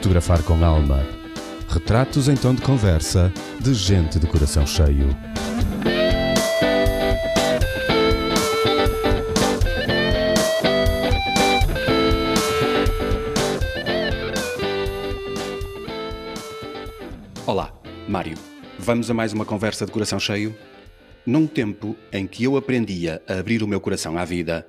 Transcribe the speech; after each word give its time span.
Fotografar 0.00 0.42
com 0.44 0.64
alma. 0.64 1.06
Retratos 1.68 2.26
em 2.26 2.34
tom 2.34 2.54
de 2.54 2.62
conversa 2.62 3.30
de 3.60 3.74
gente 3.74 4.18
de 4.18 4.26
coração 4.26 4.66
cheio. 4.66 5.14
Olá, 17.46 17.70
Mário. 18.08 18.38
Vamos 18.78 19.10
a 19.10 19.12
mais 19.12 19.34
uma 19.34 19.44
conversa 19.44 19.84
de 19.84 19.92
coração 19.92 20.18
cheio? 20.18 20.56
Num 21.26 21.46
tempo 21.46 21.94
em 22.10 22.26
que 22.26 22.44
eu 22.44 22.56
aprendia 22.56 23.20
a 23.28 23.34
abrir 23.34 23.62
o 23.62 23.68
meu 23.68 23.82
coração 23.82 24.16
à 24.16 24.24
vida, 24.24 24.66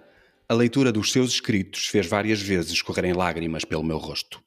a 0.49 0.53
leitura 0.53 0.91
dos 0.91 1.09
seus 1.09 1.31
escritos 1.31 1.87
fez 1.87 2.05
várias 2.05 2.41
vezes 2.41 2.73
escorrerem 2.73 3.13
lágrimas 3.13 3.63
pelo 3.63 3.81
meu 3.81 3.97
rosto. 3.97 4.43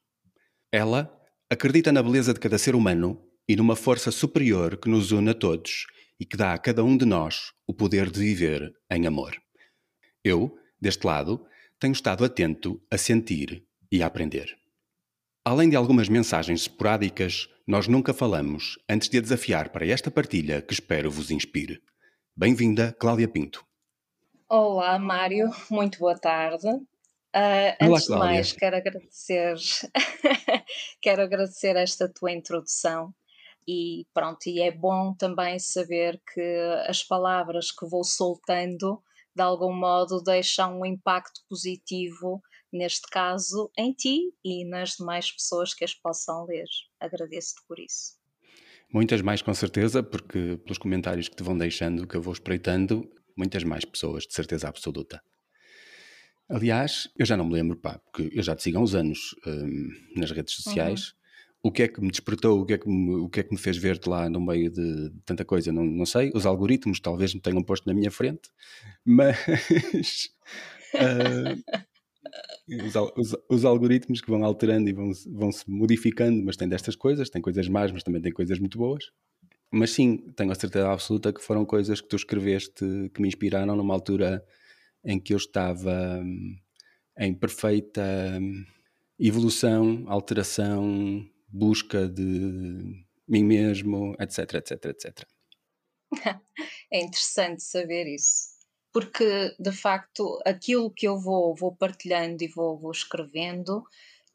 Ela 0.76 1.08
acredita 1.48 1.92
na 1.92 2.02
beleza 2.02 2.34
de 2.34 2.40
cada 2.40 2.58
ser 2.58 2.74
humano 2.74 3.24
e 3.48 3.54
numa 3.54 3.76
força 3.76 4.10
superior 4.10 4.76
que 4.76 4.88
nos 4.88 5.12
une 5.12 5.30
a 5.30 5.34
todos 5.34 5.86
e 6.18 6.24
que 6.24 6.36
dá 6.36 6.52
a 6.52 6.58
cada 6.58 6.82
um 6.82 6.96
de 6.96 7.04
nós 7.04 7.52
o 7.64 7.72
poder 7.72 8.10
de 8.10 8.18
viver 8.18 8.74
em 8.90 9.06
amor. 9.06 9.40
Eu, 10.24 10.58
deste 10.80 11.06
lado, 11.06 11.46
tenho 11.78 11.92
estado 11.92 12.24
atento 12.24 12.82
a 12.90 12.98
sentir 12.98 13.64
e 13.88 14.02
a 14.02 14.06
aprender. 14.08 14.52
Além 15.44 15.68
de 15.68 15.76
algumas 15.76 16.08
mensagens 16.08 16.62
esporádicas, 16.62 17.48
nós 17.64 17.86
nunca 17.86 18.12
falamos 18.12 18.76
antes 18.88 19.08
de 19.08 19.18
a 19.18 19.20
desafiar 19.20 19.68
para 19.68 19.86
esta 19.86 20.10
partilha 20.10 20.60
que 20.60 20.74
espero 20.74 21.08
vos 21.08 21.30
inspire. 21.30 21.80
Bem-vinda, 22.36 22.92
Cláudia 22.98 23.28
Pinto. 23.28 23.64
Olá, 24.48 24.98
Mário, 24.98 25.50
muito 25.70 26.00
boa 26.00 26.18
tarde. 26.18 26.66
Uh, 27.34 27.74
antes 27.80 28.08
Olá, 28.08 28.18
de 28.18 28.24
mais, 28.24 28.52
quero 28.52 28.76
agradecer, 28.76 29.56
quero 31.02 31.22
agradecer 31.22 31.74
esta 31.74 32.08
tua 32.08 32.30
introdução 32.30 33.12
e 33.66 34.06
pronto, 34.14 34.46
e 34.46 34.60
é 34.60 34.70
bom 34.70 35.12
também 35.14 35.58
saber 35.58 36.22
que 36.32 36.40
as 36.86 37.02
palavras 37.02 37.72
que 37.72 37.86
vou 37.86 38.04
soltando 38.04 39.02
de 39.34 39.42
algum 39.42 39.72
modo 39.72 40.22
deixam 40.22 40.78
um 40.78 40.86
impacto 40.86 41.40
positivo, 41.48 42.40
neste 42.72 43.08
caso 43.08 43.68
em 43.76 43.92
ti 43.92 44.32
e 44.44 44.64
nas 44.64 44.90
demais 44.90 45.32
pessoas 45.32 45.74
que 45.74 45.84
as 45.84 45.92
possam 45.92 46.44
ler. 46.44 46.68
Agradeço-te 47.00 47.62
por 47.66 47.80
isso. 47.80 48.12
Muitas 48.92 49.20
mais 49.22 49.42
com 49.42 49.52
certeza, 49.52 50.04
porque 50.04 50.56
pelos 50.58 50.78
comentários 50.78 51.28
que 51.28 51.34
te 51.34 51.42
vão 51.42 51.58
deixando, 51.58 52.06
que 52.06 52.16
eu 52.16 52.22
vou 52.22 52.32
espreitando, 52.32 53.10
muitas 53.36 53.64
mais 53.64 53.84
pessoas, 53.84 54.22
de 54.22 54.34
certeza 54.34 54.68
absoluta. 54.68 55.20
Aliás, 56.48 57.08
eu 57.16 57.24
já 57.24 57.36
não 57.36 57.46
me 57.46 57.54
lembro, 57.54 57.76
pá, 57.76 57.98
porque 57.98 58.30
eu 58.36 58.42
já 58.42 58.54
te 58.54 58.62
sigo 58.62 58.78
há 58.78 58.80
uns 58.80 58.94
anos 58.94 59.34
hum, 59.46 59.88
nas 60.16 60.30
redes 60.30 60.54
sociais. 60.54 61.08
Uhum. 61.08 61.24
O 61.64 61.72
que 61.72 61.82
é 61.82 61.88
que 61.88 62.00
me 62.00 62.10
despertou, 62.10 62.60
o 62.60 62.66
que 62.66 62.74
é 62.74 62.78
que 62.78 62.86
me, 62.86 63.14
o 63.14 63.28
que 63.28 63.40
é 63.40 63.42
que 63.42 63.52
me 63.52 63.58
fez 63.58 63.78
ver-te 63.78 64.06
lá 64.08 64.28
no 64.28 64.38
meio 64.38 64.70
de, 64.70 65.08
de 65.08 65.20
tanta 65.24 65.46
coisa? 65.46 65.72
Não, 65.72 65.82
não 65.82 66.04
sei. 66.04 66.30
Os 66.34 66.44
algoritmos 66.44 67.00
talvez 67.00 67.32
me 67.32 67.40
tenham 67.40 67.62
posto 67.62 67.86
na 67.86 67.94
minha 67.94 68.10
frente, 68.10 68.50
mas. 69.04 70.28
uh, 70.94 71.62
os, 72.68 72.94
os, 73.16 73.36
os, 73.48 73.64
algoritmos 73.64 74.20
que 74.20 74.30
vão 74.30 74.44
alterando 74.44 74.90
e 74.90 74.92
vão, 74.92 75.10
vão 75.32 75.50
se 75.50 75.68
modificando, 75.68 76.42
mas 76.44 76.56
tem 76.56 76.68
destas 76.68 76.96
coisas, 76.96 77.30
tem 77.30 77.40
coisas 77.40 77.68
más, 77.68 77.90
mas 77.92 78.02
também 78.02 78.20
tem 78.20 78.32
coisas 78.32 78.58
muito 78.58 78.76
boas. 78.76 79.04
Mas 79.70 79.90
sim, 79.90 80.18
tenho 80.36 80.52
a 80.52 80.54
certeza 80.54 80.90
absoluta 80.90 81.32
que 81.32 81.42
foram 81.42 81.64
coisas 81.64 82.00
que 82.00 82.08
tu 82.08 82.16
escreveste 82.16 83.10
que 83.12 83.20
me 83.20 83.28
inspiraram 83.28 83.74
numa 83.74 83.94
altura 83.94 84.44
em 85.04 85.20
que 85.20 85.32
eu 85.32 85.36
estava 85.36 86.20
hum, 86.22 86.56
em 87.18 87.34
perfeita 87.34 88.02
hum, 88.40 88.64
evolução, 89.18 90.04
alteração, 90.08 91.24
busca 91.48 92.08
de 92.08 93.04
mim 93.28 93.44
mesmo, 93.44 94.14
etc, 94.18 94.54
etc, 94.54 94.84
etc. 94.86 95.28
É 96.92 97.02
interessante 97.02 97.62
saber 97.64 98.06
isso, 98.06 98.50
porque 98.92 99.52
de 99.58 99.72
facto 99.72 100.38
aquilo 100.46 100.92
que 100.92 101.08
eu 101.08 101.18
vou, 101.18 101.54
vou 101.56 101.74
partilhando 101.74 102.44
e 102.44 102.48
vou, 102.48 102.78
vou 102.78 102.92
escrevendo 102.92 103.82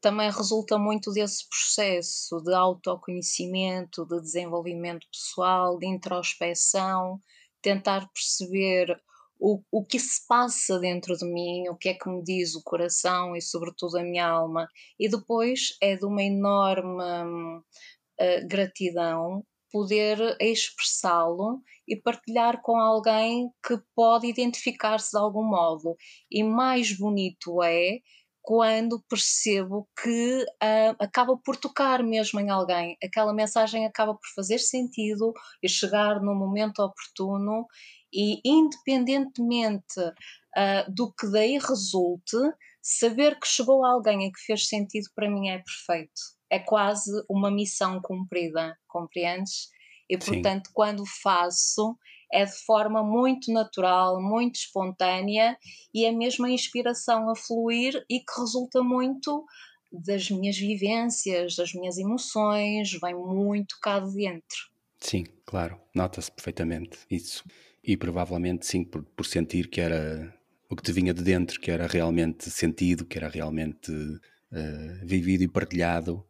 também 0.00 0.30
resulta 0.30 0.78
muito 0.78 1.12
desse 1.12 1.46
processo 1.48 2.40
de 2.40 2.54
autoconhecimento, 2.54 4.06
de 4.06 4.20
desenvolvimento 4.20 5.06
pessoal, 5.12 5.78
de 5.78 5.86
introspeção, 5.86 7.20
tentar 7.60 8.08
perceber 8.08 8.98
o, 9.40 9.62
o 9.72 9.84
que 9.84 9.98
se 9.98 10.26
passa 10.28 10.78
dentro 10.78 11.16
de 11.16 11.24
mim, 11.24 11.68
o 11.68 11.76
que 11.76 11.88
é 11.88 11.94
que 11.94 12.08
me 12.08 12.22
diz 12.22 12.54
o 12.54 12.62
coração 12.62 13.34
e, 13.34 13.40
sobretudo, 13.40 13.96
a 13.96 14.02
minha 14.02 14.28
alma. 14.28 14.68
E 14.98 15.08
depois 15.08 15.76
é 15.80 15.96
de 15.96 16.04
uma 16.04 16.22
enorme 16.22 17.02
uh, 17.02 18.46
gratidão 18.46 19.42
poder 19.72 20.36
expressá-lo 20.40 21.62
e 21.86 21.96
partilhar 21.96 22.60
com 22.60 22.76
alguém 22.76 23.48
que 23.66 23.78
pode 23.94 24.26
identificar-se 24.26 25.12
de 25.12 25.18
algum 25.18 25.44
modo. 25.44 25.96
E 26.30 26.42
mais 26.42 26.96
bonito 26.96 27.62
é 27.62 27.98
quando 28.42 29.02
percebo 29.08 29.88
que 30.02 30.42
uh, 30.42 30.96
acaba 30.98 31.36
por 31.36 31.56
tocar 31.56 32.02
mesmo 32.02 32.40
em 32.40 32.50
alguém, 32.50 32.96
aquela 33.02 33.32
mensagem 33.32 33.86
acaba 33.86 34.14
por 34.14 34.26
fazer 34.34 34.58
sentido 34.58 35.32
e 35.62 35.68
chegar 35.68 36.20
no 36.20 36.34
momento 36.34 36.80
oportuno 36.80 37.66
e 38.12 38.40
independentemente 38.44 40.00
uh, 40.00 40.92
do 40.92 41.12
que 41.12 41.30
daí 41.30 41.58
resulte, 41.58 42.36
saber 42.82 43.38
que 43.38 43.46
chegou 43.46 43.84
a 43.84 43.92
alguém 43.92 44.26
e 44.26 44.32
que 44.32 44.40
fez 44.40 44.66
sentido 44.66 45.08
para 45.14 45.30
mim 45.30 45.48
é 45.48 45.58
perfeito. 45.58 46.20
É 46.50 46.58
quase 46.58 47.10
uma 47.28 47.50
missão 47.50 48.00
cumprida, 48.02 48.76
compreendes? 48.88 49.68
E 50.08 50.18
portanto, 50.18 50.66
Sim. 50.66 50.72
quando 50.74 51.04
faço, 51.22 51.96
é 52.32 52.44
de 52.44 52.56
forma 52.64 53.02
muito 53.02 53.52
natural, 53.52 54.20
muito 54.22 54.56
espontânea 54.56 55.56
e 55.92 56.04
é 56.04 56.12
mesmo 56.12 56.46
a 56.46 56.50
inspiração 56.50 57.28
a 57.30 57.36
fluir 57.36 58.04
e 58.08 58.20
que 58.20 58.40
resulta 58.40 58.82
muito 58.82 59.44
das 59.92 60.30
minhas 60.30 60.56
vivências, 60.56 61.56
das 61.56 61.74
minhas 61.74 61.98
emoções, 61.98 62.92
vem 63.00 63.14
muito 63.14 63.76
cá 63.82 63.98
de 63.98 64.14
dentro. 64.14 64.70
Sim, 65.00 65.24
claro, 65.44 65.80
nota-se 65.94 66.30
perfeitamente 66.30 66.98
isso. 67.10 67.44
E 67.82 67.96
provavelmente 67.96 68.66
sim, 68.66 68.84
por, 68.84 69.02
por, 69.02 69.24
sentir 69.24 69.68
que 69.68 69.80
era 69.80 70.32
o 70.68 70.76
que 70.76 70.82
te 70.82 70.92
vinha 70.92 71.14
de 71.14 71.22
dentro, 71.22 71.58
que 71.58 71.70
era 71.70 71.86
realmente 71.86 72.50
sentido, 72.50 73.06
que 73.06 73.16
era 73.16 73.28
realmente 73.28 73.90
uh, 73.90 75.06
vivido 75.06 75.42
e 75.42 75.48
partilhado. 75.48 76.24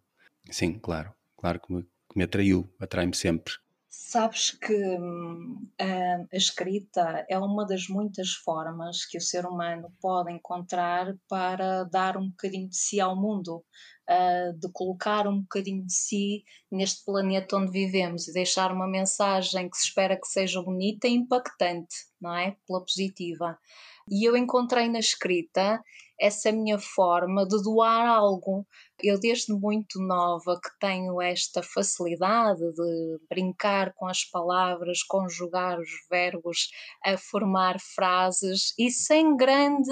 Sim, 0.51 0.79
claro, 0.79 1.13
claro 1.37 1.61
que 1.61 1.73
me, 1.73 1.83
que 1.83 2.17
me 2.17 2.25
atraiu, 2.25 2.73
atrai-me 2.79 3.15
sempre. 3.15 3.55
Sabes 4.11 4.51
que 4.51 4.75
hum, 4.75 5.69
a, 5.81 6.37
escrita 6.37 7.25
é 7.29 7.39
uma 7.39 7.65
das 7.65 7.87
muitas 7.87 8.33
formas 8.33 9.07
que 9.07 9.17
o 9.17 9.21
ser 9.21 9.47
humano 9.47 9.93
pode 10.01 10.33
encontrar 10.33 11.15
para 11.29 11.85
dar 11.85 12.17
um 12.17 12.29
bocadinho 12.29 12.69
de 12.69 12.77
si 12.77 13.01
ao 13.01 13.15
mundo, 13.15 13.65
de 14.59 14.69
colocar 14.73 15.29
um 15.29 15.43
bocadinho 15.43 15.87
de 15.87 15.93
si 15.93 16.43
neste 16.73 17.05
planeta 17.05 17.57
onde 17.57 17.71
vivemos 17.71 18.27
e 18.27 18.33
deixar 18.33 18.73
uma 18.73 18.89
mensagem 18.89 19.71
que 19.71 19.77
se 19.77 19.85
espera 19.85 20.17
que 20.17 20.27
seja 20.27 20.61
bonita 20.61 21.07
e 21.07 21.13
impactante, 21.13 21.95
não 22.21 22.35
é? 22.35 22.57
Pela 22.67 22.81
positiva. 22.81 23.57
E 24.11 24.29
eu 24.29 24.37
encontrei 24.37 24.89
na 24.89 24.99
escrita 24.99 25.81
essa 26.21 26.53
minha 26.53 26.79
forma 26.79 27.47
de 27.47 27.63
doar 27.63 28.07
algo. 28.07 28.67
Eu, 29.03 29.19
desde 29.19 29.53
muito 29.53 29.99
nova, 30.01 30.61
que 30.63 30.71
tenho 30.79 31.21
esta 31.21 31.63
facilidade 31.63 32.61
de 32.61 33.19
brincar 33.29 33.95
com 33.95 34.07
as 34.07 34.25
palavras, 34.25 35.03
conjugar 35.03 35.81
os 35.81 35.91
verbos, 36.11 36.69
a 37.05 37.17
formar 37.17 37.81
frases 37.81 38.75
e 38.79 38.91
sem 38.91 39.37
grande. 39.37 39.91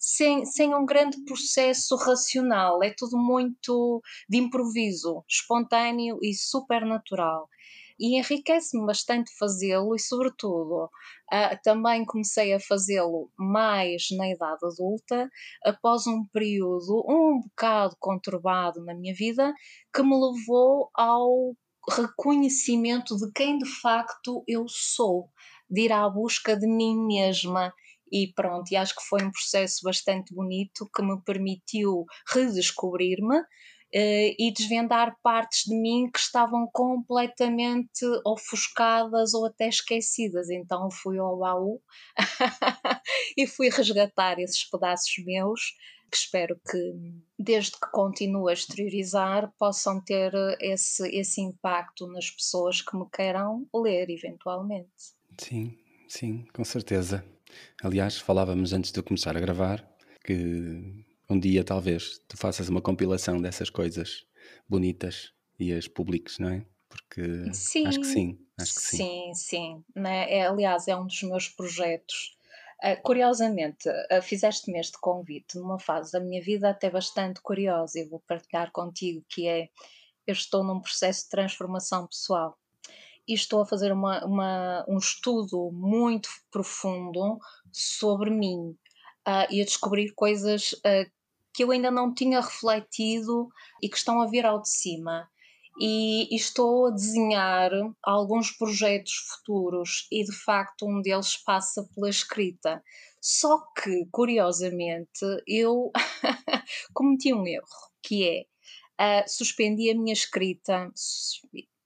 Sem, 0.00 0.44
sem 0.46 0.72
um 0.76 0.86
grande 0.86 1.20
processo 1.24 1.96
racional, 1.96 2.80
é 2.84 2.94
tudo 2.96 3.18
muito 3.18 4.00
de 4.28 4.38
improviso, 4.38 5.24
espontâneo 5.28 6.20
e 6.22 6.32
super 6.34 6.86
natural 6.86 7.48
e 7.98 8.18
enriquece-me 8.18 8.86
bastante 8.86 9.30
fazê-lo 9.36 9.94
e, 9.94 9.98
sobretudo, 9.98 10.84
uh, 10.84 11.58
também 11.62 12.04
comecei 12.04 12.54
a 12.54 12.60
fazê-lo 12.60 13.30
mais 13.36 14.06
na 14.16 14.28
idade 14.28 14.64
adulta, 14.64 15.28
após 15.64 16.06
um 16.06 16.24
período 16.32 17.04
um 17.08 17.40
bocado 17.40 17.96
conturbado 17.98 18.84
na 18.84 18.94
minha 18.94 19.14
vida, 19.14 19.52
que 19.92 20.02
me 20.02 20.14
levou 20.14 20.90
ao 20.94 21.54
reconhecimento 21.90 23.16
de 23.16 23.32
quem 23.32 23.58
de 23.58 23.68
facto 23.80 24.44
eu 24.46 24.66
sou, 24.68 25.28
de 25.68 25.82
ir 25.82 25.92
à 25.92 26.08
busca 26.08 26.56
de 26.56 26.66
mim 26.66 27.06
mesma. 27.06 27.72
E 28.10 28.32
pronto, 28.32 28.70
e 28.72 28.76
acho 28.76 28.94
que 28.94 29.02
foi 29.02 29.22
um 29.22 29.30
processo 29.30 29.80
bastante 29.84 30.34
bonito 30.34 30.88
que 30.94 31.02
me 31.02 31.20
permitiu 31.22 32.06
redescobrir-me 32.32 33.42
e 33.92 34.52
desvendar 34.52 35.16
partes 35.22 35.64
de 35.64 35.74
mim 35.74 36.10
que 36.12 36.18
estavam 36.18 36.68
completamente 36.72 38.04
ofuscadas 38.24 39.34
ou 39.34 39.46
até 39.46 39.68
esquecidas. 39.68 40.50
Então 40.50 40.90
fui 40.90 41.18
ao 41.18 41.38
baú 41.38 41.80
e 43.36 43.46
fui 43.46 43.70
resgatar 43.70 44.38
esses 44.38 44.64
pedaços 44.64 45.12
meus 45.24 45.74
que 46.10 46.16
espero 46.16 46.58
que, 46.70 46.94
desde 47.38 47.72
que 47.72 47.90
continuo 47.92 48.48
a 48.48 48.52
exteriorizar, 48.52 49.52
possam 49.58 50.00
ter 50.00 50.32
esse, 50.60 51.06
esse 51.14 51.40
impacto 51.40 52.06
nas 52.06 52.30
pessoas 52.30 52.80
que 52.80 52.96
me 52.96 53.04
queiram 53.12 53.66
ler, 53.74 54.08
eventualmente. 54.08 54.88
Sim, 55.38 55.76
sim, 56.08 56.46
com 56.52 56.64
certeza. 56.64 57.24
Aliás, 57.82 58.18
falávamos 58.18 58.72
antes 58.72 58.90
de 58.90 59.02
começar 59.02 59.36
a 59.36 59.40
gravar 59.40 59.86
que 60.24 61.04
um 61.28 61.38
dia 61.38 61.64
talvez 61.64 62.20
tu 62.26 62.36
faças 62.36 62.68
uma 62.68 62.80
compilação 62.80 63.40
dessas 63.40 63.70
coisas 63.70 64.24
bonitas 64.68 65.32
e 65.58 65.72
as 65.72 65.86
publiques, 65.86 66.38
não 66.38 66.50
é? 66.50 66.66
Porque 66.88 67.52
sim, 67.52 67.86
acho 67.86 68.00
que 68.00 68.06
sim, 68.06 68.38
acho 68.58 68.74
que 68.74 68.80
sim. 68.80 68.96
Sim, 68.96 69.34
sim. 69.34 69.84
Né? 69.94 70.32
É, 70.32 70.46
aliás, 70.46 70.88
é 70.88 70.96
um 70.96 71.06
dos 71.06 71.22
meus 71.22 71.48
projetos 71.48 72.38
Uh, 72.80 72.94
curiosamente, 73.02 73.88
uh, 73.88 74.22
fizeste-me 74.22 74.78
este 74.78 75.00
convite 75.00 75.58
numa 75.58 75.80
fase 75.80 76.12
da 76.12 76.20
minha 76.20 76.40
vida 76.40 76.70
até 76.70 76.88
bastante 76.88 77.40
curiosa 77.40 77.98
e 77.98 78.04
vou 78.04 78.20
partilhar 78.20 78.70
contigo, 78.70 79.24
que 79.28 79.48
é, 79.48 79.68
eu 80.24 80.32
estou 80.32 80.62
num 80.62 80.80
processo 80.80 81.24
de 81.24 81.30
transformação 81.30 82.06
pessoal 82.06 82.56
e 83.26 83.34
estou 83.34 83.62
a 83.62 83.66
fazer 83.66 83.90
uma, 83.90 84.24
uma, 84.24 84.84
um 84.86 84.96
estudo 84.96 85.72
muito 85.72 86.28
profundo 86.52 87.40
sobre 87.72 88.30
mim 88.30 88.76
uh, 89.26 89.46
e 89.50 89.60
a 89.60 89.64
descobrir 89.64 90.12
coisas 90.14 90.76
que 91.58 91.64
eu 91.64 91.72
ainda 91.72 91.90
não 91.90 92.14
tinha 92.14 92.40
refletido 92.40 93.48
e 93.82 93.88
que 93.88 93.96
estão 93.96 94.22
a 94.22 94.28
vir 94.28 94.46
ao 94.46 94.62
de 94.62 94.68
cima 94.68 95.28
e, 95.80 96.32
estou 96.32 96.86
a 96.86 96.90
desenhar 96.90 97.72
alguns 98.00 98.52
projetos 98.52 99.12
futuros 99.14 100.06
e 100.12 100.22
de 100.22 100.30
facto 100.30 100.86
um 100.86 101.02
deles 101.02 101.36
passa 101.36 101.82
pela 101.92 102.08
escrita. 102.08 102.80
Só 103.20 103.58
que, 103.74 104.06
curiosamente, 104.12 105.18
eu 105.48 105.90
cometi 106.94 107.34
um 107.34 107.44
erro, 107.44 107.66
que 108.00 108.46
é 108.96 109.22
uh, 109.24 109.28
suspendi 109.28 109.90
a 109.90 109.96
minha 109.96 110.12
escrita 110.12 110.92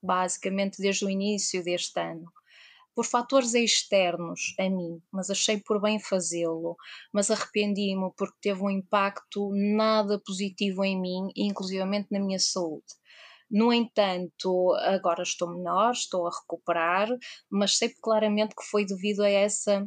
basicamente 0.02 0.82
desde 0.82 1.06
o 1.06 1.08
início 1.08 1.64
deste 1.64 1.98
ano 1.98 2.30
por 2.94 3.05
fatores 3.06 3.55
externos 3.55 4.55
a 4.59 4.69
mim, 4.69 5.00
mas 5.11 5.31
achei 5.31 5.59
por 5.59 5.81
bem 5.81 5.99
fazê-lo, 5.99 6.77
mas 7.12 7.31
arrependi-me 7.31 8.11
porque 8.17 8.37
teve 8.41 8.62
um 8.62 8.71
impacto 8.71 9.50
nada 9.53 10.21
positivo 10.25 10.85
em 10.85 11.00
mim, 11.00 11.31
inclusivamente 11.37 12.09
na 12.11 12.21
minha 12.21 12.39
saúde. 12.39 12.85
No 13.50 13.73
entanto, 13.73 14.73
agora 14.77 15.23
estou 15.23 15.55
melhor, 15.55 15.93
estou 15.93 16.27
a 16.27 16.31
recuperar, 16.31 17.09
mas 17.50 17.77
sei 17.77 17.91
claramente 18.00 18.55
que 18.55 18.65
foi 18.65 18.87
devido 18.87 19.23
a 19.23 19.29
essa 19.29 19.87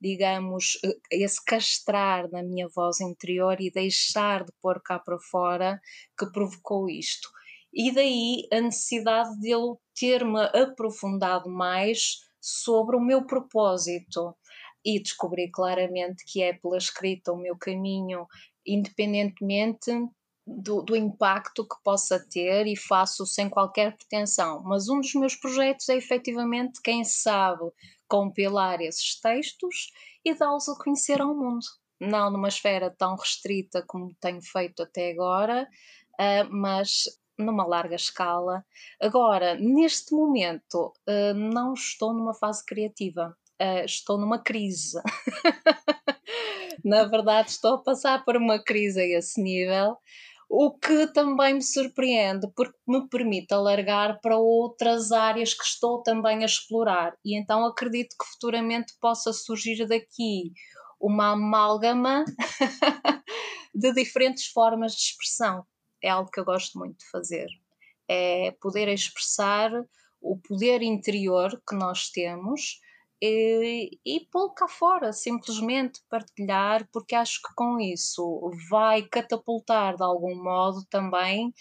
digamos, 0.00 0.78
esse 1.10 1.42
castrar 1.44 2.30
na 2.30 2.42
minha 2.42 2.68
voz 2.74 3.00
interior 3.00 3.60
e 3.60 3.70
deixar 3.70 4.44
de 4.44 4.52
pôr 4.62 4.80
cá 4.82 4.98
para 4.98 5.18
fora 5.18 5.80
que 6.18 6.26
provocou 6.32 6.88
isto. 6.88 7.28
E 7.72 7.92
daí 7.92 8.46
a 8.52 8.60
necessidade 8.60 9.38
de 9.40 9.50
eu 9.50 9.78
ter-me 9.98 10.40
aprofundado 10.54 11.50
mais 11.50 12.20
sobre 12.46 12.96
o 12.96 13.00
meu 13.00 13.26
propósito 13.26 14.36
e 14.84 15.02
descobri 15.02 15.50
claramente 15.50 16.24
que 16.24 16.40
é 16.40 16.52
pela 16.52 16.78
escrita 16.78 17.32
o 17.32 17.36
meu 17.36 17.58
caminho, 17.58 18.24
independentemente 18.64 19.90
do, 20.46 20.80
do, 20.80 20.94
impacto 20.94 21.66
que 21.66 21.74
possa 21.82 22.24
ter 22.30 22.68
e 22.68 22.76
faço 22.76 23.26
sem 23.26 23.50
qualquer 23.50 23.96
pretensão. 23.96 24.62
Mas 24.62 24.88
um 24.88 25.00
dos 25.00 25.12
meus 25.14 25.34
projetos 25.34 25.88
é 25.88 25.96
efetivamente, 25.96 26.80
quem 26.80 27.02
sabe, 27.02 27.64
compilar 28.06 28.80
esses 28.80 29.18
textos 29.20 29.90
e 30.24 30.32
dá-los 30.32 30.68
a 30.68 30.76
conhecer 30.76 31.20
ao 31.20 31.34
mundo. 31.34 31.66
Não 32.00 32.30
numa 32.30 32.46
esfera 32.46 32.94
tão 32.96 33.16
restrita 33.16 33.82
como 33.88 34.14
tenho 34.20 34.40
feito 34.40 34.84
até 34.84 35.10
agora, 35.10 35.68
uh, 36.12 36.48
mas 36.48 37.06
numa 37.38 37.66
larga 37.66 37.96
escala. 37.96 38.64
Agora, 39.00 39.54
neste 39.56 40.14
momento, 40.14 40.92
uh, 41.08 41.34
não 41.34 41.74
estou 41.74 42.12
numa 42.12 42.34
fase 42.34 42.64
criativa, 42.64 43.36
uh, 43.60 43.84
estou 43.84 44.18
numa 44.18 44.38
crise. 44.42 45.00
Na 46.84 47.04
verdade, 47.04 47.50
estou 47.50 47.74
a 47.74 47.82
passar 47.82 48.24
por 48.24 48.36
uma 48.36 48.62
crise 48.62 49.00
a 49.00 49.18
esse 49.18 49.40
nível 49.40 49.96
o 50.48 50.72
que 50.78 51.08
também 51.08 51.54
me 51.54 51.62
surpreende 51.62 52.46
porque 52.54 52.78
me 52.86 53.08
permite 53.08 53.52
alargar 53.52 54.20
para 54.20 54.38
outras 54.38 55.10
áreas 55.10 55.52
que 55.52 55.64
estou 55.64 56.02
também 56.02 56.42
a 56.42 56.46
explorar 56.46 57.16
e 57.24 57.36
então 57.36 57.64
acredito 57.64 58.14
que 58.16 58.26
futuramente 58.32 58.94
possa 59.00 59.32
surgir 59.32 59.86
daqui 59.86 60.52
uma 61.00 61.32
amálgama 61.32 62.24
de 63.74 63.92
diferentes 63.92 64.46
formas 64.46 64.92
de 64.92 65.02
expressão. 65.02 65.64
É 66.06 66.10
algo 66.10 66.30
que 66.30 66.38
eu 66.38 66.44
gosto 66.44 66.78
muito 66.78 66.98
de 66.98 67.10
fazer. 67.10 67.48
É 68.08 68.52
poder 68.60 68.86
expressar 68.88 69.72
o 70.20 70.38
poder 70.38 70.80
interior 70.80 71.60
que 71.68 71.74
nós 71.74 72.10
temos 72.10 72.80
e, 73.20 73.98
e 74.04 74.20
pô-lo 74.30 74.54
cá 74.54 74.68
fora, 74.68 75.12
simplesmente 75.12 76.00
partilhar, 76.08 76.88
porque 76.92 77.16
acho 77.16 77.42
que 77.42 77.52
com 77.56 77.80
isso 77.80 78.50
vai 78.70 79.02
catapultar 79.02 79.96
de 79.96 80.04
algum 80.04 80.40
modo 80.40 80.84
também 80.88 81.52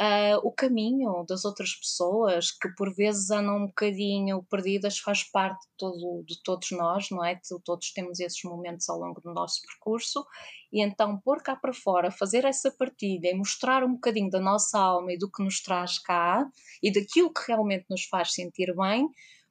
uh, 0.00 0.38
o 0.42 0.52
caminho 0.52 1.24
das 1.28 1.44
outras 1.44 1.74
pessoas 1.74 2.50
que 2.50 2.68
por 2.76 2.94
vezes 2.94 3.30
andam 3.30 3.56
um 3.56 3.66
bocadinho 3.66 4.42
perdidas, 4.48 4.98
faz 4.98 5.24
parte 5.24 5.60
de, 5.60 5.72
todo, 5.76 6.24
de 6.26 6.42
todos 6.42 6.70
nós, 6.70 7.10
não 7.10 7.24
é? 7.24 7.40
Todos 7.64 7.92
temos 7.92 8.20
esses 8.20 8.42
momentos 8.44 8.88
ao 8.88 8.98
longo 8.98 9.20
do 9.20 9.32
nosso 9.32 9.60
percurso 9.62 10.24
e 10.72 10.82
então 10.82 11.18
pôr 11.20 11.42
cá 11.42 11.56
para 11.56 11.72
fora, 11.72 12.10
fazer 12.10 12.44
essa 12.44 12.70
partilha 12.70 13.30
e 13.30 13.34
mostrar 13.34 13.84
um 13.84 13.94
bocadinho 13.94 14.30
da 14.30 14.40
nossa 14.40 14.78
alma 14.78 15.12
e 15.12 15.18
do 15.18 15.30
que 15.30 15.42
nos 15.42 15.60
traz 15.62 15.98
cá 15.98 16.48
e 16.82 16.92
daquilo 16.92 17.32
que 17.32 17.42
realmente 17.48 17.86
nos 17.90 18.04
faz 18.04 18.32
sentir 18.32 18.74
bem 18.76 19.08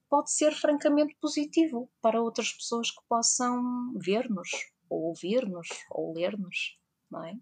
pode 0.09 0.31
ser 0.31 0.53
francamente 0.53 1.15
positivo 1.19 1.89
para 2.01 2.21
outras 2.21 2.53
pessoas 2.53 2.89
que 2.89 3.01
possam 3.09 3.93
ver-nos, 3.97 4.49
ou 4.89 5.09
ouvir-nos, 5.09 5.67
ou 5.91 6.13
ler-nos, 6.13 6.77
não 7.11 7.25
é? 7.25 7.35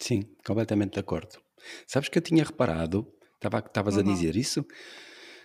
Sim, 0.00 0.22
completamente 0.44 0.94
de 0.94 1.00
acordo. 1.00 1.45
Sabes 1.86 2.08
que 2.08 2.18
eu 2.18 2.22
tinha 2.22 2.44
reparado, 2.44 3.06
estavas 3.42 3.94
uhum. 3.94 4.00
a 4.00 4.04
dizer 4.04 4.36
isso, 4.36 4.64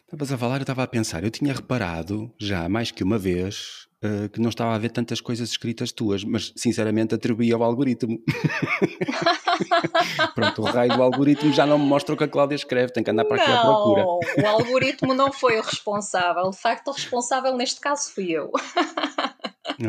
estavas 0.03 0.31
a 0.31 0.37
falar, 0.37 0.57
eu 0.57 0.61
estava 0.61 0.83
a 0.83 0.87
pensar, 0.87 1.23
eu 1.23 1.31
tinha 1.31 1.53
reparado 1.53 2.33
já 2.39 2.67
mais 2.67 2.91
que 2.91 3.03
uma 3.03 3.17
vez 3.17 3.87
uh, 4.03 4.29
que 4.29 4.41
não 4.41 4.49
estava 4.49 4.73
a 4.73 4.77
ver 4.77 4.89
tantas 4.89 5.21
coisas 5.21 5.49
escritas 5.49 5.91
tuas, 5.91 6.23
mas 6.23 6.53
sinceramente 6.55 7.15
atribuía 7.15 7.55
ao 7.55 7.63
algoritmo. 7.63 8.19
Pronto, 10.35 10.61
o 10.61 10.65
raio 10.65 10.95
do 10.95 11.01
algoritmo 11.01 11.53
já 11.53 11.65
não 11.65 11.77
me 11.77 11.85
mostra 11.85 12.13
o 12.13 12.17
que 12.17 12.23
a 12.23 12.27
Cláudia 12.27 12.55
escreve, 12.55 12.91
tem 12.91 13.03
que 13.03 13.11
andar 13.11 13.25
para 13.25 13.41
aqui 13.41 13.51
à 13.51 13.61
procura. 13.61 14.05
O 14.05 14.47
algoritmo 14.47 15.13
não 15.13 15.31
foi 15.31 15.57
o 15.57 15.61
responsável, 15.61 16.49
de 16.49 16.57
facto, 16.57 16.89
o 16.89 16.91
responsável 16.91 17.55
neste 17.55 17.79
caso 17.79 18.11
fui 18.11 18.31
eu. 18.31 18.51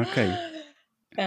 ok. 0.00 0.28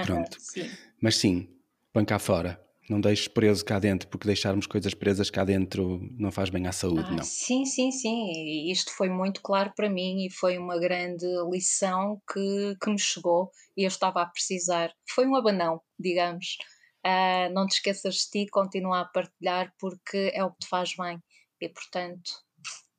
Pronto. 0.05 0.37
sim. 0.39 0.69
Mas 1.01 1.17
sim, 1.17 1.49
põe 1.93 2.05
cá 2.05 2.17
fora. 2.17 2.64
Não 2.87 3.01
deixes 3.01 3.27
preso 3.27 3.65
cá 3.65 3.79
dentro, 3.79 4.07
porque 4.07 4.27
deixarmos 4.27 4.67
coisas 4.67 4.93
presas 4.93 5.31
cá 5.31 5.43
dentro 5.43 5.99
não 6.19 6.31
faz 6.31 6.51
bem 6.51 6.67
à 6.67 6.71
saúde, 6.71 7.07
ah, 7.07 7.15
não. 7.15 7.23
Sim, 7.23 7.65
sim, 7.65 7.91
sim. 7.91 8.31
E 8.31 8.71
isto 8.71 8.91
foi 8.95 9.09
muito 9.09 9.41
claro 9.41 9.73
para 9.75 9.89
mim 9.89 10.25
e 10.25 10.31
foi 10.31 10.57
uma 10.59 10.79
grande 10.79 11.25
lição 11.51 12.21
que, 12.31 12.75
que 12.79 12.89
me 12.89 12.99
chegou 12.99 13.49
e 13.75 13.83
eu 13.83 13.87
estava 13.87 14.21
a 14.21 14.25
precisar. 14.27 14.93
Foi 15.09 15.25
um 15.25 15.35
abanão, 15.35 15.81
digamos. 15.99 16.57
Uh, 17.05 17.53
não 17.53 17.65
te 17.65 17.75
esqueças 17.75 18.15
de 18.15 18.29
ti, 18.29 18.49
continua 18.51 19.01
a 19.01 19.05
partilhar 19.05 19.73
porque 19.79 20.31
é 20.33 20.43
o 20.43 20.51
que 20.51 20.59
te 20.59 20.67
faz 20.67 20.95
bem 20.95 21.19
e, 21.61 21.69
portanto, 21.69 22.31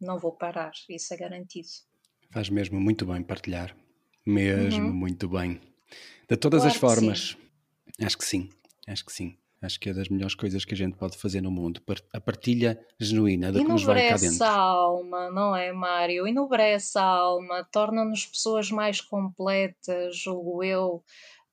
não 0.00 0.18
vou 0.18 0.32
parar, 0.32 0.72
isso 0.88 1.14
é 1.14 1.16
garantido. 1.16 1.68
Faz 2.30 2.48
mesmo 2.48 2.80
muito 2.80 3.06
bem 3.06 3.22
partilhar, 3.22 3.76
mesmo 4.24 4.86
uhum. 4.86 4.92
muito 4.92 5.28
bem. 5.28 5.60
De 6.28 6.36
todas 6.36 6.62
claro 6.62 6.74
as 6.74 6.80
formas, 6.80 7.36
acho 8.00 8.18
que 8.18 8.24
sim, 8.24 8.48
acho 8.86 9.04
que 9.04 9.12
sim. 9.12 9.36
Acho 9.62 9.80
que 9.80 9.88
é 9.88 9.94
das 9.94 10.08
melhores 10.08 10.34
coisas 10.34 10.64
que 10.64 10.74
a 10.74 10.76
gente 10.76 10.96
pode 10.96 11.16
fazer 11.16 11.40
no 11.40 11.50
mundo. 11.50 11.80
A 12.12 12.20
partilha 12.20 12.78
genuína 13.00 13.50
do 13.50 13.58
que 13.58 13.64
nos 13.64 13.82
vai 13.82 14.10
cá 14.10 14.16
dentro. 14.16 14.44
a 14.44 14.50
alma, 14.50 15.30
não 15.30 15.56
é, 15.56 15.72
Mário? 15.72 16.26
Enobrece 16.26 16.98
a 16.98 17.02
alma, 17.02 17.66
torna-nos 17.72 18.26
pessoas 18.26 18.70
mais 18.70 19.00
completas, 19.00 20.16
julgo 20.18 20.62
eu. 20.62 21.02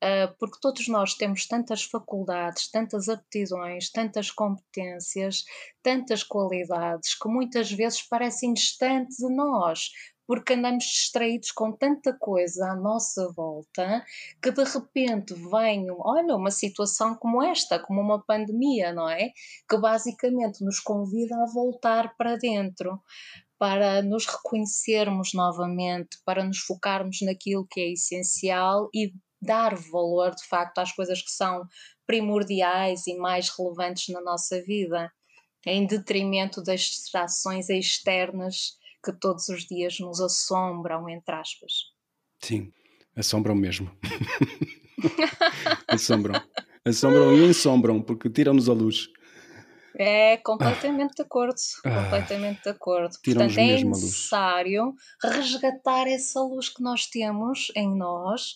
Uh, 0.03 0.35
porque 0.37 0.57
todos 0.61 0.87
nós 0.89 1.13
temos 1.13 1.47
tantas 1.47 1.83
faculdades, 1.83 2.69
tantas 2.69 3.07
aptidões, 3.07 3.89
tantas 3.89 4.29
competências, 4.29 5.45
tantas 5.81 6.23
qualidades 6.23 7.15
que 7.17 7.27
muitas 7.29 7.71
vezes 7.71 8.01
parecem 8.01 8.53
distantes 8.53 9.17
de 9.17 9.33
nós, 9.33 9.89
porque 10.27 10.53
andamos 10.53 10.85
distraídos 10.85 11.51
com 11.51 11.71
tanta 11.71 12.13
coisa 12.17 12.71
à 12.71 12.75
nossa 12.75 13.31
volta 13.35 14.05
que 14.41 14.51
de 14.51 14.63
repente 14.63 15.33
vem, 15.33 15.87
olha, 15.99 16.35
uma 16.35 16.51
situação 16.51 17.15
como 17.15 17.43
esta, 17.43 17.79
como 17.79 18.01
uma 18.01 18.23
pandemia, 18.23 18.93
não 18.93 19.09
é? 19.09 19.31
Que 19.69 19.77
basicamente 19.77 20.63
nos 20.63 20.79
convida 20.79 21.35
a 21.35 21.51
voltar 21.53 22.15
para 22.17 22.37
dentro, 22.37 23.01
para 23.59 24.01
nos 24.01 24.25
reconhecermos 24.25 25.33
novamente, 25.33 26.17
para 26.25 26.43
nos 26.43 26.59
focarmos 26.59 27.19
naquilo 27.21 27.67
que 27.69 27.81
é 27.81 27.91
essencial 27.91 28.89
e 28.93 29.13
dar 29.43 29.75
valor 29.75 30.33
de 30.35 30.45
facto 30.45 30.79
às 30.79 30.91
coisas 30.91 31.21
que 31.21 31.31
são 31.31 31.67
primordiais 32.05 33.07
e 33.07 33.15
mais 33.15 33.49
relevantes 33.49 34.13
na 34.13 34.21
nossa 34.21 34.61
vida, 34.61 35.11
em 35.65 35.85
detrimento 35.85 36.61
das 36.61 36.81
distrações 36.81 37.69
externas 37.69 38.77
que 39.03 39.11
todos 39.11 39.49
os 39.49 39.65
dias 39.65 39.99
nos 39.99 40.19
assombram, 40.21 41.09
entre 41.09 41.35
aspas. 41.35 41.73
Sim, 42.39 42.71
assombram 43.15 43.55
mesmo. 43.55 43.91
assombram. 45.87 46.41
Assombram 46.85 47.33
e 47.33 47.45
ensombram, 47.45 48.01
porque 48.01 48.29
tiram-nos 48.29 48.67
a 48.67 48.73
luz. 48.73 49.09
É, 49.97 50.37
completamente 50.37 51.15
de 51.15 51.21
acordo. 51.21 51.55
Ah, 51.85 52.03
completamente 52.03 52.63
de 52.63 52.69
acordo. 52.69 53.15
Portanto, 53.23 53.57
é 53.59 53.83
necessário 53.83 54.93
resgatar 55.21 56.07
essa 56.07 56.41
luz 56.41 56.69
que 56.69 56.81
nós 56.81 57.05
temos 57.05 57.71
em 57.75 57.95
nós 57.95 58.55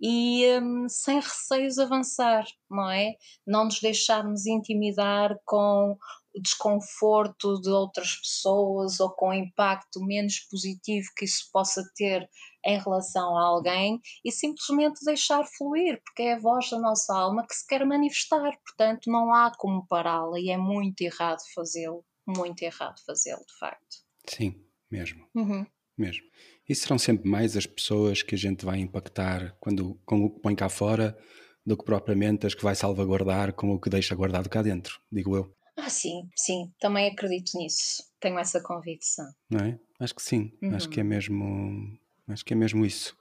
e 0.00 0.46
um, 0.60 0.88
sem 0.88 1.20
receios 1.20 1.78
avançar, 1.78 2.44
não 2.70 2.90
é? 2.90 3.14
Não 3.46 3.64
nos 3.64 3.80
deixarmos 3.80 4.46
intimidar 4.46 5.36
com 5.44 5.96
desconforto 6.40 7.60
de 7.60 7.70
outras 7.70 8.16
pessoas 8.16 9.00
ou 9.00 9.10
com 9.10 9.30
o 9.30 9.34
impacto 9.34 10.00
menos 10.04 10.40
positivo 10.50 11.08
que 11.16 11.24
isso 11.24 11.48
possa 11.52 11.82
ter 11.96 12.28
em 12.64 12.78
relação 12.78 13.36
a 13.36 13.42
alguém 13.42 14.00
e 14.24 14.30
simplesmente 14.30 15.04
deixar 15.04 15.44
fluir, 15.44 16.00
porque 16.04 16.22
é 16.22 16.34
a 16.34 16.38
voz 16.38 16.70
da 16.70 16.78
nossa 16.78 17.16
alma 17.16 17.46
que 17.46 17.54
se 17.54 17.66
quer 17.66 17.84
manifestar, 17.84 18.52
portanto 18.64 19.10
não 19.10 19.32
há 19.32 19.52
como 19.56 19.86
pará-la 19.86 20.38
e 20.38 20.50
é 20.50 20.56
muito 20.56 21.00
errado 21.00 21.40
fazê-lo, 21.54 22.04
muito 22.26 22.62
errado 22.62 23.00
fazê-lo, 23.06 23.44
de 23.44 23.58
facto. 23.58 23.96
Sim, 24.26 24.64
mesmo. 24.90 25.26
Uhum. 25.34 25.66
Mesmo. 25.96 26.26
E 26.68 26.74
serão 26.74 26.98
sempre 26.98 27.28
mais 27.28 27.56
as 27.56 27.66
pessoas 27.66 28.22
que 28.22 28.34
a 28.34 28.38
gente 28.38 28.64
vai 28.64 28.78
impactar 28.78 29.56
quando, 29.58 29.98
com 30.04 30.24
o 30.24 30.30
que 30.30 30.40
põe 30.40 30.54
cá 30.54 30.68
fora 30.68 31.16
do 31.64 31.76
que 31.76 31.84
propriamente 31.84 32.46
as 32.46 32.54
que 32.54 32.62
vai 32.62 32.74
salvaguardar 32.74 33.52
com 33.54 33.70
o 33.70 33.80
que 33.80 33.90
deixa 33.90 34.14
guardado 34.14 34.48
cá 34.48 34.62
dentro, 34.62 35.00
digo 35.10 35.36
eu. 35.36 35.54
Ah, 35.76 35.88
sim, 35.88 36.28
sim, 36.36 36.72
também 36.80 37.08
acredito 37.08 37.56
nisso. 37.56 38.02
Tenho 38.20 38.38
essa 38.38 38.60
convicção. 38.60 39.26
Não 39.48 39.60
é? 39.60 39.78
Acho 40.00 40.14
que 40.14 40.22
sim. 40.22 40.52
Uhum. 40.62 40.74
Acho 40.74 40.88
que 40.88 41.00
é 41.00 41.04
mesmo, 41.04 41.98
acho 42.28 42.44
que 42.44 42.52
é 42.52 42.56
mesmo 42.56 42.84
isso. 42.84 43.16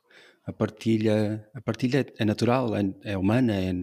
A 0.46 0.52
partilha, 0.52 1.48
a 1.54 1.62
partilha 1.62 2.06
é 2.18 2.26
natural, 2.26 2.76
é, 2.76 2.82
é 3.04 3.18
humana, 3.18 3.54
é, 3.54 3.74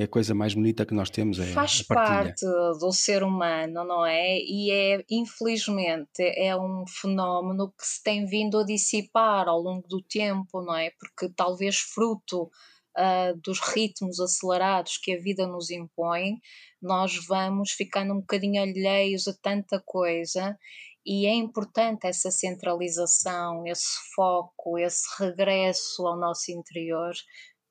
é 0.00 0.04
a 0.04 0.08
coisa 0.08 0.34
mais 0.34 0.54
bonita 0.54 0.86
que 0.86 0.94
nós 0.94 1.10
temos. 1.10 1.38
É 1.38 1.44
Faz 1.46 1.82
parte 1.82 2.46
do 2.80 2.90
ser 2.90 3.22
humano, 3.22 3.84
não 3.84 4.06
é? 4.06 4.38
E 4.38 4.70
é, 4.70 5.04
infelizmente, 5.10 6.22
é 6.36 6.56
um 6.56 6.84
fenómeno 6.86 7.68
que 7.68 7.86
se 7.86 8.02
tem 8.02 8.24
vindo 8.24 8.58
a 8.58 8.64
dissipar 8.64 9.46
ao 9.46 9.60
longo 9.60 9.86
do 9.86 10.02
tempo, 10.02 10.62
não 10.62 10.74
é? 10.74 10.90
Porque 10.98 11.30
talvez 11.36 11.76
fruto 11.76 12.44
uh, 12.96 13.38
dos 13.42 13.60
ritmos 13.60 14.18
acelerados 14.20 14.96
que 14.96 15.12
a 15.12 15.20
vida 15.20 15.46
nos 15.46 15.70
impõe, 15.70 16.38
nós 16.80 17.14
vamos 17.26 17.72
ficando 17.72 18.14
um 18.14 18.20
bocadinho 18.20 18.62
alheios 18.62 19.28
a 19.28 19.34
tanta 19.42 19.82
coisa 19.84 20.56
e 21.04 21.26
é 21.26 21.34
importante 21.34 22.06
essa 22.06 22.30
centralização, 22.30 23.66
esse 23.66 23.98
foco, 24.14 24.78
esse 24.78 25.04
regresso 25.18 26.06
ao 26.06 26.18
nosso 26.18 26.50
interior 26.52 27.12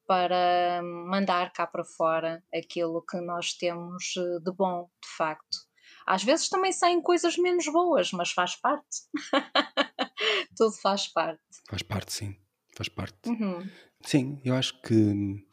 para 0.10 0.82
mandar 0.82 1.54
cá 1.54 1.68
para 1.68 1.86
fora 1.86 2.44
aquilo 2.52 3.06
que 3.08 3.22
nós 3.22 3.54
temos 3.54 4.16
eh, 4.18 4.40
de 4.44 4.52
bom, 4.52 4.90
de 5.04 5.16
facto. 5.16 5.60
Às 6.04 6.24
vezes 6.24 6.50
também 6.50 6.72
saem 6.72 7.00
coisas 7.00 7.38
menos 7.38 7.68
boas, 7.68 8.12
mas 8.12 8.32
faz 8.32 8.56
parte. 8.56 9.04
Tudo 10.58 10.72
faz 10.82 11.08
parte. 11.08 11.40
Faz 11.70 11.84
parte, 11.84 12.12
sim. 12.12 12.36
Faz 12.76 12.90
parte. 12.90 13.30
Uhum. 13.30 13.70
Sim, 14.02 14.42
eu 14.44 14.56
acho 14.56 14.82
que 14.82 15.46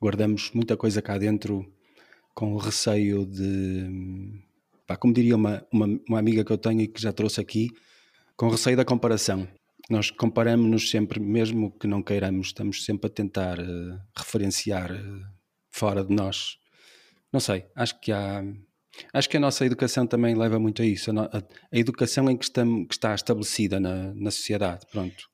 guardamos 0.00 0.50
muita 0.50 0.76
coisa 0.76 1.00
cá 1.00 1.16
dentro 1.16 1.64
com 2.34 2.56
receio 2.56 3.24
de, 3.24 4.42
pá, 4.84 4.96
como 4.96 5.14
diria 5.14 5.36
uma, 5.36 5.64
uma, 5.72 5.86
uma, 6.08 6.18
amiga 6.18 6.44
que 6.44 6.52
eu 6.52 6.58
tenho 6.58 6.80
e 6.80 6.88
que 6.88 7.00
já 7.00 7.12
trouxe 7.12 7.40
aqui, 7.40 7.68
com 8.36 8.48
receio 8.48 8.76
da 8.76 8.84
comparação. 8.84 9.46
Nós 9.92 10.10
comparamos-nos 10.10 10.88
sempre, 10.88 11.20
mesmo 11.20 11.70
que 11.70 11.86
não 11.86 12.02
queiramos, 12.02 12.46
estamos 12.46 12.82
sempre 12.82 13.08
a 13.08 13.12
tentar 13.12 13.58
uh, 13.60 14.00
referenciar 14.16 14.90
uh, 14.90 15.20
fora 15.70 16.02
de 16.02 16.14
nós. 16.14 16.56
Não 17.30 17.38
sei, 17.38 17.66
acho 17.76 18.00
que 18.00 18.10
há. 18.10 18.42
Acho 19.12 19.28
que 19.28 19.36
a 19.36 19.40
nossa 19.40 19.66
educação 19.66 20.06
também 20.06 20.34
leva 20.34 20.58
muito 20.58 20.80
a 20.80 20.84
isso. 20.86 21.10
A, 21.10 21.24
a, 21.24 21.42
a 21.70 21.78
educação 21.78 22.30
em 22.30 22.38
que, 22.38 22.44
estamos, 22.44 22.86
que 22.88 22.94
está 22.94 23.14
estabelecida 23.14 23.78
na, 23.78 24.14
na 24.14 24.30
sociedade, 24.30 24.86
pronto. 24.90 25.30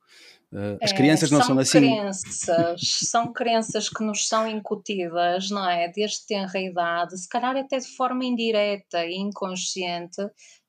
Uh, 0.53 0.77
as 0.83 0.93
crianças 0.93 1.31
é, 1.31 1.35
não 1.35 1.41
são, 1.41 1.49
são 1.51 1.59
assim. 1.61 1.79
Crenças, 1.79 2.81
são 2.81 3.33
crenças 3.33 3.89
que 3.89 4.03
nos 4.03 4.27
são 4.27 4.49
incutidas, 4.49 5.51
não 5.51 5.71
é? 5.71 5.87
Desde 5.95 6.27
tenra 6.27 6.59
idade, 6.59 7.17
se 7.17 7.29
calhar 7.29 7.57
até 7.57 7.79
de 7.79 7.95
forma 7.95 8.25
indireta 8.25 9.07
e 9.07 9.15
inconsciente, 9.19 10.21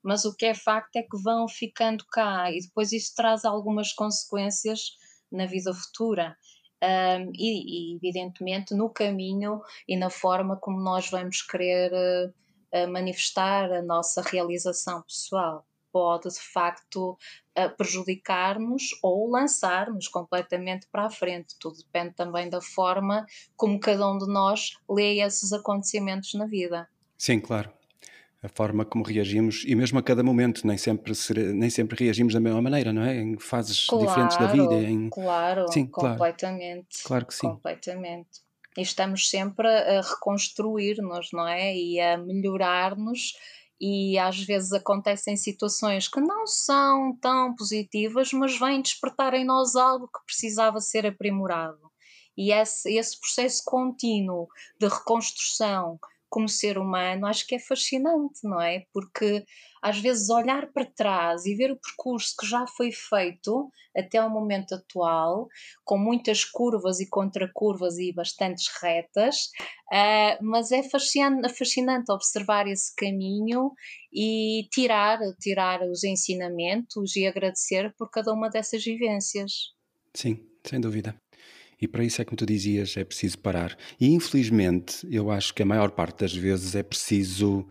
mas 0.03 0.25
o 0.25 0.35
que 0.35 0.45
é 0.45 0.53
facto 0.53 0.95
é 0.95 1.03
que 1.03 1.21
vão 1.21 1.47
ficando 1.47 2.05
cá 2.11 2.51
e 2.51 2.59
depois 2.61 2.91
isso 2.91 3.13
traz 3.15 3.45
algumas 3.45 3.93
consequências 3.93 4.97
na 5.31 5.45
vida 5.45 5.73
futura. 5.73 6.35
Um, 6.81 7.31
e, 7.35 7.93
e, 7.93 7.95
evidentemente, 7.97 8.73
no 8.73 8.89
caminho 8.89 9.61
e 9.87 9.97
na 9.97 10.09
forma 10.09 10.55
como 10.55 10.79
nós 10.79 11.09
vamos 11.09 11.41
querer 11.41 11.91
uh, 11.93 12.87
manifestar 12.89 13.71
a 13.71 13.81
nossa 13.81 14.21
realização 14.21 15.01
pessoal 15.01 15.65
pode 15.91 16.29
de 16.29 16.39
facto 16.39 17.17
uh, 17.57 17.75
prejudicar-nos 17.75 18.91
ou 19.01 19.29
lançar-nos 19.29 20.07
completamente 20.07 20.87
para 20.91 21.05
a 21.05 21.09
frente. 21.09 21.55
Tudo 21.59 21.77
depende 21.77 22.15
também 22.15 22.49
da 22.49 22.61
forma 22.61 23.25
como 23.55 23.79
cada 23.79 24.07
um 24.09 24.17
de 24.17 24.27
nós 24.27 24.77
lê 24.89 25.19
esses 25.19 25.51
acontecimentos 25.51 26.33
na 26.33 26.45
vida. 26.45 26.87
Sim, 27.17 27.39
claro. 27.39 27.78
A 28.41 28.47
forma 28.47 28.85
como 28.85 29.03
reagimos, 29.03 29.63
e 29.67 29.75
mesmo 29.75 29.99
a 29.99 30.03
cada 30.03 30.23
momento, 30.23 30.65
nem 30.65 30.77
sempre, 30.77 31.13
nem 31.53 31.69
sempre 31.69 31.97
reagimos 32.03 32.33
da 32.33 32.39
mesma 32.39 32.61
maneira, 32.61 32.93
não 32.93 33.01
é? 33.01 33.17
Em 33.17 33.37
fases 33.37 33.85
claro, 33.85 34.07
diferentes 34.07 34.37
da 34.37 34.47
vida. 34.47 34.75
Em... 34.75 35.09
Claro, 35.09 35.67
sim, 35.71 35.85
completamente. 35.85 37.03
Claro. 37.03 37.25
que 37.25 37.35
sim. 37.35 37.47
Completamente. 37.47 38.29
E 38.77 38.81
estamos 38.81 39.29
sempre 39.29 39.67
a 39.67 40.01
reconstruir-nos, 40.01 41.29
não 41.33 41.45
é? 41.47 41.75
E 41.75 41.99
a 41.99 42.17
melhorar-nos 42.17 43.33
e 43.81 44.17
às 44.17 44.39
vezes 44.43 44.73
acontecem 44.73 45.37
situações 45.37 46.07
que 46.07 46.19
não 46.19 46.45
são 46.45 47.15
tão 47.21 47.55
positivas, 47.55 48.33
mas 48.33 48.59
vêm 48.59 48.81
despertar 48.81 49.33
em 49.33 49.45
nós 49.45 49.75
algo 49.75 50.07
que 50.07 50.25
precisava 50.25 50.81
ser 50.81 51.05
aprimorado. 51.05 51.89
E 52.37 52.51
esse, 52.51 52.93
esse 52.95 53.19
processo 53.19 53.63
contínuo 53.65 54.47
de 54.79 54.87
reconstrução 54.87 55.97
como 56.29 56.47
ser 56.47 56.77
humano, 56.77 57.25
acho 57.25 57.45
que 57.47 57.55
é 57.55 57.59
fascinante, 57.59 58.39
não 58.43 58.61
é? 58.61 58.83
Porque 58.93 59.43
às 59.81 59.99
vezes 59.99 60.29
olhar 60.29 60.71
para 60.71 60.85
trás 60.85 61.45
e 61.45 61.55
ver 61.55 61.71
o 61.71 61.79
percurso 61.79 62.35
que 62.39 62.45
já 62.45 62.65
foi 62.67 62.91
feito 62.91 63.69
até 63.97 64.17
ao 64.17 64.29
momento 64.29 64.75
atual, 64.75 65.47
com 65.83 65.97
muitas 65.97 66.45
curvas 66.45 66.99
e 66.99 67.09
contracurvas 67.09 67.97
e 67.97 68.13
bastantes 68.13 68.67
retas, 68.81 69.49
uh, 69.91 70.43
mas 70.43 70.71
é 70.71 70.83
fascinante, 70.83 71.49
fascinante 71.57 72.11
observar 72.11 72.67
esse 72.67 72.93
caminho 72.95 73.71
e 74.13 74.67
tirar, 74.71 75.19
tirar 75.41 75.81
os 75.81 76.03
ensinamentos 76.03 77.15
e 77.15 77.25
agradecer 77.25 77.93
por 77.97 78.09
cada 78.11 78.31
uma 78.31 78.49
dessas 78.49 78.83
vivências. 78.83 79.51
Sim, 80.13 80.45
sem 80.63 80.79
dúvida. 80.79 81.15
E 81.81 81.87
para 81.87 82.03
isso 82.03 82.21
é 82.21 82.25
como 82.25 82.37
tu 82.37 82.45
dizias, 82.45 82.97
é 82.97 83.03
preciso 83.03 83.39
parar. 83.39 83.77
E 83.99 84.09
infelizmente, 84.09 85.07
eu 85.09 85.31
acho 85.31 85.53
que 85.53 85.63
a 85.63 85.65
maior 85.65 85.91
parte 85.91 86.19
das 86.19 86.33
vezes 86.33 86.75
é 86.75 86.83
preciso 86.83 87.65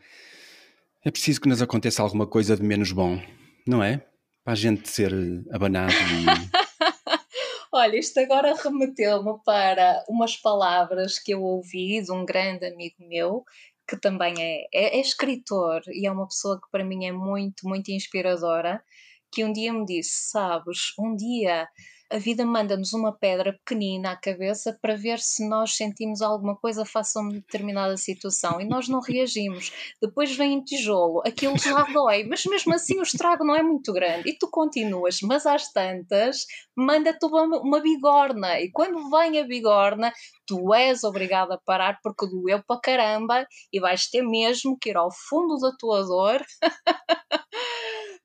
é 1.05 1.11
preciso 1.11 1.41
que 1.41 1.49
nos 1.49 1.63
aconteça 1.63 2.03
alguma 2.03 2.27
coisa 2.27 2.57
de 2.57 2.63
menos 2.63 2.91
bom, 2.91 3.21
não 3.67 3.83
é? 3.83 4.05
Para 4.45 4.55
a 4.55 4.57
gente 4.57 4.89
ser 4.89 5.13
abanado 5.53 5.93
e... 5.93 6.69
Olha, 7.73 7.97
isto 7.97 8.19
agora 8.19 8.55
remeteu-me 8.55 9.39
para 9.45 10.05
umas 10.09 10.37
palavras 10.37 11.19
que 11.19 11.33
eu 11.33 11.43
ouvi 11.43 12.03
de 12.03 12.11
um 12.11 12.25
grande 12.25 12.67
amigo 12.67 12.97
meu, 12.99 13.45
que 13.87 13.97
também 13.97 14.35
é, 14.39 14.63
é, 14.75 14.99
é 14.99 15.01
escritor 15.01 15.83
e 15.89 16.07
é 16.07 16.11
uma 16.11 16.27
pessoa 16.27 16.61
que 16.61 16.69
para 16.73 16.85
mim 16.85 17.07
é 17.07 17.13
muito, 17.13 17.69
muito 17.69 17.91
inspiradora, 17.91 18.83
que 19.31 19.45
um 19.45 19.53
dia 19.53 19.73
me 19.73 19.85
disse, 19.85 20.31
sabes, 20.31 20.93
um 20.99 21.15
dia 21.15 21.69
a 22.11 22.19
vida 22.19 22.45
manda-nos 22.45 22.93
uma 22.93 23.13
pedra 23.13 23.53
pequenina 23.53 24.13
à 24.13 24.17
cabeça 24.17 24.79
para 24.81 24.97
ver 24.97 25.19
se 25.19 25.47
nós 25.47 25.77
sentimos 25.77 26.23
alguma 26.23 26.57
coisa 26.57 26.85
face 26.85 27.19
a 27.19 27.21
uma 27.21 27.33
determinada 27.33 27.97
situação 27.97 28.61
e 28.61 28.65
nós 28.65 28.89
não 28.89 29.01
reagimos. 29.01 29.73
Depois 30.01 30.35
vem 30.35 30.57
um 30.57 30.65
tijolo, 30.65 31.23
aquilo 31.27 31.59
já 31.59 31.83
dói, 31.93 32.25
mas 32.25 32.45
mesmo 32.47 32.75
assim 32.75 32.99
o 32.99 33.03
estrago 33.03 33.45
não 33.45 33.55
é 33.55 33.63
muito 33.63 33.93
grande. 33.93 34.31
E 34.31 34.39
tu 34.39 34.49
continuas, 34.51 35.21
mas 35.23 35.45
às 35.45 35.71
tantas 35.73 36.47
manda-te 36.75 37.27
uma, 37.27 37.61
uma 37.61 37.81
bigorna. 37.81 38.61
E 38.61 38.71
quando 38.71 39.11
vem 39.11 39.39
a 39.39 39.45
bigorna 39.45 40.13
tu 40.47 40.73
és 40.73 41.05
obrigado 41.05 41.53
a 41.53 41.59
parar 41.59 41.99
porque 42.03 42.27
doeu 42.27 42.63
para 42.67 42.81
caramba 42.81 43.47
e 43.71 43.79
vais 43.79 44.09
ter 44.09 44.23
mesmo 44.23 44.79
que 44.81 44.89
ir 44.91 44.97
ao 44.97 45.11
fundo 45.13 45.59
da 45.59 45.73
tua 45.77 46.03
dor 46.03 46.43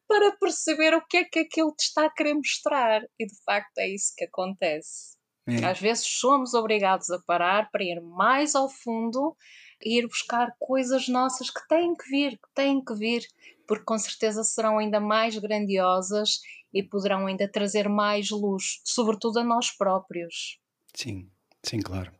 para 0.07 0.35
perceber 0.37 0.93
o 0.93 1.05
que 1.05 1.17
é 1.17 1.23
que 1.23 1.39
aquilo 1.39 1.73
te 1.75 1.83
está 1.83 2.05
a 2.05 2.09
querer 2.09 2.33
mostrar. 2.33 3.01
E 3.19 3.25
de 3.25 3.35
facto 3.45 3.77
é 3.77 3.87
isso 3.87 4.13
que 4.15 4.25
acontece. 4.25 5.17
É. 5.47 5.65
Às 5.65 5.79
vezes 5.79 6.05
somos 6.05 6.53
obrigados 6.53 7.09
a 7.09 7.19
parar 7.25 7.69
para 7.71 7.83
ir 7.83 8.01
mais 8.01 8.55
ao 8.55 8.69
fundo 8.69 9.35
e 9.83 9.97
ir 9.99 10.07
buscar 10.07 10.55
coisas 10.57 11.07
nossas 11.09 11.49
que 11.49 11.67
têm 11.67 11.93
que 11.95 12.09
vir, 12.09 12.31
que 12.31 12.53
têm 12.55 12.83
que 12.83 12.93
vir, 12.93 13.27
porque 13.67 13.83
com 13.83 13.97
certeza 13.97 14.43
serão 14.43 14.77
ainda 14.77 14.99
mais 14.99 15.37
grandiosas 15.37 16.39
e 16.73 16.81
poderão 16.81 17.27
ainda 17.27 17.47
trazer 17.47 17.89
mais 17.89 18.29
luz, 18.29 18.81
sobretudo 18.85 19.39
a 19.39 19.43
nós 19.43 19.69
próprios. 19.69 20.59
Sim, 20.95 21.29
sim, 21.61 21.79
claro. 21.79 22.11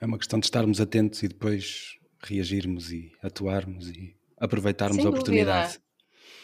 É 0.00 0.06
uma 0.06 0.18
questão 0.18 0.38
de 0.38 0.46
estarmos 0.46 0.80
atentos 0.80 1.22
e 1.22 1.28
depois 1.28 1.98
reagirmos 2.22 2.92
e 2.92 3.12
atuarmos 3.22 3.88
e 3.88 4.14
aproveitarmos 4.36 4.96
Sem 4.96 5.06
a 5.06 5.08
oportunidade. 5.08 5.72
Dúvida. 5.74 5.87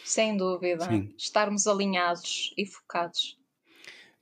Sem 0.05 0.37
dúvida. 0.37 0.85
Sim. 0.85 1.11
Estarmos 1.17 1.65
alinhados 1.65 2.53
e 2.55 2.63
focados. 2.63 3.39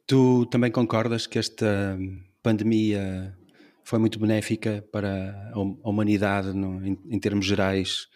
Tu 0.07 0.45
também 0.45 0.71
concordas 0.71 1.27
que 1.27 1.37
esta 1.37 1.99
pandemia 2.41 3.37
foi 3.83 3.99
muito 3.99 4.17
benéfica 4.17 4.83
para 4.93 5.51
a 5.53 5.59
humanidade 5.89 6.53
no, 6.53 6.85
em, 6.85 6.97
em, 7.09 7.19
termos 7.19 7.45
gerais? 7.45 8.07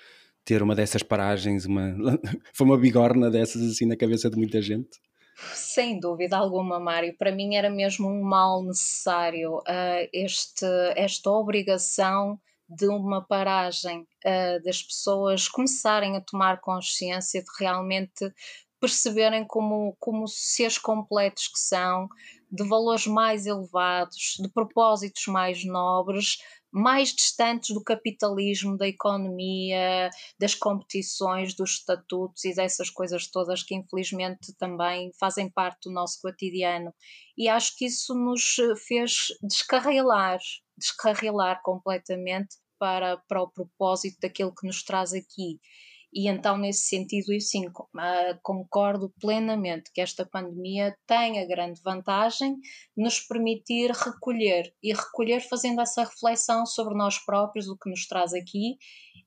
Ter 0.45 0.63
uma 0.63 0.73
dessas 0.73 1.03
paragens, 1.03 1.65
uma, 1.65 1.93
foi 2.53 2.65
uma 2.65 2.77
bigorna 2.77 3.29
dessas 3.29 3.61
assim 3.61 3.85
na 3.85 3.97
cabeça 3.97 4.29
de 4.29 4.37
muita 4.37 4.61
gente? 4.61 4.97
Sem 5.53 5.99
dúvida 5.99 6.37
alguma, 6.37 6.79
Mário. 6.79 7.15
Para 7.17 7.33
mim 7.33 7.55
era 7.55 7.69
mesmo 7.69 8.07
um 8.07 8.23
mal 8.23 8.63
necessário 8.63 9.57
uh, 9.57 10.09
este, 10.13 10.65
esta 10.95 11.29
obrigação 11.29 12.39
de 12.69 12.87
uma 12.87 13.21
paragem 13.21 14.01
uh, 14.01 14.63
das 14.63 14.83
pessoas 14.83 15.47
começarem 15.47 16.15
a 16.15 16.21
tomar 16.21 16.59
consciência 16.59 17.41
de 17.41 17.49
realmente 17.59 18.33
perceberem 18.79 19.45
como, 19.45 19.95
como 19.99 20.27
seres 20.27 20.77
completos 20.77 21.47
que 21.47 21.59
são, 21.59 22.07
de 22.51 22.67
valores 22.67 23.07
mais 23.07 23.45
elevados, 23.45 24.37
de 24.39 24.47
propósitos 24.49 25.25
mais 25.27 25.65
nobres, 25.65 26.37
mais 26.71 27.13
distantes 27.13 27.73
do 27.73 27.83
capitalismo, 27.83 28.77
da 28.77 28.87
economia, 28.87 30.09
das 30.39 30.53
competições, 30.53 31.55
dos 31.55 31.71
estatutos 31.71 32.43
e 32.45 32.53
dessas 32.53 32.89
coisas 32.89 33.27
todas 33.27 33.63
que 33.63 33.75
infelizmente 33.75 34.53
também 34.57 35.11
fazem 35.19 35.49
parte 35.49 35.89
do 35.89 35.93
nosso 35.93 36.21
cotidiano. 36.21 36.93
E 37.37 37.47
acho 37.47 37.75
que 37.75 37.85
isso 37.85 38.13
nos 38.13 38.57
fez 38.87 39.27
descarrilar, 39.41 40.39
descarrilar 40.77 41.61
completamente 41.63 42.55
para, 42.79 43.17
para 43.27 43.41
o 43.41 43.51
propósito 43.51 44.17
daquilo 44.21 44.53
que 44.53 44.67
nos 44.67 44.83
traz 44.83 45.13
aqui. 45.13 45.59
E 46.13 46.29
então, 46.29 46.57
nesse 46.57 46.87
sentido, 46.87 47.33
eu 47.33 47.39
sim 47.39 47.67
uh, 47.67 47.73
concordo 48.41 49.13
plenamente 49.19 49.91
que 49.93 49.99
esta 49.99 50.25
pandemia 50.25 50.95
tem 51.05 51.39
a 51.39 51.45
grande 51.45 51.81
vantagem 51.83 52.55
nos 52.95 53.19
permitir 53.19 53.91
recolher 53.91 54.73
e 54.81 54.93
recolher 54.93 55.41
fazendo 55.41 55.81
essa 55.81 56.03
reflexão 56.03 56.65
sobre 56.65 56.95
nós 56.95 57.19
próprios, 57.23 57.67
o 57.67 57.77
que 57.77 57.89
nos 57.89 58.07
traz 58.07 58.33
aqui 58.33 58.77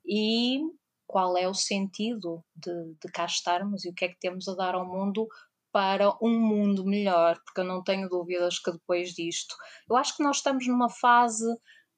e 0.06 0.60
qual 1.06 1.36
é 1.36 1.46
o 1.48 1.54
sentido 1.54 2.42
de, 2.56 2.72
de 3.02 3.12
cá 3.12 3.26
estarmos 3.26 3.84
e 3.84 3.90
o 3.90 3.94
que 3.94 4.06
é 4.06 4.08
que 4.08 4.18
temos 4.18 4.48
a 4.48 4.54
dar 4.54 4.74
ao 4.74 4.86
mundo 4.86 5.26
para 5.72 6.10
um 6.22 6.38
mundo 6.38 6.84
melhor, 6.84 7.38
porque 7.44 7.60
eu 7.60 7.64
não 7.64 7.82
tenho 7.82 8.08
dúvidas 8.08 8.58
que 8.58 8.72
depois 8.72 9.10
disto, 9.10 9.54
eu 9.88 9.96
acho 9.96 10.16
que 10.16 10.22
nós 10.22 10.36
estamos 10.36 10.66
numa 10.66 10.88
fase 10.88 11.46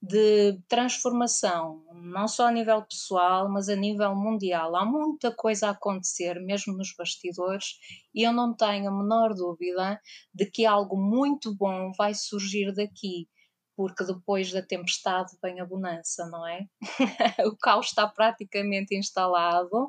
de 0.03 0.59
transformação, 0.69 1.85
não 1.95 2.27
só 2.27 2.49
a 2.49 2.51
nível 2.51 2.83
pessoal, 2.83 3.49
mas 3.49 3.69
a 3.69 3.77
nível 3.77 4.17
mundial. 4.17 4.75
Há 4.75 4.85
muita 4.85 5.33
coisa 5.33 5.69
a 5.69 5.71
acontecer, 5.71 6.41
mesmo 6.41 6.77
nos 6.77 6.93
bastidores, 6.99 7.77
e 8.13 8.27
eu 8.27 8.33
não 8.33 8.53
tenho 8.53 8.89
a 8.89 8.91
menor 8.91 9.33
dúvida 9.33 10.01
de 10.35 10.47
que 10.47 10.67
algo 10.67 10.97
muito 10.97 11.55
bom 11.55 11.93
vai 11.97 12.15
surgir 12.15 12.75
daqui, 12.75 13.29
porque 13.77 14.05
depois 14.05 14.51
da 14.51 14.61
tempestade 14.61 15.37
vem 15.41 15.61
a 15.61 15.65
bonança, 15.65 16.27
não 16.27 16.45
é? 16.49 16.67
o 17.47 17.57
caos 17.57 17.87
está 17.87 18.09
praticamente 18.09 18.97
instalado, 18.97 19.89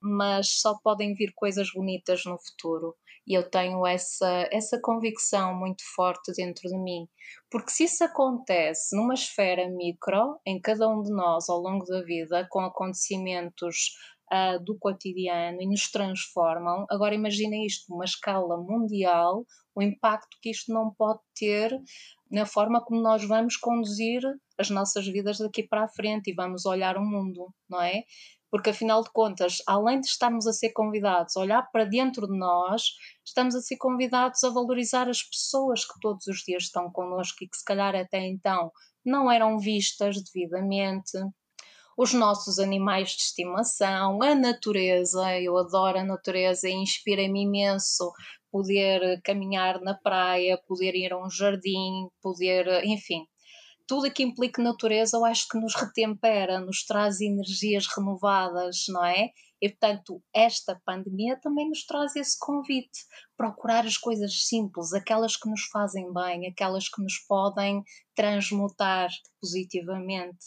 mas 0.00 0.48
só 0.60 0.76
podem 0.82 1.14
vir 1.14 1.32
coisas 1.36 1.70
bonitas 1.72 2.24
no 2.24 2.36
futuro 2.36 2.96
e 3.26 3.36
eu 3.36 3.48
tenho 3.48 3.86
essa, 3.86 4.48
essa 4.50 4.80
convicção 4.80 5.54
muito 5.54 5.82
forte 5.94 6.32
dentro 6.36 6.68
de 6.68 6.78
mim. 6.78 7.06
Porque 7.50 7.70
se 7.70 7.84
isso 7.84 8.04
acontece 8.04 8.96
numa 8.96 9.14
esfera 9.14 9.68
micro, 9.68 10.38
em 10.46 10.60
cada 10.60 10.88
um 10.88 11.02
de 11.02 11.10
nós 11.12 11.48
ao 11.48 11.58
longo 11.58 11.84
da 11.84 12.02
vida, 12.02 12.46
com 12.50 12.60
acontecimentos 12.60 13.92
uh, 14.32 14.62
do 14.64 14.76
cotidiano 14.78 15.60
e 15.60 15.68
nos 15.68 15.90
transformam, 15.90 16.84
agora 16.90 17.14
imaginem 17.14 17.64
isto 17.66 17.90
numa 17.90 18.04
escala 18.04 18.56
mundial, 18.56 19.44
o 19.74 19.82
impacto 19.82 20.36
que 20.40 20.50
isto 20.50 20.72
não 20.72 20.92
pode 20.92 21.20
ter 21.34 21.70
na 22.30 22.46
forma 22.46 22.82
como 22.82 23.00
nós 23.00 23.24
vamos 23.26 23.56
conduzir 23.56 24.20
as 24.58 24.70
nossas 24.70 25.06
vidas 25.06 25.38
daqui 25.38 25.62
para 25.62 25.84
a 25.84 25.88
frente 25.88 26.30
e 26.30 26.34
vamos 26.34 26.66
olhar 26.66 26.96
o 26.96 27.04
mundo, 27.04 27.52
não 27.68 27.80
é? 27.80 28.02
Porque 28.52 28.68
afinal 28.68 29.02
de 29.02 29.10
contas, 29.10 29.62
além 29.66 29.98
de 29.98 30.08
estarmos 30.08 30.46
a 30.46 30.52
ser 30.52 30.72
convidados 30.74 31.34
a 31.34 31.40
olhar 31.40 31.62
para 31.72 31.86
dentro 31.86 32.26
de 32.28 32.38
nós, 32.38 32.82
estamos 33.24 33.54
a 33.54 33.62
ser 33.62 33.78
convidados 33.78 34.44
a 34.44 34.50
valorizar 34.50 35.08
as 35.08 35.22
pessoas 35.22 35.86
que 35.86 35.98
todos 36.02 36.26
os 36.26 36.40
dias 36.46 36.64
estão 36.64 36.92
connosco 36.92 37.42
e 37.42 37.48
que 37.48 37.56
se 37.56 37.64
calhar 37.64 37.96
até 37.96 38.20
então 38.20 38.70
não 39.02 39.32
eram 39.32 39.58
vistas 39.58 40.16
devidamente. 40.22 41.18
Os 41.96 42.12
nossos 42.12 42.58
animais 42.58 43.12
de 43.12 43.22
estimação, 43.22 44.22
a 44.22 44.34
natureza, 44.34 45.40
eu 45.40 45.56
adoro 45.56 46.00
a 46.00 46.04
natureza 46.04 46.68
e 46.68 46.72
inspira-me 46.72 47.44
imenso 47.44 48.12
poder 48.50 49.22
caminhar 49.22 49.80
na 49.80 49.94
praia, 49.94 50.60
poder 50.68 50.94
ir 50.94 51.10
a 51.14 51.18
um 51.18 51.30
jardim, 51.30 52.06
poder, 52.20 52.84
enfim, 52.84 53.26
tudo 53.86 54.10
que 54.12 54.22
implique 54.22 54.62
natureza, 54.62 55.16
eu 55.16 55.24
acho 55.24 55.48
que 55.48 55.58
nos 55.58 55.74
retempera, 55.74 56.60
nos 56.60 56.84
traz 56.84 57.20
energias 57.20 57.86
renovadas, 57.86 58.84
não 58.88 59.04
é? 59.04 59.30
E 59.60 59.68
portanto, 59.68 60.20
esta 60.34 60.80
pandemia 60.84 61.38
também 61.40 61.68
nos 61.68 61.86
traz 61.86 62.16
esse 62.16 62.36
convite, 62.38 62.98
procurar 63.36 63.86
as 63.86 63.96
coisas 63.96 64.46
simples, 64.46 64.92
aquelas 64.92 65.36
que 65.36 65.48
nos 65.48 65.64
fazem 65.66 66.12
bem, 66.12 66.48
aquelas 66.48 66.88
que 66.88 67.00
nos 67.00 67.18
podem 67.28 67.82
transmutar 68.14 69.08
positivamente. 69.40 70.46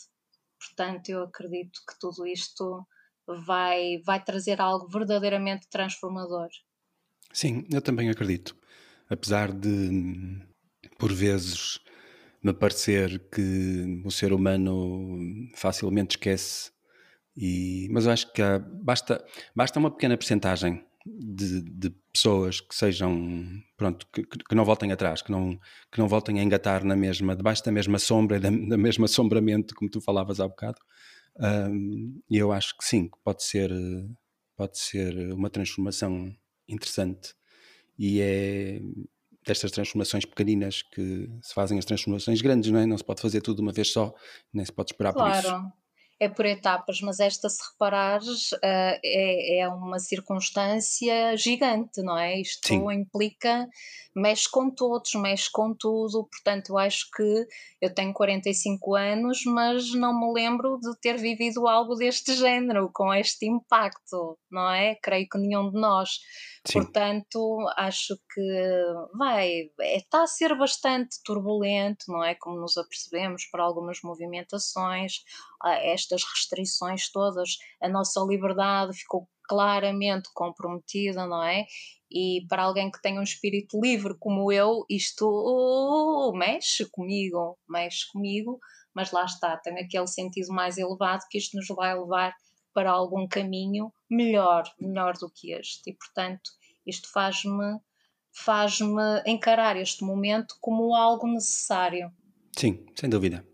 Portanto, 0.60 1.10
eu 1.10 1.24
acredito 1.24 1.80
que 1.88 1.98
tudo 1.98 2.28
isto 2.28 2.86
vai, 3.46 4.02
vai 4.06 4.22
trazer 4.22 4.60
algo 4.60 4.90
verdadeiramente 4.90 5.68
transformador. 5.70 6.50
Sim, 7.32 7.66
eu 7.72 7.82
também 7.82 8.10
acredito. 8.10 8.56
Apesar 9.10 9.52
de, 9.52 10.42
por 10.98 11.14
vezes, 11.14 11.80
me 12.46 12.54
parecer 12.54 13.28
que 13.32 14.02
o 14.06 14.12
ser 14.12 14.32
humano 14.32 15.18
facilmente 15.56 16.16
esquece. 16.16 16.72
E, 17.36 17.88
mas 17.92 18.06
eu 18.06 18.12
acho 18.12 18.32
que 18.32 18.42
há, 18.42 18.60
basta, 18.60 19.26
basta 19.56 19.80
uma 19.80 19.90
pequena 19.90 20.16
percentagem 20.16 20.86
de, 21.06 21.62
de, 21.62 21.90
pessoas 22.14 22.62
que 22.62 22.76
sejam 22.76 23.62
pronto 23.76 24.08
que, 24.14 24.24
que, 24.24 24.56
não 24.56 24.64
voltem 24.64 24.92
atrás 24.92 25.22
que 25.22 25.32
não 25.32 25.60
que 25.92 26.00
não 26.00 26.08
voltem 26.08 26.40
a 26.40 26.44
engatar 26.44 26.84
na 26.84 26.96
mesma 26.96 27.36
debaixo 27.36 27.64
da 27.64 27.72
mesma 27.72 28.00
sombra 28.00 28.40
da, 28.40 28.50
da 28.50 28.78
mesma 28.78 29.06
assombramento 29.06 29.76
como 29.76 29.92
tu 29.92 30.02
falavas 30.02 30.40
há 30.40 30.48
bocado 30.48 30.80
um, 31.70 32.20
e 32.28 32.38
eu 32.38 32.52
acho 32.52 32.76
que 32.78 32.86
sim 32.86 33.12
pode 33.24 33.44
ser 33.44 33.70
pode 34.56 34.80
ser 34.80 35.34
uma 35.34 35.50
transformação 35.50 36.34
interessante 36.68 37.36
e 38.00 38.20
é 38.22 38.80
destas 39.46 39.72
transformações 39.72 40.26
pequeninas 40.26 40.82
que 40.82 41.30
se 41.42 41.54
fazem 41.54 41.78
as 41.78 41.86
transformações 41.86 42.42
grandes, 42.42 42.72
não 42.72 42.80
é? 42.80 42.86
Não 42.86 42.98
se 42.98 43.04
pode 43.04 43.22
fazer 43.22 43.42
tudo 43.42 43.58
de 43.58 43.62
uma 43.62 43.72
vez 43.72 43.92
só, 43.92 44.14
nem 44.54 44.66
se 44.66 44.72
pode 44.72 44.92
esperar 44.92 45.14
claro. 45.14 45.42
por 45.42 45.58
isso. 45.58 45.85
É 46.20 46.30
por 46.30 46.46
etapas, 46.46 47.02
mas 47.02 47.20
esta, 47.20 47.50
se 47.50 47.62
reparares, 47.72 48.52
uh, 48.54 49.00
é, 49.04 49.60
é 49.60 49.68
uma 49.68 50.00
circunstância 50.00 51.36
gigante, 51.36 52.02
não 52.02 52.18
é? 52.18 52.40
Isto 52.40 52.70
Sim. 52.70 52.92
implica, 52.94 53.68
mexe 54.16 54.50
com 54.50 54.70
todos, 54.70 55.14
mexe 55.16 55.52
com 55.52 55.74
tudo, 55.74 56.28
portanto, 56.32 56.70
eu 56.70 56.78
acho 56.78 57.06
que 57.14 57.46
eu 57.82 57.94
tenho 57.94 58.14
45 58.14 58.96
anos, 58.96 59.44
mas 59.46 59.94
não 59.94 60.18
me 60.18 60.34
lembro 60.34 60.80
de 60.80 60.98
ter 61.02 61.18
vivido 61.18 61.68
algo 61.68 61.96
deste 61.96 62.34
género, 62.34 62.90
com 62.94 63.14
este 63.14 63.46
impacto, 63.46 64.38
não 64.50 64.72
é? 64.72 64.96
Creio 64.96 65.28
que 65.30 65.38
nenhum 65.38 65.70
de 65.70 65.80
nós. 65.80 66.12
Sim. 66.66 66.82
Portanto, 66.82 67.58
acho 67.78 68.18
que 68.34 68.42
vai, 69.16 69.70
está 69.80 70.24
a 70.24 70.28
ser 70.28 70.58
bastante 70.58 71.18
turbulento, 71.24 72.06
não 72.08 72.24
é? 72.24 72.34
Como 72.36 72.60
nos 72.60 72.76
apercebemos 72.78 73.46
por 73.52 73.60
algumas 73.60 74.00
movimentações, 74.04 75.20
estas 76.06 76.24
restrições 76.24 77.12
todas, 77.12 77.58
a 77.82 77.90
nossa 77.90 78.22
liberdade 78.22 78.98
ficou 78.98 79.28
claramente 79.48 80.30
comprometida, 80.34 81.26
não 81.26 81.44
é? 81.44 81.66
E 82.10 82.46
para 82.48 82.64
alguém 82.64 82.90
que 82.90 83.02
tem 83.02 83.20
um 83.20 83.24
espírito 83.24 83.80
livre 83.82 84.16
como 84.20 84.52
eu, 84.52 84.86
isto 84.90 86.32
mexe 86.36 86.86
comigo, 86.86 87.58
mexe 87.68 88.10
comigo, 88.12 88.60
mas 88.94 89.12
lá 89.12 89.26
está, 89.26 89.58
tem 89.58 89.78
aquele 89.80 90.08
sentido 90.08 90.54
mais 90.54 90.78
elevado 90.78 91.24
que 91.30 91.38
isto 91.38 91.58
nos 91.58 91.68
vai 91.68 91.94
levar 91.98 92.34
para 92.74 92.92
algum 92.92 93.28
caminho 93.28 93.92
melhor, 94.10 94.64
melhor 94.80 95.14
do 95.18 95.30
que 95.30 95.52
este. 95.52 95.90
E 95.90 95.94
portanto, 95.94 96.52
isto 96.86 97.12
faz-me 97.12 97.80
faz-me 98.36 99.22
encarar 99.26 99.78
este 99.78 100.04
momento 100.04 100.56
como 100.60 100.94
algo 100.94 101.26
necessário. 101.26 102.12
Sim, 102.58 102.86
sem 102.94 103.10
dúvida. 103.10 103.48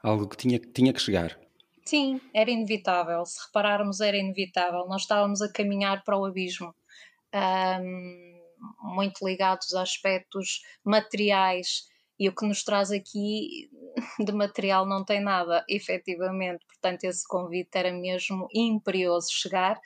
Algo 0.00 0.28
que 0.28 0.36
tinha, 0.36 0.60
tinha 0.60 0.92
que 0.92 1.00
chegar. 1.00 1.38
Sim, 1.84 2.20
era 2.32 2.50
inevitável. 2.50 3.24
Se 3.24 3.46
repararmos, 3.46 4.00
era 4.00 4.16
inevitável. 4.16 4.86
Nós 4.86 5.02
estávamos 5.02 5.42
a 5.42 5.52
caminhar 5.52 6.04
para 6.04 6.16
o 6.16 6.24
abismo. 6.24 6.74
Um, 7.34 8.40
muito 8.94 9.26
ligados 9.26 9.74
a 9.74 9.82
aspectos 9.82 10.62
materiais 10.84 11.88
e 12.18 12.28
o 12.28 12.34
que 12.34 12.46
nos 12.46 12.62
traz 12.62 12.90
aqui 12.90 13.68
de 14.24 14.32
material 14.32 14.86
não 14.86 15.04
tem 15.04 15.20
nada, 15.20 15.64
efetivamente. 15.68 16.64
Portanto, 16.66 17.04
esse 17.04 17.26
convite 17.26 17.70
era 17.74 17.92
mesmo 17.92 18.46
imperioso 18.54 19.28
chegar 19.32 19.80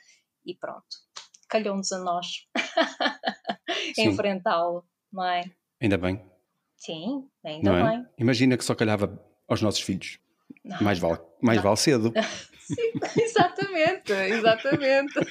e 0.45 0.55
pronto, 0.55 0.85
calhou-nos 1.49 1.91
a 1.91 1.99
nós 1.99 2.47
enfrentá-lo, 3.97 4.85
não 5.11 5.25
é? 5.25 5.43
Ainda 5.81 5.97
bem. 5.97 6.23
Sim, 6.75 7.27
ainda 7.43 7.71
é? 7.71 7.83
bem. 7.83 8.05
Imagina 8.17 8.55
que 8.55 8.63
só 8.63 8.75
calhava 8.75 9.19
aos 9.47 9.61
nossos 9.61 9.81
filhos. 9.81 10.19
Não, 10.67 10.81
mais 10.81 10.99
vale, 10.99 11.19
mais 11.41 11.61
vale 11.61 11.77
cedo. 11.77 12.13
Sim, 12.67 13.21
exatamente, 13.21 14.11
exatamente. 14.11 15.13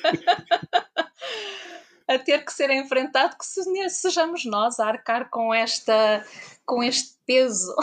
a 2.08 2.18
ter 2.18 2.44
que 2.44 2.52
ser 2.52 2.70
enfrentado 2.70 3.36
que 3.36 3.44
sejamos 3.90 4.44
nós 4.46 4.80
a 4.80 4.86
arcar 4.86 5.28
com 5.28 5.52
esta 5.52 6.24
com 6.64 6.82
este 6.82 7.16
peso 7.26 7.74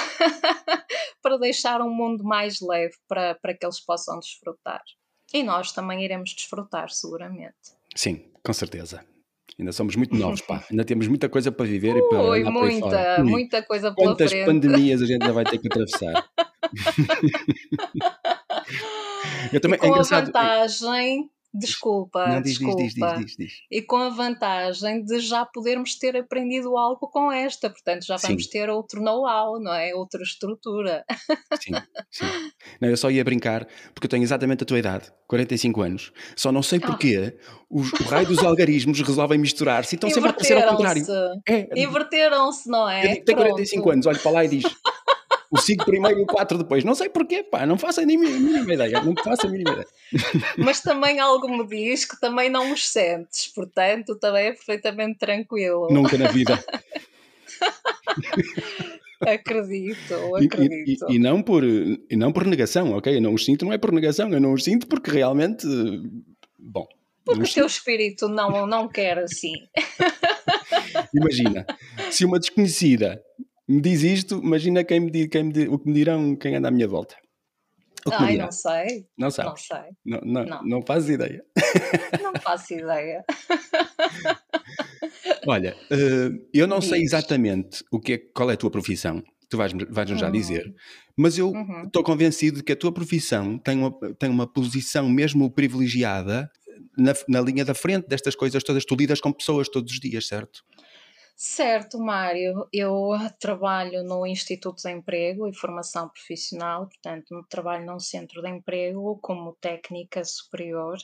para 1.22 1.38
deixar 1.38 1.82
um 1.82 1.94
mundo 1.94 2.24
mais 2.24 2.62
leve 2.62 2.96
para, 3.08 3.36
para 3.36 3.54
que 3.54 3.66
eles 3.66 3.80
possam 3.80 4.20
desfrutar. 4.20 4.82
E 5.34 5.44
nós 5.44 5.72
também 5.72 6.04
iremos 6.04 6.34
desfrutar, 6.34 6.90
seguramente. 6.90 7.76
Sim, 7.96 8.32
com 8.44 8.54
certeza. 8.54 9.06
Ainda 9.60 9.72
somos 9.72 9.96
muito 9.96 10.16
novos, 10.16 10.42
pá. 10.42 10.64
Ainda 10.70 10.84
temos 10.84 11.08
muita 11.08 11.30
coisa 11.30 11.52
para 11.52 11.66
viver 11.66 11.96
Ui, 11.96 12.00
e 12.00 12.10
para 12.10 12.22
Ui, 12.22 12.44
muita, 12.52 13.24
muita 13.24 13.62
coisa 13.62 13.94
pela 13.94 14.10
Quantas 14.10 14.32
frente. 14.32 14.46
pandemias 14.46 15.02
a 15.02 15.06
gente 15.06 15.22
ainda 15.22 15.34
vai 15.34 15.46
ter 15.46 15.58
que 15.58 15.68
atravessar. 15.68 16.26
Eu 19.54 19.62
também, 19.62 19.78
e 19.78 19.82
com 19.82 19.96
é 19.96 20.00
a 20.00 20.04
vantagem 20.04 21.30
Desculpa, 21.54 22.28
Não, 22.28 22.42
diz, 22.42 22.58
desculpa. 22.58 23.18
Diz, 23.20 23.36
diz, 23.38 23.54
E 23.70 23.82
com 23.84 23.98
a 23.98 24.10
vantagem 24.10 25.06
de 25.06 25.20
já 25.20 25.46
podermos 25.46 25.94
ter 25.96 26.18
aprendido 26.18 26.76
algo 26.76 27.08
com 27.08 27.32
esta, 27.32 27.70
portanto 27.70 28.06
já 28.08 28.18
vamos 28.18 28.46
sim. 28.46 28.50
ter 28.50 28.72
outro 28.72 29.00
know-how, 29.04 29.60
não 29.60 29.72
é? 29.72 29.94
Outra 29.94 30.24
estrutura. 30.24 31.06
Sim, 31.62 31.74
sim. 32.10 32.26
Não, 32.82 32.90
eu 32.90 32.98
só 32.98 33.12
ia 33.12 33.24
brincar, 33.24 33.68
porque 33.94 34.06
eu 34.06 34.10
tenho 34.10 34.24
exatamente 34.24 34.64
a 34.64 34.66
tua 34.66 34.80
idade, 34.80 35.12
45 35.28 35.82
anos. 35.82 36.12
Só 36.36 36.52
não 36.52 36.64
sei 36.64 36.80
ah. 36.82 36.88
porquê 36.88 37.38
ah. 37.38 37.52
os, 37.70 37.94
o 37.94 38.04
raio 38.04 38.28
dos 38.28 38.40
algarismos 38.40 39.00
resolvem 39.02 39.38
misturar-se 39.38 39.94
e 39.94 39.98
estão 39.98 40.10
sempre 40.10 40.30
a 40.30 40.32
acontecer 40.32 40.58
ao 40.58 40.76
contrário. 40.76 41.06
É. 41.48 41.84
Inverteram-se, 41.84 42.68
não 42.68 42.90
é? 42.90 43.18
Eu 43.18 43.24
tenho 43.24 43.38
45 43.38 43.90
anos, 43.92 44.06
olho 44.08 44.20
para 44.20 44.32
lá 44.32 44.46
e 44.46 44.48
diz 44.48 44.64
o 45.54 45.58
5 45.60 45.86
primeiro 45.86 46.20
e 46.20 46.24
o 46.24 46.26
4 46.26 46.58
depois. 46.58 46.84
Não 46.84 46.96
sei 46.96 47.10
porquê, 47.10 47.44
pá, 47.44 47.66
não 47.66 47.78
faço 47.78 48.02
a 48.02 48.06
mínima 48.06 48.74
ideia, 48.74 49.02
não 49.02 49.14
faço 49.16 49.46
a 49.46 49.50
mínima 49.50 49.72
ideia. 49.72 49.88
Mas 50.58 50.82
também 50.82 51.20
algo 51.20 51.48
me 51.48 51.66
diz 51.68 52.06
que 52.06 52.20
também 52.20 52.50
não 52.50 52.74
os 52.74 52.90
sentes, 52.90 53.48
portanto 53.48 54.16
também 54.16 54.48
é 54.48 54.52
perfeitamente 54.52 55.20
tranquilo. 55.20 55.88
Nunca 55.92 56.18
na 56.18 56.30
vida. 56.30 56.54
acredito, 59.22 60.14
acredito. 60.36 61.06
E, 61.10 61.14
e, 61.14 61.16
e, 61.16 61.20
não 61.20 61.44
por, 61.44 61.64
e 61.64 62.16
não 62.16 62.32
por 62.32 62.46
negação, 62.46 62.92
ok? 62.94 63.16
Eu 63.16 63.22
não 63.22 63.36
os 63.36 63.46
sinto, 63.46 63.64
não 63.64 63.74
é 63.74 63.78
por 63.78 63.92
negação, 63.92 64.34
eu 64.34 64.42
não 64.42 64.54
os 64.54 64.64
sinto 64.64 64.88
porque 64.88 65.12
realmente, 65.12 65.68
bom... 66.58 66.88
Porque 67.26 67.52
o 67.52 67.54
teu 67.54 67.66
espírito 67.66 68.28
não, 68.28 68.68
não 68.68 68.90
quer 68.90 69.18
assim. 69.20 69.54
Imagina, 71.14 71.66
se 72.12 72.26
uma 72.26 72.38
desconhecida 72.38 73.24
me 73.68 73.82
diz 73.82 74.04
isto, 74.04 74.40
imagina 74.44 74.84
quem 74.84 75.00
me, 75.00 75.28
quem 75.28 75.44
me, 75.44 75.68
o 75.68 75.80
que 75.80 75.88
me 75.88 75.94
dirão 75.94 76.36
quem 76.36 76.56
anda 76.56 76.68
à 76.68 76.72
minha 76.72 76.88
volta. 76.88 77.16
Ai, 78.12 78.38
não 78.38 78.52
sei. 78.52 79.08
Não? 79.18 79.30
Não 79.30 79.56
sei. 79.56 79.78
Não, 80.06 80.22
não, 80.22 80.46
não. 80.46 80.64
não 80.64 80.82
fazes 80.82 81.10
ideia. 81.10 81.44
Não 82.22 82.34
faço 82.42 82.74
ideia. 82.74 83.24
Olha, 85.48 85.76
uh, 85.92 86.48
eu 86.54 86.68
não 86.68 86.80
Diz. 86.80 86.90
sei 86.90 87.02
exatamente 87.02 87.84
o 87.92 88.00
que 88.00 88.14
é, 88.14 88.18
qual 88.18 88.52
é 88.52 88.56
a 88.56 88.58
tua 88.58 88.72
profissão, 88.72 89.24
tu 89.50 89.58
vais-nos 89.58 89.88
vais 89.90 90.10
já 90.10 90.26
uhum. 90.26 90.32
dizer, 90.32 90.74
mas 91.16 91.38
eu 91.38 91.50
uhum. 91.50 91.84
estou 91.86 92.02
uhum. 92.02 92.06
convencido 92.06 92.58
de 92.58 92.64
que 92.64 92.72
a 92.72 92.76
tua 92.76 92.94
profissão 92.94 93.58
tem 93.58 93.78
uma, 93.78 93.92
tem 94.16 94.30
uma 94.30 94.48
posição 94.48 95.10
mesmo 95.10 95.50
privilegiada 95.50 96.50
na, 96.98 97.14
na 97.28 97.42
linha 97.42 97.64
da 97.64 97.74
frente 97.74 98.08
destas 98.08 98.36
coisas 98.36 98.64
todas. 98.64 98.86
Tu 98.86 98.96
lidas 98.96 99.22
com 99.22 99.32
pessoas 99.32 99.70
todos 99.70 99.94
os 99.94 100.00
dias, 100.00 100.28
certo? 100.28 100.64
Certo, 101.36 102.00
Mário. 102.00 102.68
Eu 102.72 103.10
trabalho 103.40 104.04
no 104.04 104.26
Instituto 104.26 104.82
de 104.82 104.92
Emprego 104.92 105.48
e 105.48 105.56
Formação 105.56 106.10
Profissional, 106.10 106.88
portanto, 106.88 107.46
trabalho 107.50 107.86
num 107.86 108.00
centro 108.00 108.42
de 108.42 108.50
emprego 108.50 109.20
como 109.22 109.56
técnica 109.60 110.24
superior 110.24 110.98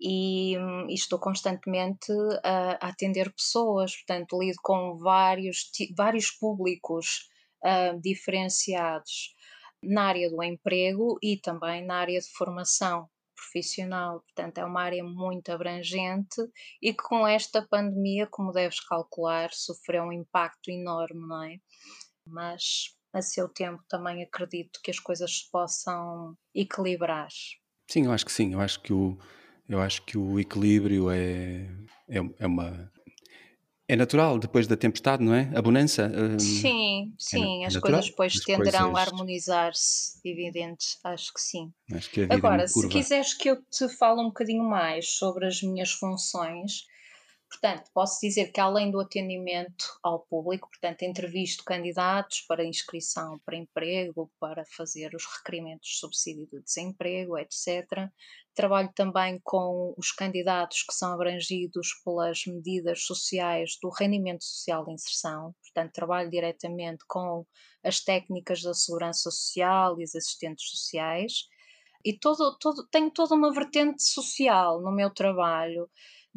e, 0.00 0.54
e 0.88 0.94
estou 0.94 1.18
constantemente 1.18 2.12
a, 2.44 2.86
a, 2.86 2.88
atender 2.88 3.32
pessoas, 3.32 3.96
portanto, 3.96 4.38
lido 4.38 4.58
com 4.62 4.96
vários, 4.98 5.70
vários 5.96 6.30
públicos 6.30 7.28
uh, 7.64 8.00
diferenciados 8.00 9.34
na 9.82 10.04
área 10.06 10.28
do 10.28 10.42
emprego 10.42 11.18
e 11.22 11.36
também 11.36 11.84
na 11.84 11.96
área 11.96 12.20
de 12.20 12.28
formação 12.32 13.08
profissional, 13.38 14.20
portanto 14.20 14.58
é 14.58 14.64
uma 14.64 14.82
área 14.82 15.04
muito 15.04 15.50
abrangente 15.50 16.40
e 16.82 16.92
que 16.92 17.02
com 17.02 17.26
esta 17.26 17.66
pandemia, 17.66 18.26
como 18.30 18.52
deves 18.52 18.80
calcular, 18.80 19.50
sofreu 19.52 20.04
um 20.04 20.12
impacto 20.12 20.70
enorme, 20.70 21.20
não 21.20 21.42
é? 21.44 21.56
Mas 22.26 22.96
a 23.12 23.22
seu 23.22 23.48
tempo 23.48 23.82
também 23.88 24.22
acredito 24.22 24.80
que 24.82 24.90
as 24.90 24.98
coisas 24.98 25.38
se 25.38 25.50
possam 25.50 26.36
equilibrar. 26.54 27.28
Sim, 27.90 28.04
eu 28.06 28.12
acho 28.12 28.26
que 28.26 28.32
sim, 28.32 28.52
eu 28.52 28.60
acho 28.60 28.80
que 28.80 28.92
o, 28.92 29.18
eu 29.68 29.80
acho 29.80 30.02
que 30.02 30.18
o 30.18 30.38
equilíbrio 30.38 31.10
é, 31.10 31.68
é, 32.08 32.18
é 32.38 32.46
uma 32.46 32.92
é 33.88 33.96
natural 33.96 34.38
depois 34.38 34.66
da 34.66 34.76
tempestade, 34.76 35.24
não 35.24 35.34
é? 35.34 35.50
A 35.54 35.62
bonança. 35.62 36.12
Hum, 36.14 36.38
sim, 36.38 37.08
é 37.08 37.14
sim. 37.18 37.64
É 37.64 37.66
as 37.66 37.74
natural. 37.74 37.94
coisas 37.94 38.10
depois 38.10 38.34
as 38.36 38.44
tenderão 38.44 38.92
coisas... 38.92 38.98
a 38.98 39.00
harmonizar-se, 39.00 40.20
evidente. 40.22 40.98
Acho 41.02 41.32
que 41.32 41.40
sim. 41.40 41.72
Acho 41.92 42.10
que 42.10 42.26
Agora, 42.28 42.64
é 42.64 42.66
se 42.66 42.86
quiseres 42.88 43.32
que 43.32 43.48
eu 43.48 43.56
te 43.56 43.88
fale 43.88 44.20
um 44.20 44.26
bocadinho 44.26 44.62
mais 44.62 45.16
sobre 45.16 45.46
as 45.46 45.62
minhas 45.62 45.90
funções, 45.90 46.84
Portanto, 47.50 47.90
posso 47.94 48.20
dizer 48.20 48.52
que 48.52 48.60
além 48.60 48.90
do 48.90 49.00
atendimento 49.00 49.86
ao 50.02 50.20
público, 50.20 50.68
portanto, 50.68 51.02
entrevisto 51.02 51.64
candidatos 51.64 52.42
para 52.42 52.64
inscrição 52.64 53.38
para 53.38 53.56
emprego, 53.56 54.30
para 54.38 54.66
fazer 54.66 55.14
os 55.14 55.24
requerimentos 55.24 55.88
de 55.88 55.96
subsídio 55.96 56.46
de 56.46 56.60
desemprego, 56.60 57.38
etc. 57.38 58.10
Trabalho 58.54 58.92
também 58.94 59.40
com 59.42 59.94
os 59.96 60.12
candidatos 60.12 60.82
que 60.82 60.92
são 60.92 61.12
abrangidos 61.12 61.94
pelas 62.04 62.44
medidas 62.46 63.04
sociais 63.04 63.78
do 63.80 63.88
rendimento 63.88 64.44
social 64.44 64.84
de 64.84 64.92
inserção, 64.92 65.54
portanto, 65.62 65.94
trabalho 65.94 66.30
diretamente 66.30 67.02
com 67.08 67.46
as 67.82 68.00
técnicas 68.00 68.60
da 68.60 68.74
segurança 68.74 69.30
social 69.30 69.98
e 69.98 70.04
os 70.04 70.14
assistentes 70.14 70.68
sociais. 70.68 71.48
E 72.04 72.12
todo, 72.16 72.56
todo, 72.58 72.86
tenho 72.90 73.10
toda 73.10 73.34
uma 73.34 73.52
vertente 73.52 74.02
social 74.02 74.82
no 74.82 74.92
meu 74.92 75.10
trabalho 75.10 75.88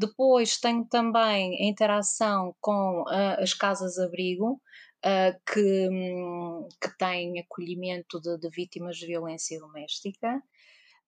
depois 0.02 0.58
tenho 0.58 0.86
também 0.86 1.56
a 1.62 1.70
interação 1.70 2.56
com 2.60 3.04
uh, 3.04 3.42
as 3.42 3.54
casas-abrigo, 3.54 4.60
uh, 5.06 5.52
que, 5.52 5.90
um, 5.90 6.68
que 6.82 6.98
têm 6.98 7.40
acolhimento 7.40 8.20
de, 8.20 8.38
de, 8.38 8.50
vítimas 8.50 8.98
de 8.98 9.08
violência 9.08 9.60
doméstica. 9.60 10.42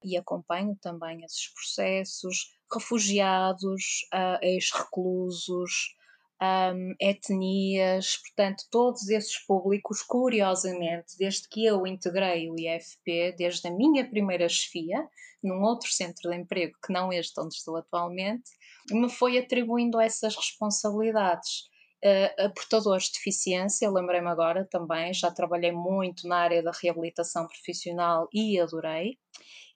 e 0.03 0.17
acompanho 0.17 0.77
também 0.81 1.23
esses 1.23 1.47
processos, 1.53 2.57
refugiados, 2.71 4.05
uh, 4.13 4.37
ex-reclusos, 4.41 5.95
um, 6.41 6.93
etnias, 6.99 8.17
portanto, 8.17 8.65
todos 8.69 9.07
esses 9.09 9.37
públicos, 9.45 10.01
curiosamente, 10.01 11.17
desde 11.17 11.47
que 11.47 11.65
eu 11.65 11.87
integrei 11.87 12.49
o 12.49 12.55
IFP, 12.59 13.35
desde 13.37 13.67
a 13.67 13.71
minha 13.71 14.07
primeira 14.09 14.49
chefia, 14.49 15.07
num 15.41 15.61
outro 15.61 15.89
centro 15.89 16.29
de 16.29 16.35
emprego 16.35 16.73
que 16.85 16.91
não 16.91 17.11
este 17.11 17.39
onde 17.39 17.55
estou 17.55 17.77
atualmente, 17.77 18.49
me 18.91 19.09
foi 19.09 19.37
atribuindo 19.37 19.99
essas 19.99 20.35
responsabilidades. 20.35 21.71
Uh, 22.03 22.45
a 22.45 22.49
portadores 22.49 23.05
de 23.05 23.13
deficiência, 23.13 23.89
lembrei-me 23.89 24.27
agora 24.27 24.67
também, 24.69 25.13
já 25.13 25.31
trabalhei 25.31 25.71
muito 25.71 26.27
na 26.27 26.35
área 26.35 26.61
da 26.61 26.71
reabilitação 26.71 27.47
profissional 27.47 28.27
e 28.33 28.59
adorei. 28.59 29.17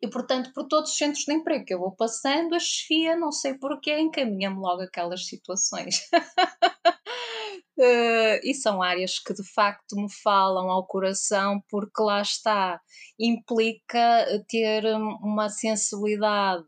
E, 0.02 0.08
portanto, 0.08 0.52
por 0.54 0.68
todos 0.68 0.92
os 0.92 0.98
centros 0.98 1.24
de 1.24 1.34
emprego 1.34 1.66
que 1.66 1.74
eu 1.74 1.80
vou 1.80 1.96
passando, 1.96 2.54
a 2.54 2.60
chefia, 2.60 3.16
não 3.16 3.32
sei 3.32 3.56
porquê, 3.58 3.98
encaminha-me 3.98 4.60
logo 4.60 4.82
aquelas 4.82 5.26
situações. 5.26 6.08
Uh, 7.78 8.38
e 8.44 8.54
são 8.54 8.82
áreas 8.84 9.18
que 9.18 9.34
de 9.34 9.44
facto 9.44 9.96
me 9.96 10.12
falam 10.22 10.70
ao 10.70 10.86
coração, 10.86 11.64
porque 11.70 12.02
lá 12.02 12.22
está, 12.22 12.80
implica 13.20 14.26
ter 14.48 14.86
uma 14.96 15.50
sensibilidade. 15.50 16.68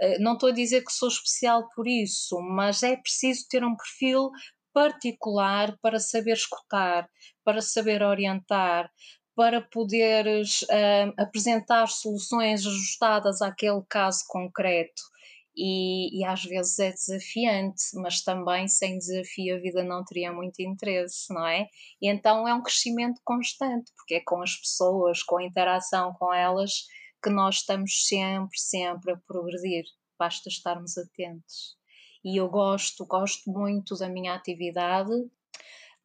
Uh, 0.00 0.20
não 0.20 0.34
estou 0.34 0.48
a 0.48 0.52
dizer 0.52 0.84
que 0.84 0.92
sou 0.92 1.08
especial 1.08 1.68
por 1.74 1.86
isso, 1.86 2.40
mas 2.40 2.82
é 2.82 2.96
preciso 2.96 3.46
ter 3.48 3.64
um 3.64 3.76
perfil 3.76 4.30
particular 4.72 5.78
para 5.80 6.00
saber 6.00 6.32
escutar, 6.32 7.08
para 7.44 7.62
saber 7.62 8.02
orientar, 8.02 8.90
para 9.36 9.60
poderes 9.60 10.62
uh, 10.62 11.12
apresentar 11.18 11.86
soluções 11.86 12.66
ajustadas 12.66 13.40
àquele 13.40 13.82
caso 13.88 14.24
concreto. 14.28 15.02
E, 15.56 16.20
e, 16.20 16.24
às 16.24 16.42
vezes 16.42 16.78
é 16.80 16.90
desafiante, 16.90 17.82
mas 17.94 18.22
também 18.22 18.66
sem 18.66 18.98
desafio 18.98 19.54
a 19.54 19.60
vida 19.60 19.84
não 19.84 20.04
teria 20.04 20.32
muito 20.32 20.60
interesse, 20.60 21.32
não 21.32 21.46
é? 21.46 21.68
E 22.02 22.10
então 22.10 22.48
é 22.48 22.52
um 22.52 22.62
crescimento 22.62 23.20
constante, 23.24 23.92
porque 23.96 24.16
é 24.16 24.20
com 24.26 24.42
as 24.42 24.56
pessoas, 24.56 25.22
com 25.22 25.38
a 25.38 25.44
interação 25.44 26.12
com 26.18 26.34
elas, 26.34 26.72
que 27.24 27.30
nós 27.30 27.56
estamos 27.56 28.06
sempre, 28.06 28.58
sempre 28.58 29.12
a 29.12 29.16
progredir, 29.26 29.84
basta 30.18 30.50
estarmos 30.50 30.98
atentos. 30.98 31.74
E 32.22 32.36
eu 32.36 32.48
gosto, 32.50 33.06
gosto 33.06 33.50
muito 33.50 33.96
da 33.96 34.10
minha 34.10 34.34
atividade 34.34 35.10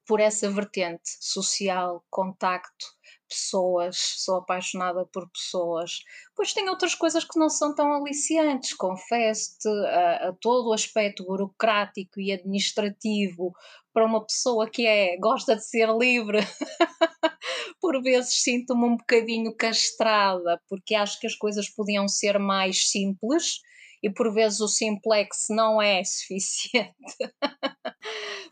por 0.08 0.22
essa 0.22 0.50
vertente 0.50 1.10
social, 1.20 2.04
contacto, 2.10 2.86
pessoas, 3.28 3.98
sou 3.98 4.38
apaixonada 4.38 5.06
por 5.06 5.30
pessoas. 5.30 6.04
Pois 6.36 6.54
tem 6.54 6.70
outras 6.70 6.96
coisas 6.96 7.26
que 7.26 7.38
não 7.38 7.50
são 7.50 7.76
tão 7.76 7.94
aliciantes, 7.94 8.74
confesso-te, 8.74 9.68
a, 9.68 10.30
a, 10.30 10.34
todo 10.42 10.70
o 10.70 10.74
aspecto 10.74 11.26
burocrático 11.26 12.20
e 12.20 12.32
administrativo 12.32 13.54
para 13.94 14.06
uma 14.06 14.26
pessoa 14.26 14.70
que 14.70 14.88
é 14.88 15.18
gosta 15.18 15.56
de 15.56 15.66
ser 15.66 15.90
livre. 15.96 16.40
por 17.82 18.02
vezes 18.02 18.44
sinto-me 18.44 18.86
um 18.86 18.98
bocadinho 18.98 19.56
castrada, 19.56 20.62
porque 20.68 20.96
acho 20.96 21.20
que 21.20 21.28
as 21.28 21.36
coisas 21.36 21.70
podiam 21.70 22.08
ser 22.08 22.38
mais 22.38 22.90
simples 22.90 23.62
e 24.02 24.10
por 24.10 24.34
vezes 24.34 24.60
o 24.60 24.68
simplex 24.68 25.48
não 25.50 25.82
é 25.82 26.04
suficiente. 26.06 26.96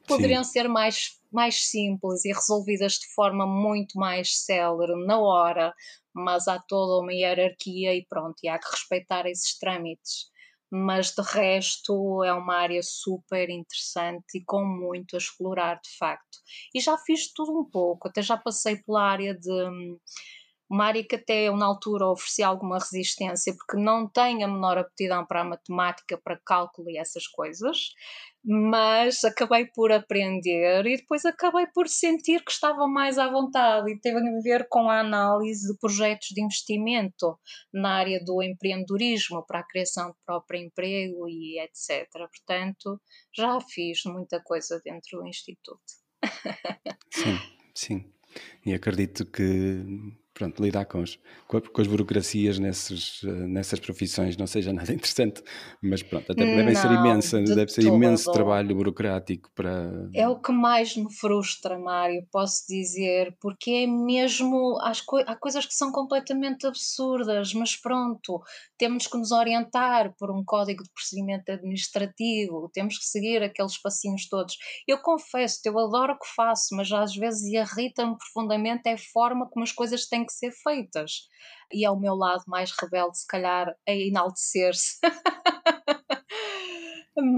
Poderiam 0.08 0.44
Sim. 0.44 0.52
ser 0.52 0.68
mais, 0.68 1.20
mais 1.32 1.70
simples 1.70 2.24
e 2.26 2.32
resolvidas 2.32 2.94
de 2.94 3.08
forma 3.14 3.46
muito 3.46 3.98
mais 3.98 4.44
célere, 4.44 4.94
na 5.06 5.20
hora, 5.20 5.74
mas 6.14 6.48
há 6.48 6.60
toda 6.60 7.02
uma 7.02 7.14
hierarquia 7.14 7.94
e 7.94 8.06
pronto, 8.06 8.38
e 8.44 8.48
há 8.48 8.58
que 8.58 8.70
respeitar 8.70 9.26
esses 9.26 9.58
trâmites. 9.58 10.32
Mas 10.70 11.12
de 11.12 11.22
resto 11.22 12.24
é 12.24 12.34
uma 12.34 12.56
área 12.56 12.82
super 12.84 13.50
interessante 13.50 14.38
e 14.38 14.44
com 14.44 14.66
muito 14.66 15.16
a 15.16 15.20
explorar 15.20 15.80
de 15.82 15.90
facto. 15.98 16.38
E 16.76 16.82
já 16.82 16.98
fiz 16.98 17.32
tudo 17.34 17.60
um 17.60 17.66
pouco, 17.66 18.08
até 18.08 18.22
já 18.22 18.38
passei 18.38 18.78
pela 18.78 19.04
área 19.04 19.34
de 19.34 19.50
hum, 19.50 19.98
uma 20.70 20.86
área 20.86 21.04
que 21.04 21.16
até 21.16 21.48
eu 21.48 21.56
na 21.56 21.66
altura 21.66 22.08
ofereci 22.08 22.44
alguma 22.44 22.78
resistência 22.78 23.56
porque 23.56 23.78
não 23.82 24.08
tenho 24.08 24.44
a 24.44 24.48
menor 24.48 24.78
aptidão 24.78 25.26
para 25.26 25.42
a 25.42 25.46
matemática, 25.46 26.20
para 26.22 26.40
cálculo 26.46 26.90
e 26.90 26.98
essas 26.98 27.26
coisas, 27.26 27.94
mas 28.50 29.26
acabei 29.26 29.66
por 29.66 29.92
aprender 29.92 30.86
e 30.86 30.96
depois 30.96 31.26
acabei 31.26 31.68
por 31.68 31.90
sentir 31.90 32.46
que 32.46 32.52
estava 32.52 32.88
mais 32.88 33.18
à 33.18 33.30
vontade 33.30 33.92
e 33.92 34.00
teve 34.00 34.18
a 34.18 34.42
ver 34.42 34.70
com 34.70 34.90
a 34.90 35.02
análise 35.02 35.68
de 35.68 35.78
projetos 35.78 36.30
de 36.30 36.42
investimento 36.42 37.38
na 37.74 37.96
área 37.96 38.24
do 38.24 38.42
empreendedorismo 38.42 39.46
para 39.46 39.60
a 39.60 39.68
criação 39.68 40.12
de 40.12 40.18
próprio 40.26 40.62
emprego 40.62 41.28
e 41.28 41.60
etc. 41.60 42.10
Portanto, 42.10 43.02
já 43.36 43.60
fiz 43.60 44.04
muita 44.06 44.42
coisa 44.42 44.82
dentro 44.82 45.20
do 45.20 45.28
Instituto. 45.28 45.82
Sim, 47.12 47.38
sim. 47.76 48.14
E 48.66 48.74
acredito 48.74 49.26
que 49.26 49.84
pronto, 50.38 50.62
lidar 50.62 50.86
com, 50.86 51.02
os, 51.02 51.20
com, 51.48 51.82
as 51.82 51.88
burocracias 51.88 52.60
nesses, 52.60 53.24
eh, 53.24 53.28
nessas 53.28 53.80
profissões 53.80 54.38
não 54.38 54.46
seja 54.46 54.72
nada 54.72 54.94
interessante, 54.94 55.42
mas 55.82 56.04
pronto, 56.04 56.32
até 56.32 56.46
devem 56.46 56.76
ser 56.76 56.92
imensa, 56.92 57.42
de 57.42 57.56
deve 57.56 57.72
ser 57.72 57.84
todo. 57.84 57.96
imenso 57.96 58.32
trabalho 58.32 58.76
burocrático 58.76 59.50
para. 59.56 59.92
É 60.14 60.28
o 60.28 60.40
que 60.40 60.52
mais 60.52 60.96
me 60.96 61.12
frustra, 61.12 61.80
Mário, 61.80 62.24
posso 62.32 62.66
dizer, 62.70 63.36
porque 63.42 63.72
é 63.72 63.88
mesmo. 63.88 64.78
Co 65.06 65.18
há 65.26 65.36
coisas 65.36 65.66
que 65.66 65.74
são 65.74 65.92
completamente 65.92 66.68
absurdas, 66.68 67.54
mas 67.54 67.76
pronto, 67.76 68.42
temos 68.78 69.08
que 69.08 69.18
nos 69.18 69.32
orientar 69.32 70.14
por 70.20 70.30
um 70.30 70.44
código 70.46 70.84
de 70.84 70.90
procedimento 70.92 71.52
administrativo, 71.52 72.70
temos 72.74 73.00
que 73.00 73.06
seguir 73.06 73.42
aqueles 73.42 73.82
passinhos 73.82 74.28
todos. 74.30 74.56
Eu 74.88 75.00
confesso, 75.00 75.62
eu 75.66 75.80
adoro 75.80 76.14
o 76.14 76.20
que 76.20 76.28
faço, 76.36 76.76
mas 76.76 76.92
às 76.92 77.16
vezes 77.16 77.44
irrita-me 77.52 78.16
profundamente 78.18 78.88
a 78.90 78.98
forma 78.98 79.50
como 79.50 79.64
as 79.64 79.72
coisas 79.72 80.06
têm 80.08 80.27
que 80.28 80.34
ser 80.34 80.52
feitas. 80.52 81.28
E 81.74 81.86
é 81.86 81.90
o 81.90 82.00
meu 82.00 82.16
lado 82.16 82.44
mais 82.48 82.72
rebelde, 82.72 83.18
se 83.18 83.28
calhar, 83.28 83.74
a 83.88 83.92
enaltecer-se. 83.92 84.98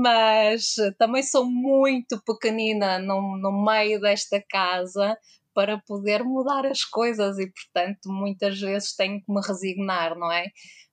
Mas 0.02 0.76
também 0.98 1.24
sou 1.24 1.46
muito 1.46 2.22
pequenina 2.26 3.00
no, 3.00 3.38
no 3.38 3.64
meio 3.64 4.02
desta 4.02 4.44
casa 4.50 5.18
para 5.54 5.82
poder 5.88 6.24
mudar 6.24 6.66
as 6.66 6.84
coisas 6.84 7.38
e, 7.38 7.52
portanto, 7.52 8.10
muitas 8.10 8.60
vezes 8.60 8.96
tenho 8.96 9.20
que 9.20 9.32
me 9.32 9.42
resignar, 9.46 10.18
não 10.18 10.32
é? 10.32 10.46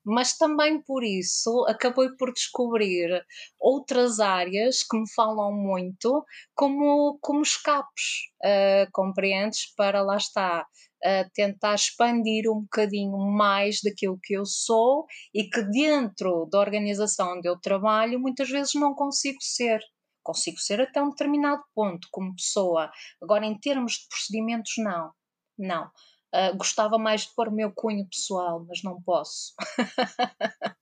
Mas 0.05 0.37
também 0.37 0.81
por 0.83 1.03
isso 1.03 1.67
acabei 1.69 2.09
por 2.17 2.33
descobrir 2.33 3.25
outras 3.59 4.21
áreas 4.21 4.85
que 4.85 4.97
me 4.97 5.13
falam 5.15 5.53
muito, 5.53 6.25
como, 6.55 7.19
como 7.21 7.43
escapes, 7.43 8.31
uh, 8.45 8.89
compreendes? 8.93 9.75
Para 9.77 10.03
lá 10.03 10.17
está, 10.17 10.63
uh, 10.63 11.31
tentar 11.35 11.75
expandir 11.75 12.49
um 12.49 12.61
bocadinho 12.63 13.19
mais 13.19 13.81
daquilo 13.83 14.19
que 14.23 14.35
eu 14.35 14.47
sou 14.47 15.07
e 15.35 15.49
que 15.51 15.63
dentro 15.63 16.49
da 16.53 16.61
organização 16.61 17.39
onde 17.39 17.49
eu 17.49 17.59
trabalho 17.59 18.21
muitas 18.21 18.49
vezes 18.49 18.75
não 18.75 18.95
consigo 18.95 19.39
ser 19.41 19.81
consigo 20.27 20.59
ser 20.59 20.81
até 20.81 21.01
um 21.01 21.11
determinado 21.11 21.63
ponto 21.75 22.09
como 22.11 22.35
pessoa. 22.35 22.91
Agora, 23.23 23.47
em 23.47 23.57
termos 23.59 23.93
de 23.93 24.09
procedimentos, 24.09 24.73
não. 24.79 25.13
Não. 25.57 25.87
Uh, 26.35 26.57
gostava 26.57 26.99
mais 26.99 27.23
de 27.23 27.35
pôr 27.35 27.49
o 27.49 27.55
meu 27.55 27.73
cunho 27.73 28.07
pessoal, 28.09 28.65
mas 28.69 28.83
não 28.83 29.01
posso. 29.01 29.55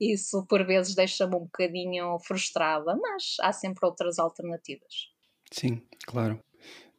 Isso 0.00 0.44
por 0.48 0.66
vezes 0.66 0.94
deixa-me 0.94 1.36
um 1.36 1.44
bocadinho 1.44 2.18
frustrada, 2.20 2.96
mas 2.96 3.36
há 3.40 3.52
sempre 3.52 3.86
outras 3.86 4.18
alternativas. 4.18 5.10
Sim, 5.52 5.82
claro 6.06 6.42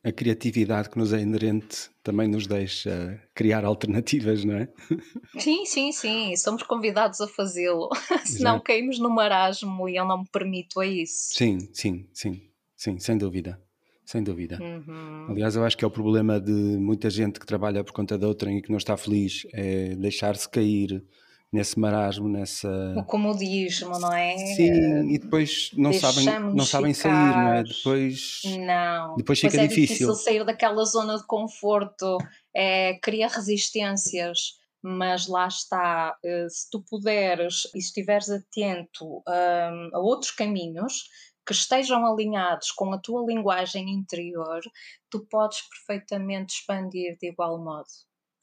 a 0.08 0.12
criatividade 0.12 0.90
que 0.90 0.98
nos 0.98 1.12
é 1.12 1.20
inerente 1.20 1.90
também 2.02 2.30
nos 2.30 2.48
deixa 2.48 3.22
criar 3.36 3.66
alternativas, 3.66 4.46
não 4.46 4.56
é? 4.56 4.70
Sim, 5.38 5.66
sim, 5.66 5.92
sim, 5.92 6.36
somos 6.38 6.64
convidados 6.64 7.20
a 7.20 7.28
fazê-lo, 7.28 7.90
senão 8.24 8.58
caímos 8.62 9.00
no 9.00 9.10
marasmo 9.10 9.90
e 9.90 9.98
eu 9.98 10.06
não 10.06 10.20
me 10.20 10.28
permito 10.32 10.80
a 10.80 10.88
isso. 10.88 11.34
Sim, 11.36 11.60
sim, 11.74 12.08
sim, 12.14 12.42
sim, 12.74 12.98
sem 13.00 13.18
dúvida, 13.18 13.62
sem 14.06 14.24
dúvida. 14.24 14.58
Uhum. 14.62 15.28
Aliás, 15.30 15.58
eu 15.58 15.66
acho 15.66 15.78
que 15.78 15.84
é 15.84 15.88
o 15.88 15.92
problema 15.92 16.40
de 16.40 16.52
muita 16.52 17.10
gente 17.10 17.38
que 17.38 17.46
trabalha 17.46 17.84
por 17.84 17.92
conta 17.92 18.18
de 18.18 18.26
outrem 18.26 18.60
e 18.60 18.62
que 18.62 18.70
não 18.70 18.78
está 18.78 18.96
feliz, 18.96 19.46
é 19.52 19.94
deixar-se 19.96 20.48
cair 20.48 21.04
nesse 21.52 21.80
marasmo, 21.80 22.28
nessa. 22.28 22.70
O 22.98 23.04
comodismo, 23.04 23.98
não 24.00 24.14
é? 24.14 24.38
Sim, 24.38 25.10
e 25.10 25.18
depois 25.18 25.72
não 25.74 25.94
sabem, 25.94 26.26
não 26.54 26.66
sabem 26.66 26.94
sair, 26.94 27.12
não 27.12 27.54
é? 27.54 27.64
Depois. 27.64 28.42
Não. 28.60 29.16
Depois 29.16 29.40
fica 29.40 29.58
é 29.58 29.68
difícil. 29.68 30.08
difícil 30.08 30.16
sair 30.16 30.46
daquela 30.46 30.84
zona 30.84 31.18
de 31.18 31.26
conforto, 31.26 32.18
é, 32.56 32.98
cria 33.02 33.28
resistências. 33.28 34.58
Mas 34.80 35.28
lá 35.28 35.48
está, 35.48 36.16
eh, 36.24 36.48
se 36.50 36.70
tu 36.70 36.82
puderes 36.88 37.64
e 37.74 37.80
estiveres 37.80 38.30
atento 38.30 39.24
um, 39.28 39.90
a 39.92 40.00
outros 40.00 40.32
caminhos 40.32 41.10
que 41.46 41.52
estejam 41.52 42.06
alinhados 42.06 42.72
com 42.72 42.94
a 42.94 43.00
tua 43.00 43.26
linguagem 43.26 43.90
interior, 43.90 44.62
tu 45.10 45.26
podes 45.30 45.62
perfeitamente 45.68 46.54
expandir 46.54 47.18
de 47.20 47.30
igual 47.30 47.58
modo. 47.58 47.88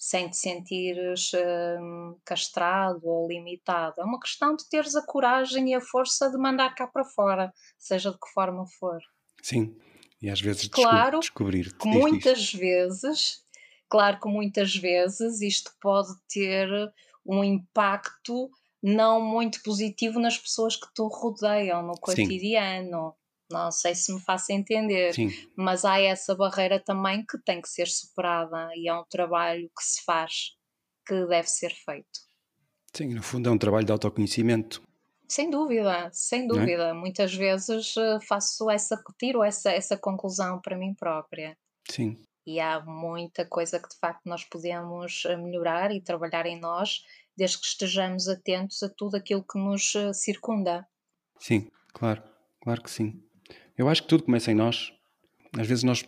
Sem 0.04 0.28
te 0.28 0.36
sentires 0.36 1.30
hum, 1.80 2.18
castrado 2.26 3.08
ou 3.08 3.26
limitado. 3.26 4.02
É 4.02 4.04
uma 4.04 4.20
questão 4.20 4.54
de 4.54 4.68
teres 4.68 4.94
a 4.94 5.02
coragem 5.02 5.70
e 5.70 5.74
a 5.74 5.80
força 5.80 6.30
de 6.30 6.36
mandar 6.36 6.74
cá 6.74 6.86
para 6.86 7.06
fora, 7.06 7.50
seja 7.78 8.10
de 8.10 8.18
que 8.18 8.28
forma 8.34 8.66
for. 8.78 8.98
Sim, 9.42 9.74
e 10.20 10.28
às 10.28 10.42
vezes 10.42 10.68
claro 10.68 11.20
descobrir. 11.20 11.74
Que 11.78 11.88
muitas 11.88 12.52
vezes, 12.52 13.42
claro 13.88 14.20
que 14.20 14.28
muitas 14.28 14.76
vezes 14.76 15.40
isto 15.40 15.72
pode 15.80 16.12
ter 16.28 16.68
um 17.24 17.42
impacto 17.42 18.50
não 18.82 19.22
muito 19.22 19.62
positivo 19.62 20.20
nas 20.20 20.36
pessoas 20.36 20.76
que 20.76 20.86
te 20.92 21.00
rodeiam 21.00 21.82
no 21.82 21.94
cotidiano. 21.98 23.08
Sim. 23.08 23.23
Não 23.54 23.70
sei 23.70 23.94
se 23.94 24.12
me 24.12 24.20
faço 24.20 24.52
entender, 24.52 25.14
Sim. 25.14 25.30
mas 25.56 25.84
há 25.84 26.00
essa 26.00 26.34
barreira 26.34 26.80
também 26.80 27.24
que 27.24 27.38
tem 27.38 27.62
que 27.62 27.68
ser 27.68 27.86
superada 27.86 28.68
e 28.74 28.88
é 28.88 28.94
um 28.94 29.04
trabalho 29.08 29.70
que 29.76 29.84
se 29.84 30.02
faz, 30.04 30.56
que 31.06 31.24
deve 31.26 31.48
ser 31.48 31.70
feito. 31.70 32.20
Sim, 32.92 33.14
no 33.14 33.22
fundo 33.22 33.48
é 33.48 33.52
um 33.52 33.58
trabalho 33.58 33.86
de 33.86 33.92
autoconhecimento. 33.92 34.82
Sem 35.28 35.50
dúvida, 35.50 36.10
sem 36.12 36.44
é? 36.44 36.46
dúvida. 36.46 36.84
É? 36.88 36.92
Muitas 36.92 37.34
vezes 37.34 37.96
eh, 37.96 38.18
faço 38.20 38.70
essa, 38.70 39.02
tiro 39.18 39.42
essa, 39.42 39.70
essa 39.70 39.96
conclusão 39.96 40.60
para 40.60 40.76
mim 40.76 40.94
própria. 40.94 41.56
Sim. 41.90 42.16
E 42.46 42.60
há 42.60 42.80
muita 42.84 43.46
coisa 43.46 43.80
que 43.80 43.88
de 43.88 43.96
facto 43.98 44.22
nós 44.26 44.44
podemos 44.44 45.24
eh, 45.24 45.36
melhorar 45.36 45.92
e 45.92 46.00
trabalhar 46.00 46.46
em 46.46 46.60
nós, 46.60 47.04
desde 47.36 47.58
que 47.58 47.66
estejamos 47.66 48.28
atentos 48.28 48.82
a 48.82 48.88
tudo 48.88 49.16
aquilo 49.16 49.42
que 49.42 49.58
nos 49.58 49.94
eh, 49.94 50.12
circunda. 50.12 50.86
Sim, 51.38 51.68
claro, 51.92 52.22
claro 52.60 52.82
que 52.82 52.90
sim. 52.90 53.22
Eu 53.76 53.88
acho 53.88 54.02
que 54.02 54.08
tudo 54.08 54.24
começa 54.24 54.50
em 54.50 54.54
nós. 54.54 54.92
Às 55.58 55.66
vezes 55.66 55.84
nós 55.84 56.04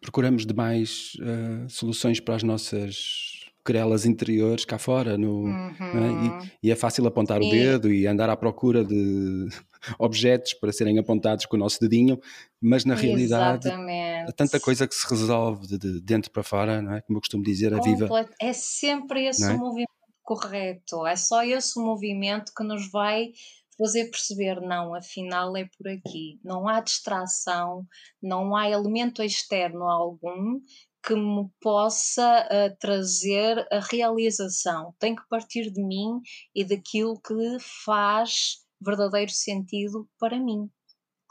procuramos 0.00 0.46
demais 0.46 1.12
uh, 1.20 1.68
soluções 1.68 2.20
para 2.20 2.36
as 2.36 2.42
nossas 2.42 3.38
querelas 3.68 4.06
interiores 4.06 4.64
cá 4.64 4.78
fora 4.78 5.18
no, 5.18 5.42
uhum. 5.42 5.74
né? 5.78 6.50
e, 6.62 6.68
e, 6.68 6.70
é 6.70 6.74
fácil 6.74 7.06
apontar 7.06 7.38
o 7.38 7.50
dedo 7.50 7.92
e 7.92 8.06
andar 8.06 8.30
à 8.30 8.36
procura 8.36 8.82
de 8.82 9.46
objetos 9.98 10.54
para 10.54 10.72
serem 10.72 10.98
apontados 10.98 11.44
com 11.44 11.56
o 11.56 11.58
nosso 11.58 11.78
dedinho, 11.78 12.18
mas 12.58 12.86
na 12.86 12.94
realidade 12.94 13.68
há 13.68 14.32
tanta 14.32 14.58
coisa 14.58 14.88
que 14.88 14.94
se 14.94 15.06
resolve 15.10 15.66
de, 15.66 15.78
de, 15.78 16.00
dentro 16.00 16.30
para 16.30 16.42
fora, 16.42 16.80
não 16.80 16.94
é? 16.94 17.02
Como 17.02 17.18
eu 17.18 17.20
costumo 17.20 17.44
dizer, 17.44 17.74
a 17.74 17.80
viva. 17.82 18.08
É 18.40 18.54
sempre 18.54 19.26
esse 19.26 19.44
é? 19.44 19.52
o 19.52 19.58
movimento 19.58 19.90
correto, 20.22 21.06
é 21.06 21.16
só 21.16 21.42
esse 21.42 21.78
o 21.78 21.82
movimento 21.82 22.52
que 22.56 22.64
nos 22.64 22.90
vai 22.90 23.32
fazer 23.78 24.10
perceber, 24.10 24.60
não, 24.60 24.94
afinal 24.94 25.56
é 25.56 25.64
por 25.64 25.88
aqui. 25.88 26.40
Não 26.42 26.68
há 26.68 26.80
distração, 26.80 27.86
não 28.20 28.54
há 28.54 28.68
elemento 28.68 29.22
externo 29.22 29.84
algum 29.84 30.60
que 31.02 31.14
me 31.14 31.48
possa 31.60 32.46
uh, 32.46 32.76
trazer 32.78 33.66
a 33.70 33.78
realização. 33.80 34.94
Tem 34.98 35.14
que 35.14 35.26
partir 35.28 35.70
de 35.70 35.82
mim 35.82 36.20
e 36.54 36.64
daquilo 36.64 37.20
que 37.20 37.56
faz 37.84 38.58
verdadeiro 38.80 39.30
sentido 39.30 40.08
para 40.18 40.38
mim 40.38 40.68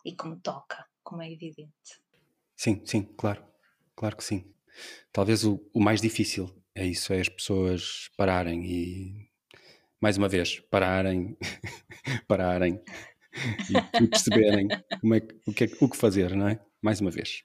e 0.05 0.15
que 0.15 0.27
me 0.27 0.39
toca, 0.39 0.85
como 1.03 1.21
é 1.21 1.31
evidente. 1.31 2.01
Sim, 2.55 2.81
sim, 2.85 3.03
claro, 3.03 3.45
claro 3.95 4.15
que 4.15 4.23
sim. 4.23 4.51
Talvez 5.11 5.43
o, 5.43 5.59
o 5.73 5.79
mais 5.79 6.01
difícil 6.01 6.49
é 6.73 6.85
isso, 6.85 7.13
é 7.13 7.19
as 7.19 7.29
pessoas 7.29 8.09
pararem 8.15 8.63
e 8.65 9.26
mais 10.01 10.17
uma 10.17 10.27
vez, 10.27 10.59
pararem, 10.69 11.37
pararem 12.27 12.81
e, 13.69 14.07
perceberem 14.07 14.67
é 14.71 15.21
o, 15.45 15.53
que 15.53 15.65
é, 15.65 15.69
o 15.81 15.89
que 15.89 15.97
fazer, 15.97 16.35
não 16.35 16.47
é? 16.47 16.59
Mais 16.81 17.01
uma 17.01 17.11
vez. 17.11 17.43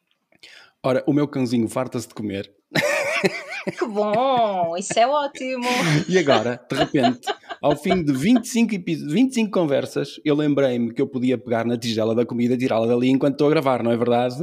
Ora, 0.83 1.03
o 1.07 1.13
meu 1.13 1.29
cãozinho 1.29 1.69
farta-se 1.69 2.09
de 2.09 2.15
comer. 2.15 2.53
Que 3.79 3.87
bom, 3.87 4.77
isso 4.77 4.99
é 4.99 5.07
ótimo. 5.07 5.69
E 6.09 6.19
agora, 6.19 6.61
de 6.69 6.77
repente, 6.77 7.21
ao 7.61 7.77
fim 7.77 8.03
de 8.03 8.13
25, 8.13 8.75
25 8.85 9.53
conversas, 9.53 10.21
eu 10.25 10.35
lembrei-me 10.35 10.93
que 10.93 11.01
eu 11.01 11.07
podia 11.07 11.39
pegar 11.39 11.65
na 11.65 11.79
tigela 11.79 12.13
da 12.13 12.27
comida 12.27 12.55
e 12.55 12.59
tirá-la 12.59 12.87
dali 12.87 13.09
enquanto 13.09 13.35
estou 13.35 13.47
a 13.47 13.51
gravar, 13.51 13.85
não 13.85 13.93
é 13.93 13.97
verdade? 13.97 14.35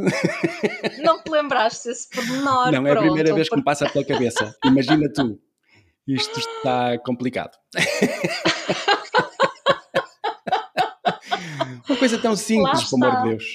Não 1.04 1.22
te 1.22 1.30
lembraste 1.30 1.90
desse 1.90 2.10
pormenor. 2.10 2.72
Não, 2.72 2.88
é 2.88 2.92
a 2.94 2.96
primeira 2.96 3.34
vez 3.34 3.50
que 3.50 3.58
me 3.58 3.64
passa 3.64 3.90
pela 3.90 4.06
cabeça. 4.06 4.56
Imagina 4.64 5.12
tu. 5.14 5.38
Isto 6.10 6.40
está 6.40 6.98
complicado. 7.00 7.52
Uma 11.88 11.98
coisa 11.98 12.18
tão 12.18 12.36
simples, 12.36 12.90
pelo 12.90 13.06
amor 13.06 13.22
de 13.22 13.30
Deus. 13.30 13.54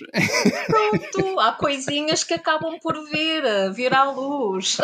Pronto, 0.66 1.40
há 1.40 1.52
coisinhas 1.52 2.22
que 2.22 2.34
acabam 2.34 2.78
por 2.80 2.94
vir, 3.08 3.42
vir 3.72 3.92
à 3.94 4.10
luz. 4.10 4.78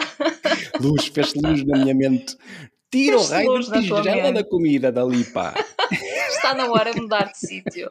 Luz, 0.80 1.06
fez 1.06 1.32
luz 1.34 1.64
na 1.64 1.78
minha 1.78 1.94
mente. 1.94 2.36
Tira 2.90 3.18
o 3.18 3.24
raio 3.24 3.60
de 3.60 3.70
tigela 3.70 4.32
da 4.32 4.42
comida 4.42 4.90
dali, 4.90 5.24
pá. 5.24 5.54
Está 6.28 6.54
na 6.54 6.68
hora 6.70 6.92
de 6.92 7.00
mudar 7.00 7.30
de 7.30 7.38
sítio. 7.38 7.88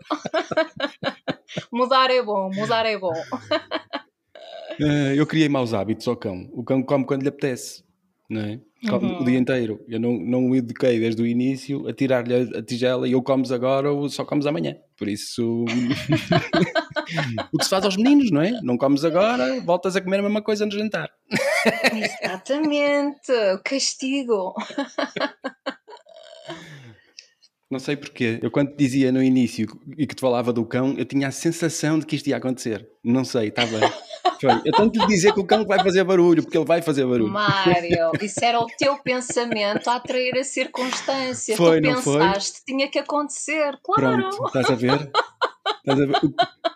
mudar 1.72 2.12
é 2.12 2.22
bom, 2.22 2.50
mudar 2.54 2.86
é 2.86 2.98
bom. 2.98 3.13
Uh, 4.82 5.13
eu 5.15 5.26
criei 5.26 5.48
maus 5.48 5.74
hábitos 5.74 6.08
ao 6.08 6.18
cão. 6.18 6.50
O 6.54 6.63
cão 6.63 6.84
come 6.84 7.06
quando 7.06 7.24
lhe 7.24 7.30
apetece 7.30 7.84
não 8.30 8.42
é? 8.42 8.60
Uhum. 8.84 9.22
O 9.22 9.26
dia 9.26 9.38
inteiro. 9.38 9.84
Eu 9.88 10.00
não, 10.00 10.13
não 10.13 10.50
o 10.50 10.56
eduquei 10.56 11.00
desde 11.00 11.22
o 11.22 11.28
início 11.28 11.88
a 11.88 11.94
tirar-lhe 11.94 12.58
a 12.58 12.62
tigela 12.62 13.08
e 13.08 13.13
ou 13.13 13.22
comes 13.22 13.52
agora 13.52 13.92
ou 13.92 14.08
só 14.10 14.24
comes 14.24 14.46
amanhã. 14.46 14.76
Por 14.98 15.10
isso. 15.10 15.65
o 17.52 17.58
que 17.58 17.63
se 17.63 17.70
faz 17.70 17.84
aos 17.84 17.98
meninos, 17.98 18.32
não 18.32 18.42
é? 18.42 18.52
Não 18.62 18.78
comes 18.78 19.04
agora, 19.04 19.60
voltas 19.62 19.96
a 19.96 20.02
comer 20.02 20.20
a 20.20 20.24
mesma 20.24 20.42
coisa 20.42 20.65
no 20.65 20.72
jantar. 20.72 21.10
Exatamente, 21.94 23.32
o 23.54 23.60
castigo. 23.63 24.54
Não 27.72 27.78
sei 27.78 27.96
porquê. 27.96 28.39
Eu 28.42 28.50
quando 28.50 28.72
te 28.72 28.78
dizia 28.78 29.12
no 29.12 29.22
início 29.22 29.68
e 29.96 30.08
que 30.08 30.15
te 30.15 30.22
falava 30.22 30.52
do 30.52 30.65
cão, 30.65 30.96
eu 30.98 31.06
tinha 31.06 31.28
a 31.28 31.32
sensação 31.32 32.00
de 32.00 32.06
que 32.06 32.15
isto 32.15 32.28
ia 32.28 32.38
acontecer. 32.38 32.89
Não 33.04 33.24
sei, 33.24 33.50
estava. 33.50 33.80
Foi. 34.39 34.62
Eu 34.65 34.71
tanto 34.71 34.99
lhe 34.99 35.08
dizer 35.08 35.34
que 35.34 35.39
o 35.39 35.45
cão 35.45 35.65
vai 35.65 35.80
fazer 35.84 36.04
barulho, 36.04 36.43
porque 36.43 36.58
ele 36.58 36.65
vai 36.65 36.82
fazer 36.82 37.06
barulho. 37.06 37.28
Mário, 37.28 38.12
isso 38.21 38.43
era 38.43 38.60
o 38.60 38.67
teu 38.78 38.97
pensamento 38.97 39.89
a 39.89 39.95
atrair 39.95 40.38
a 40.38 40.43
circunstância. 40.43 41.58
Foi, 41.58 41.82
tu 41.82 41.88
não 41.88 41.95
pensaste, 41.95 42.58
foi? 42.58 42.63
tinha 42.65 42.88
que 42.88 42.99
acontecer, 42.99 43.78
claro. 43.84 44.30
Pronto, 44.30 44.47
estás 44.47 44.69
a 44.69 44.75
ver? 44.75 45.12
Estás 45.78 46.02
a 46.02 46.06
ver? 46.06 46.19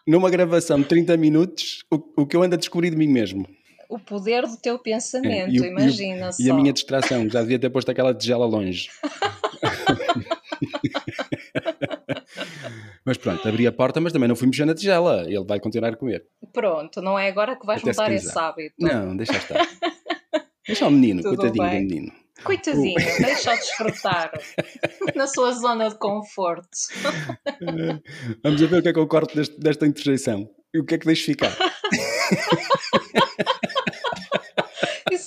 Numa 0.05 0.29
gravação 0.29 0.79
de 0.79 0.85
30 0.85 1.15
minutos, 1.15 1.85
o, 1.91 2.23
o 2.23 2.27
que 2.27 2.35
eu 2.35 2.43
ando 2.43 2.55
a 2.55 2.57
descobrir 2.57 2.89
de 2.89 2.97
mim 2.97 3.07
mesmo 3.07 3.47
o 3.93 3.99
poder 3.99 4.47
do 4.47 4.57
teu 4.57 4.79
pensamento, 4.79 5.51
é, 5.51 5.55
e 5.55 5.59
o, 5.59 5.65
imagina 5.65 6.31
e, 6.39 6.45
e, 6.45 6.49
a 6.49 6.53
minha 6.55 6.73
distração, 6.73 7.29
já 7.29 7.41
devia 7.41 7.59
ter 7.59 7.69
posto 7.69 7.91
aquela 7.91 8.11
tigela 8.11 8.45
longe. 8.45 8.89
mas 13.05 13.17
pronto, 13.17 13.47
abri 13.47 13.67
a 13.67 13.71
porta, 13.71 13.99
mas 13.99 14.13
também 14.13 14.27
não 14.27 14.35
fui 14.35 14.47
mexer 14.47 14.65
na 14.65 14.73
tigela. 14.73 15.23
Ele 15.27 15.43
vai 15.43 15.59
continuar 15.59 15.93
a 15.93 15.95
comer. 15.95 16.25
Pronto, 16.51 17.01
não 17.01 17.17
é 17.17 17.29
agora 17.29 17.55
que 17.55 17.65
vais 17.65 17.81
Até 17.81 17.91
mudar 17.91 18.11
esse 18.11 18.37
hábito. 18.37 18.75
Não, 18.79 19.15
deixa 19.15 19.33
estar. 19.33 19.67
deixa 20.65 20.87
o 20.87 20.91
menino, 20.91 21.21
Tudo 21.21 21.37
coitadinho 21.37 21.69
bem. 21.69 21.87
do 21.87 21.95
menino. 21.95 22.13
Coitadinho, 22.43 22.99
uh. 22.99 23.23
deixa-o 23.23 23.55
desfrutar 23.55 24.31
na 25.15 25.27
sua 25.27 25.51
zona 25.53 25.89
de 25.89 25.97
conforto. 25.97 26.69
Vamos 28.43 28.61
ver 28.61 28.79
o 28.79 28.81
que 28.81 28.89
é 28.89 28.93
que 28.93 28.99
eu 28.99 29.07
corto 29.07 29.35
deste, 29.35 29.57
desta 29.59 29.87
interjeição 29.87 30.49
e 30.73 30.79
o 30.79 30.85
que 30.85 30.95
é 30.95 30.97
que 30.97 31.05
deixo 31.05 31.25
ficar. 31.25 31.55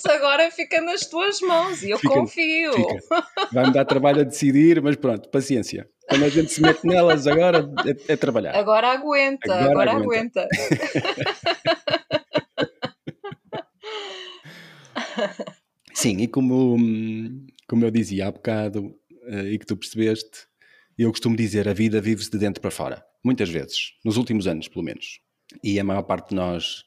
Isso 0.06 0.12
agora 0.12 0.50
fica 0.52 0.80
nas 0.80 1.06
tuas 1.06 1.40
mãos 1.40 1.82
e 1.82 1.90
eu 1.90 1.98
fica, 1.98 2.14
confio. 2.14 2.72
Vai-me 3.52 3.72
dar 3.72 3.84
trabalho 3.84 4.20
a 4.20 4.24
decidir, 4.24 4.80
mas 4.80 4.94
pronto, 4.96 5.28
paciência. 5.28 5.88
Quando 6.08 6.24
a 6.24 6.28
gente 6.28 6.52
se 6.52 6.60
mete 6.60 6.86
nelas 6.86 7.26
agora 7.26 7.68
é, 7.84 8.12
é 8.12 8.16
trabalhar. 8.16 8.54
Agora 8.54 8.92
aguenta, 8.92 9.52
agora, 9.52 9.70
agora 9.70 9.92
aguenta. 9.92 10.48
aguenta. 10.48 11.26
Sim, 15.92 16.18
e 16.18 16.28
como, 16.28 16.76
como 17.68 17.84
eu 17.84 17.90
dizia 17.90 18.28
há 18.28 18.30
bocado 18.30 18.94
eh, 19.26 19.52
e 19.52 19.58
que 19.58 19.66
tu 19.66 19.76
percebeste, 19.76 20.46
eu 20.96 21.10
costumo 21.10 21.36
dizer 21.36 21.68
a 21.68 21.72
vida 21.72 22.00
vive-se 22.00 22.30
de 22.30 22.38
dentro 22.38 22.60
para 22.60 22.70
fora. 22.70 23.04
Muitas 23.24 23.48
vezes, 23.48 23.94
nos 24.04 24.16
últimos 24.16 24.46
anos 24.46 24.68
pelo 24.68 24.84
menos. 24.84 25.20
E 25.64 25.80
a 25.80 25.84
maior 25.84 26.02
parte 26.02 26.28
de 26.28 26.36
nós 26.36 26.84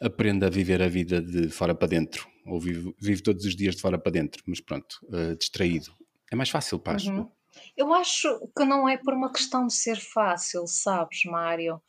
aprende 0.00 0.44
a 0.44 0.50
viver 0.50 0.82
a 0.82 0.88
vida 0.88 1.20
de 1.20 1.48
fora 1.48 1.74
para 1.74 1.88
dentro, 1.88 2.28
ou 2.46 2.60
vive, 2.60 2.94
vive 3.00 3.22
todos 3.22 3.44
os 3.44 3.54
dias 3.54 3.76
de 3.76 3.82
fora 3.82 3.98
para 3.98 4.12
dentro, 4.12 4.42
mas 4.46 4.60
pronto, 4.60 4.98
uh, 5.04 5.36
distraído. 5.36 5.92
É 6.30 6.36
mais 6.36 6.50
fácil, 6.50 6.78
paz. 6.78 7.06
Uhum. 7.06 7.28
Eu 7.76 7.92
acho 7.92 8.28
que 8.56 8.64
não 8.64 8.88
é 8.88 8.96
por 8.96 9.14
uma 9.14 9.32
questão 9.32 9.66
de 9.66 9.74
ser 9.74 9.96
fácil, 9.96 10.66
sabes, 10.66 11.24
Mário? 11.24 11.80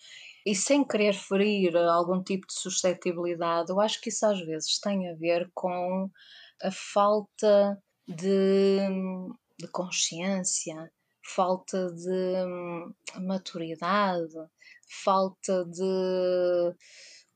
E 0.46 0.56
sem 0.56 0.84
querer 0.84 1.14
ferir 1.14 1.76
algum 1.76 2.24
tipo 2.24 2.48
de 2.48 2.54
suscetibilidade, 2.54 3.70
eu 3.70 3.80
acho 3.80 4.02
que 4.02 4.10
isso 4.10 4.26
às 4.26 4.40
vezes 4.40 4.80
tem 4.80 5.10
a 5.10 5.16
ver 5.16 5.50
com 5.54 6.10
a 6.64 6.72
falta 6.72 7.78
de, 8.08 8.80
de 9.60 9.68
consciência, 9.72 10.92
falta 11.24 11.92
de 11.92 12.46
hum, 12.46 12.94
maturidade, 13.22 14.34
falta 15.04 15.66
de 15.66 16.74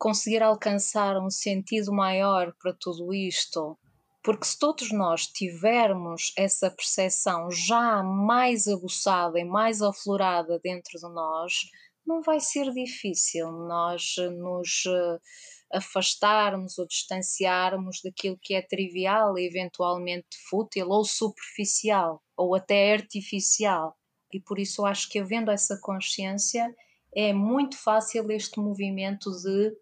conseguir 0.03 0.43
alcançar 0.43 1.17
um 1.17 1.29
sentido 1.29 1.93
maior 1.93 2.53
para 2.61 2.75
tudo 2.77 3.13
isto. 3.13 3.79
Porque 4.21 4.45
se 4.45 4.59
todos 4.59 4.91
nós 4.91 5.27
tivermos 5.27 6.33
essa 6.37 6.69
percepção 6.69 7.49
já 7.49 8.03
mais 8.03 8.67
aguçada 8.67 9.39
e 9.39 9.45
mais 9.45 9.81
aflorada 9.81 10.59
dentro 10.61 10.99
de 10.99 11.07
nós, 11.07 11.53
não 12.05 12.21
vai 12.21 12.41
ser 12.41 12.69
difícil 12.73 13.49
nós 13.49 14.15
nos 14.41 14.84
eh, 14.88 15.19
afastarmos 15.71 16.78
ou 16.78 16.86
distanciarmos 16.86 18.01
daquilo 18.03 18.38
que 18.41 18.55
é 18.55 18.61
trivial 18.61 19.38
e 19.38 19.47
eventualmente 19.47 20.28
fútil 20.49 20.89
ou 20.89 21.05
superficial 21.05 22.21
ou 22.36 22.53
até 22.55 22.91
artificial. 22.91 23.95
E 24.34 24.41
por 24.41 24.59
isso 24.59 24.82
eu 24.82 24.86
acho 24.86 25.09
que 25.09 25.19
havendo 25.19 25.49
essa 25.49 25.80
consciência 25.82 26.75
é 27.16 27.34
muito 27.34 27.78
fácil 27.78 28.30
este 28.32 28.59
movimento 28.59 29.30
de 29.32 29.76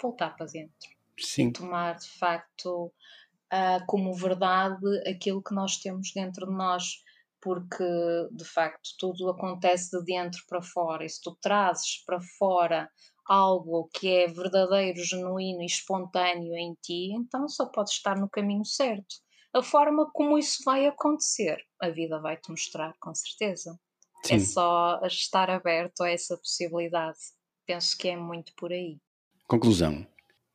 voltar 0.00 0.36
para 0.36 0.46
dentro. 0.46 0.90
Sim. 1.18 1.48
E 1.48 1.52
tomar 1.52 1.96
de 1.96 2.08
facto 2.18 2.86
uh, 2.86 3.86
como 3.86 4.14
verdade 4.14 4.86
aquilo 5.08 5.42
que 5.42 5.54
nós 5.54 5.76
temos 5.78 6.12
dentro 6.12 6.46
de 6.46 6.52
nós 6.52 7.04
porque 7.44 7.84
de 8.32 8.44
facto 8.44 8.88
tudo 8.98 9.28
acontece 9.28 9.90
de 9.98 10.04
dentro 10.06 10.42
para 10.48 10.62
fora, 10.62 11.04
e 11.04 11.08
se 11.10 11.20
tu 11.20 11.36
trazes 11.42 12.02
para 12.06 12.18
fora 12.38 12.90
algo 13.26 13.90
que 13.92 14.08
é 14.08 14.26
verdadeiro, 14.26 14.98
genuíno 15.04 15.60
e 15.60 15.66
espontâneo 15.66 16.56
em 16.56 16.74
ti, 16.82 17.12
então 17.12 17.46
só 17.46 17.66
podes 17.66 17.92
estar 17.92 18.18
no 18.18 18.30
caminho 18.30 18.64
certo. 18.64 19.16
A 19.52 19.62
forma 19.62 20.10
como 20.12 20.38
isso 20.38 20.62
vai 20.64 20.86
acontecer, 20.86 21.58
a 21.80 21.90
vida 21.90 22.18
vai 22.18 22.38
te 22.38 22.50
mostrar, 22.50 22.94
com 22.98 23.14
certeza. 23.14 23.78
É 24.24 24.28
Sim. 24.28 24.36
É 24.36 24.40
só 24.40 25.00
estar 25.04 25.50
aberto 25.50 26.02
a 26.02 26.10
essa 26.10 26.36
possibilidade. 26.36 27.18
Penso 27.66 27.96
que 27.96 28.08
é 28.08 28.16
muito 28.16 28.52
por 28.56 28.72
aí. 28.72 28.98
Conclusão: 29.46 30.06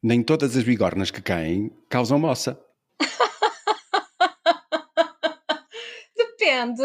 nem 0.02 0.24
todas 0.24 0.56
as 0.56 0.64
bigornas 0.64 1.12
que 1.12 1.22
caem 1.22 1.70
causam 1.88 2.18
moça. 2.18 2.60
Depende, 6.18 6.82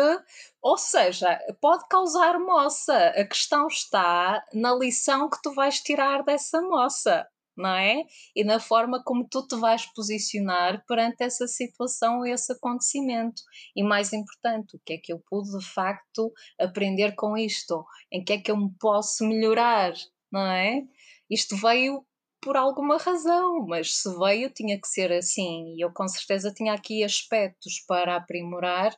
ou 0.60 0.76
seja, 0.76 1.38
pode 1.60 1.88
causar 1.88 2.38
moça. 2.38 3.08
A 3.08 3.24
questão 3.24 3.66
está 3.66 4.44
na 4.52 4.74
lição 4.74 5.30
que 5.30 5.40
tu 5.42 5.54
vais 5.54 5.80
tirar 5.80 6.22
dessa 6.22 6.60
moça, 6.60 7.26
não 7.56 7.70
é? 7.70 8.04
E 8.34 8.44
na 8.44 8.58
forma 8.60 9.02
como 9.04 9.26
tu 9.28 9.46
te 9.46 9.56
vais 9.56 9.86
posicionar 9.86 10.84
perante 10.86 11.22
essa 11.22 11.46
situação, 11.46 12.24
esse 12.24 12.52
acontecimento. 12.52 13.42
E 13.76 13.82
mais 13.82 14.12
importante, 14.12 14.76
o 14.76 14.80
que 14.84 14.94
é 14.94 14.98
que 14.98 15.12
eu 15.12 15.22
pude 15.28 15.56
de 15.58 15.64
facto 15.64 16.32
aprender 16.58 17.14
com 17.14 17.36
isto? 17.36 17.84
Em 18.10 18.24
que 18.24 18.32
é 18.34 18.40
que 18.40 18.50
eu 18.50 18.56
me 18.56 18.70
posso 18.78 19.24
melhorar, 19.24 19.92
não 20.30 20.46
é? 20.46 20.82
Isto 21.30 21.56
veio 21.56 22.04
por 22.40 22.56
alguma 22.56 22.98
razão, 22.98 23.66
mas 23.66 23.96
se 23.96 24.18
veio 24.18 24.50
tinha 24.50 24.78
que 24.78 24.88
ser 24.88 25.10
assim. 25.12 25.74
E 25.76 25.84
eu 25.84 25.92
com 25.92 26.06
certeza 26.06 26.52
tinha 26.52 26.74
aqui 26.74 27.02
aspectos 27.02 27.80
para 27.86 28.16
aprimorar 28.16 28.94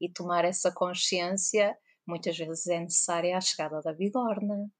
e 0.00 0.08
tomar 0.08 0.44
essa 0.44 0.72
consciência 0.72 1.76
muitas 2.06 2.36
vezes 2.36 2.66
é 2.66 2.80
necessária 2.80 3.36
a 3.36 3.40
chegada 3.40 3.80
da 3.80 3.92
bigorna. 3.92 4.70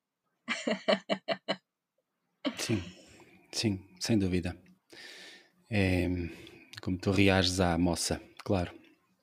Sim, 2.59 2.83
sim, 3.55 3.81
sem 3.99 4.19
dúvida. 4.19 4.57
É, 5.71 6.09
como 6.83 6.99
tu 6.99 7.11
reages 7.11 7.61
à 7.61 7.79
moça, 7.79 8.21
claro. 8.45 8.73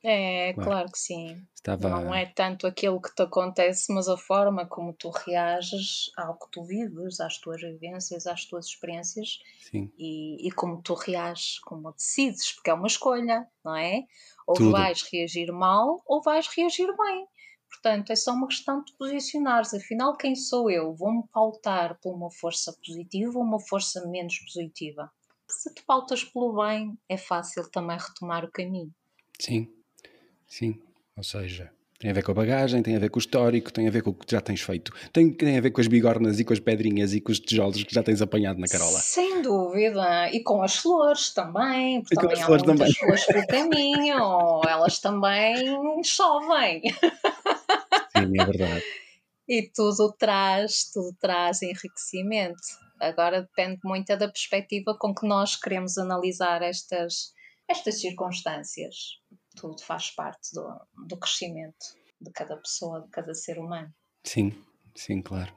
É, 0.04 0.54
claro, 0.54 0.70
claro 0.70 0.92
que 0.92 0.98
sim. 0.98 1.46
Estava... 1.54 1.90
Não 1.90 2.14
é 2.14 2.26
tanto 2.26 2.66
aquilo 2.66 3.00
que 3.00 3.14
te 3.14 3.22
acontece, 3.22 3.94
mas 3.94 4.08
a 4.08 4.18
forma 4.18 4.66
como 4.66 4.94
tu 4.94 5.12
reages 5.12 6.12
ao 6.18 6.38
que 6.40 6.50
tu 6.52 6.64
vives, 6.64 7.20
às 7.20 7.38
tuas 7.38 7.62
vivências, 7.62 8.26
às 8.26 8.46
tuas 8.46 8.66
experiências 8.66 9.40
sim. 9.60 9.92
E, 9.98 10.48
e 10.48 10.52
como 10.52 10.82
tu 10.82 10.96
reages, 10.96 11.60
como 11.60 11.92
decides, 11.92 12.52
porque 12.54 12.72
é 12.72 12.74
uma 12.74 12.88
escolha, 12.88 13.48
não 13.64 13.76
é? 13.76 14.04
Ou 14.48 14.56
Tudo. 14.56 14.72
vais 14.72 15.04
reagir 15.04 15.52
mal 15.52 16.02
ou 16.06 16.20
vais 16.22 16.48
reagir 16.48 16.88
bem. 16.98 17.28
Portanto, 17.72 18.12
é 18.12 18.16
só 18.16 18.34
uma 18.34 18.48
questão 18.48 18.84
de 18.84 18.94
posicionares. 18.94 19.74
Afinal, 19.74 20.16
quem 20.18 20.36
sou 20.36 20.70
eu? 20.70 20.94
Vou-me 20.94 21.24
pautar 21.32 21.98
por 22.02 22.14
uma 22.14 22.30
força 22.30 22.74
positiva 22.74 23.40
ou 23.40 23.44
uma 23.44 23.60
força 23.60 24.06
menos 24.08 24.38
positiva? 24.40 25.10
Se 25.48 25.74
te 25.74 25.82
pautas 25.84 26.24
pelo 26.24 26.54
bem, 26.54 26.98
é 27.10 27.18
fácil 27.18 27.70
também 27.72 27.98
retomar 27.98 28.46
o 28.46 28.52
caminho. 28.52 28.94
Sim, 29.40 29.68
sim. 30.48 30.80
Ou 31.16 31.24
seja, 31.24 31.72
tem 32.02 32.10
a 32.10 32.14
ver 32.16 32.24
com 32.24 32.32
a 32.32 32.34
bagagem, 32.34 32.82
tem 32.82 32.96
a 32.96 33.00
ver 33.00 33.10
com 33.10 33.18
o 33.18 33.22
histórico, 33.22 33.72
tem 33.72 33.88
a 33.88 33.92
ver 33.92 34.02
com 34.02 34.10
o 34.10 34.14
que 34.16 34.26
já 34.28 34.42
tens 34.42 34.60
feito. 34.62 34.92
Tem, 35.14 35.32
tem 35.32 35.56
a 35.58 35.62
ver 35.62 35.70
com 35.70 35.80
as 35.82 35.88
bigornas 35.88 36.40
e 36.40 36.44
com 36.44 36.52
as 36.52 36.60
pedrinhas 36.60 37.14
e 37.14 37.22
com 37.22 37.32
os 37.32 37.40
tijolos 37.40 37.84
que 37.84 37.94
já 37.94 38.02
tens 38.02 38.24
apanhado 38.24 38.60
na 38.60 38.68
Carola. 38.68 38.98
Sem 39.00 39.44
dúvida. 39.44 40.28
E 40.32 40.42
com 40.42 40.64
as 40.64 40.78
flores 40.78 41.32
também. 41.32 42.02
Porque 42.02 42.16
e 42.16 42.20
também 42.20 42.42
há 42.42 42.46
flores 42.48 42.66
muitas 42.66 42.98
também. 42.98 43.20
flores 43.20 43.26
pelo 43.26 43.48
caminho. 43.48 44.62
Elas 44.68 45.00
também 45.00 45.56
chovem. 46.04 46.82
Sim, 48.32 48.42
é 48.42 48.46
verdade. 48.46 48.84
e 49.48 49.72
tudo 49.74 50.14
traz, 50.18 50.90
tudo 50.92 51.16
traz 51.20 51.62
enriquecimento. 51.62 52.62
Agora 53.00 53.42
depende 53.42 53.80
muito 53.84 54.08
da 54.16 54.28
perspectiva 54.28 54.96
com 55.00 55.14
que 55.14 55.28
nós 55.28 55.56
queremos 55.56 55.98
analisar 55.98 56.62
estas, 56.62 57.34
estas 57.68 58.00
circunstâncias 58.00 59.22
tudo 59.56 59.82
faz 59.82 60.12
parte 60.12 60.54
do, 60.54 60.68
do 61.08 61.18
crescimento 61.18 61.96
de 62.20 62.32
cada 62.32 62.56
pessoa, 62.58 63.02
de 63.02 63.10
cada 63.10 63.34
ser 63.34 63.58
humano. 63.58 63.94
Sim, 64.24 64.54
sim, 64.96 65.22
claro. 65.22 65.54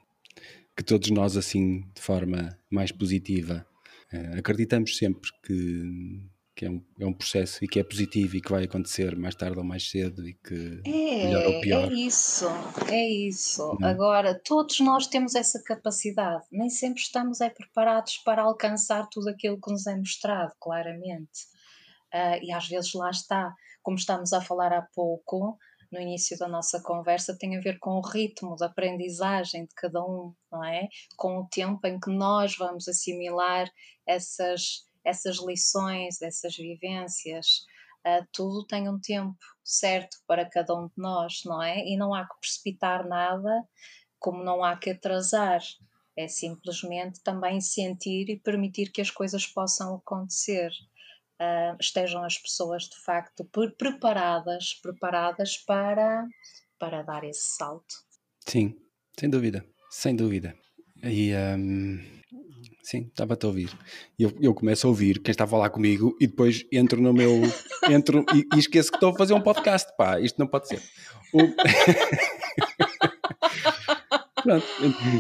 Que 0.77 0.83
todos 0.83 1.11
nós, 1.11 1.37
assim, 1.37 1.83
de 1.95 2.01
forma 2.01 2.59
mais 2.71 2.91
positiva, 2.91 3.67
uh, 4.13 4.39
acreditamos 4.39 4.97
sempre 4.97 5.31
que, 5.45 6.29
que 6.55 6.65
é, 6.65 6.71
um, 6.71 6.85
é 7.01 7.07
um 7.07 7.13
processo 7.13 7.65
e 7.65 7.69
que 7.69 7.81
é 7.81 7.85
positivo 7.85 8.37
e 8.37 8.41
que 8.41 8.51
vai 8.51 8.65
acontecer 8.65 9.17
mais 9.17 9.35
tarde 9.35 9.59
ou 9.59 9.65
mais 9.65 9.91
cedo 9.91 10.27
e 10.27 10.35
que 10.35 10.81
é, 10.85 11.25
melhor 11.25 11.47
ou 11.47 11.61
pior. 11.61 11.93
É 11.93 11.95
isso, 11.95 12.47
é 12.89 13.09
isso. 13.09 13.77
Não. 13.81 13.89
Agora, 13.89 14.41
todos 14.45 14.79
nós 14.81 15.07
temos 15.07 15.35
essa 15.35 15.63
capacidade, 15.63 16.45
nem 16.53 16.71
sempre 16.71 17.01
estamos 17.01 17.41
é, 17.41 17.51
preparados 17.51 18.19
para 18.19 18.43
alcançar 18.43 19.09
tudo 19.11 19.29
aquilo 19.29 19.61
que 19.61 19.71
nos 19.71 19.87
é 19.87 19.97
mostrado, 19.97 20.53
claramente. 20.61 21.53
Uh, 22.15 22.39
e 22.43 22.53
às 22.53 22.69
vezes 22.69 22.95
lá 22.95 23.11
está 23.11 23.53
como 23.85 23.99
estamos 23.99 24.33
a 24.33 24.41
falar 24.41 24.73
há 24.73 24.83
pouco, 24.95 25.59
no 25.93 26.01
início 26.01 26.37
da 26.39 26.49
nossa 26.49 26.83
conversa, 26.83 27.37
tem 27.39 27.57
a 27.57 27.61
ver 27.61 27.79
com 27.79 27.91
o 27.91 28.01
ritmo 28.01 28.57
da 28.57 28.67
aprendizagem 28.67 29.67
de 29.67 29.75
cada 29.75 30.03
um, 30.03 30.35
não 30.51 30.65
é? 30.65 30.89
Com 31.17 31.39
o 31.39 31.47
tempo 31.47 31.87
em 31.87 32.01
que 32.01 32.11
nós 32.11 32.57
vamos 32.57 32.89
assimilar 32.89 33.71
essas, 34.07 34.87
essas 35.05 35.39
lições, 35.39 36.21
essas 36.23 36.57
vivências. 36.57 37.65
Uh, 38.07 38.27
tudo 38.33 38.67
tem 38.67 38.89
um 38.89 39.01
tempo 39.01 39.37
certo 39.63 40.19
para 40.27 40.49
cada 40.49 40.75
um 40.75 40.87
de 40.87 40.95
nós, 40.97 41.43
não 41.45 41.63
é? 41.63 41.79
E 41.87 41.97
não 41.97 42.15
há 42.15 42.27
que 42.27 42.39
precipitar 42.41 43.07
nada, 43.07 43.67
como 44.19 44.45
não 44.45 44.63
há 44.63 44.77
que 44.77 44.91
atrasar. 44.91 45.63
É 46.17 46.29
simplesmente 46.29 47.21
também 47.23 47.61
sentir 47.61 48.29
e 48.29 48.39
permitir 48.39 48.93
que 48.93 49.01
as 49.01 49.11
coisas 49.11 49.47
possam 49.47 49.97
acontecer 49.97 50.71
uh, 51.41 51.77
estejam 51.81 52.25
as 52.25 52.39
pessoas 52.39 52.85
de 52.85 52.97
facto 53.05 53.45
preparadas, 53.77 54.75
preparadas 54.75 55.57
para, 55.59 56.27
para 56.79 57.03
dar 57.03 57.25
esse 57.25 57.57
salto. 57.57 57.95
Sim, 58.47 58.77
sem 59.19 59.31
dúvida, 59.31 59.65
sem 59.91 60.15
dúvida. 60.15 60.55
E 61.03 61.33
um, 61.35 62.01
sim, 62.85 63.09
estava-te 63.09 63.45
a 63.45 63.49
ouvir. 63.49 63.71
Eu, 64.19 64.33
eu 64.41 64.55
começo 64.55 64.87
a 64.87 64.91
ouvir 64.91 65.19
quem 65.21 65.33
está 65.33 65.45
a 65.45 65.49
falar 65.49 65.71
comigo 65.71 66.15
e 66.21 66.27
depois 66.27 66.65
entro 66.71 67.01
no 67.01 67.13
meu. 67.13 67.41
entro 67.89 68.25
e, 68.35 68.47
e 68.55 68.59
esqueço 68.59 68.91
que 68.91 68.97
estou 68.99 69.11
a 69.11 69.17
fazer 69.17 69.33
um 69.33 69.41
podcast. 69.41 69.91
Pá, 69.97 70.21
isto 70.21 70.39
não 70.39 70.47
pode 70.47 70.69
ser. 70.69 70.83
O... 71.33 71.41
Pronto, 74.43 74.67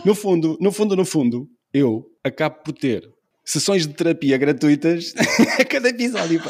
no 0.05 0.15
fundo, 0.15 0.59
no 0.61 0.71
fundo, 0.71 0.95
no 0.95 1.05
fundo, 1.07 1.49
eu 1.73 2.05
acabo 2.23 2.57
por 2.62 2.75
ter 2.75 3.11
sessões 3.43 3.87
de 3.87 3.95
terapia 3.95 4.37
gratuitas 4.37 5.15
a 5.59 5.65
cada 5.65 5.89
episódio. 5.89 6.43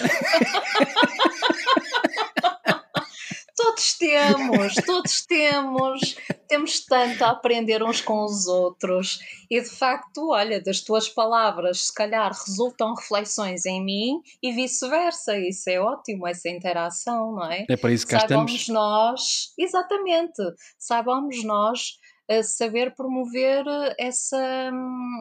todos 3.56 3.94
temos, 3.94 4.74
todos 4.86 5.26
temos, 5.26 6.16
temos 6.48 6.84
tanto 6.84 7.24
a 7.24 7.30
aprender 7.30 7.82
uns 7.82 8.00
com 8.00 8.24
os 8.24 8.46
outros 8.46 9.20
e 9.50 9.60
de 9.60 9.68
facto, 9.68 10.30
olha, 10.30 10.62
das 10.62 10.80
tuas 10.80 11.08
palavras 11.08 11.86
se 11.86 11.94
calhar 11.94 12.32
resultam 12.32 12.94
reflexões 12.94 13.66
em 13.66 13.84
mim 13.84 14.20
e 14.42 14.52
vice-versa, 14.52 15.38
isso 15.38 15.68
é 15.70 15.80
ótimo, 15.80 16.26
essa 16.26 16.48
interação, 16.48 17.32
não 17.32 17.50
é? 17.50 17.66
É 17.68 17.76
para 17.76 17.92
isso 17.92 18.06
que 18.06 18.12
cá 18.12 18.20
saibamos 18.20 18.52
estamos. 18.52 18.68
nós, 18.68 19.52
exatamente, 19.58 20.42
saibamos 20.78 21.44
nós 21.44 21.98
a 22.28 22.42
saber 22.42 22.94
promover 22.94 23.64
essa, 23.98 24.70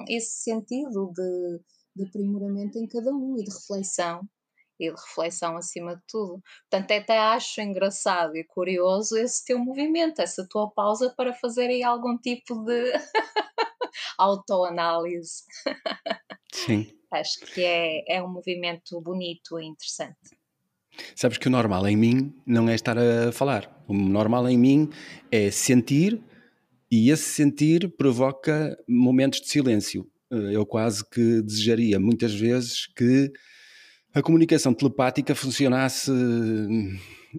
esse 0.07 0.43
sentido 0.43 1.11
de, 1.13 1.59
de 1.95 2.07
aprimoramento 2.07 2.77
em 2.77 2.87
cada 2.87 3.11
um 3.11 3.35
e 3.37 3.43
de 3.43 3.51
reflexão 3.51 4.21
e 4.79 4.89
de 4.89 4.95
reflexão 4.95 5.57
acima 5.57 5.95
de 5.95 6.01
tudo. 6.07 6.41
Portanto, 6.69 6.91
até 6.91 7.17
acho 7.17 7.61
engraçado 7.61 8.35
e 8.35 8.43
curioso 8.43 9.17
esse 9.17 9.43
teu 9.45 9.59
movimento, 9.59 10.21
essa 10.21 10.47
tua 10.49 10.69
pausa 10.69 11.13
para 11.15 11.33
fazer 11.33 11.67
aí 11.67 11.83
algum 11.83 12.17
tipo 12.17 12.63
de 12.63 12.91
autoanálise. 14.17 15.43
Sim. 16.51 16.87
Acho 17.13 17.45
que 17.45 17.63
é, 17.63 18.15
é 18.17 18.23
um 18.23 18.27
movimento 18.27 18.99
bonito 18.99 19.59
e 19.59 19.65
interessante. 19.65 20.35
Sabes 21.15 21.37
que 21.37 21.47
o 21.47 21.51
normal 21.51 21.87
em 21.87 21.95
mim 21.95 22.33
não 22.43 22.67
é 22.67 22.73
estar 22.73 22.97
a 22.97 23.31
falar. 23.31 23.83
O 23.87 23.93
normal 23.93 24.49
em 24.49 24.57
mim 24.57 24.89
é 25.31 25.51
sentir 25.51 26.19
e 26.91 27.11
esse 27.11 27.23
sentir 27.23 27.87
provoca 27.97 28.75
momentos 28.87 29.41
de 29.41 29.47
silêncio. 29.47 30.09
Eh, 30.31 30.55
eu 30.55 30.65
quase 30.65 31.07
que 31.07 31.41
desejaria 31.41 31.99
muitas 31.99 32.33
vezes 32.33 32.87
que 32.87 33.31
a 34.13 34.21
comunicação 34.21 34.73
telepática 34.73 35.33
funcionasse 35.33 36.11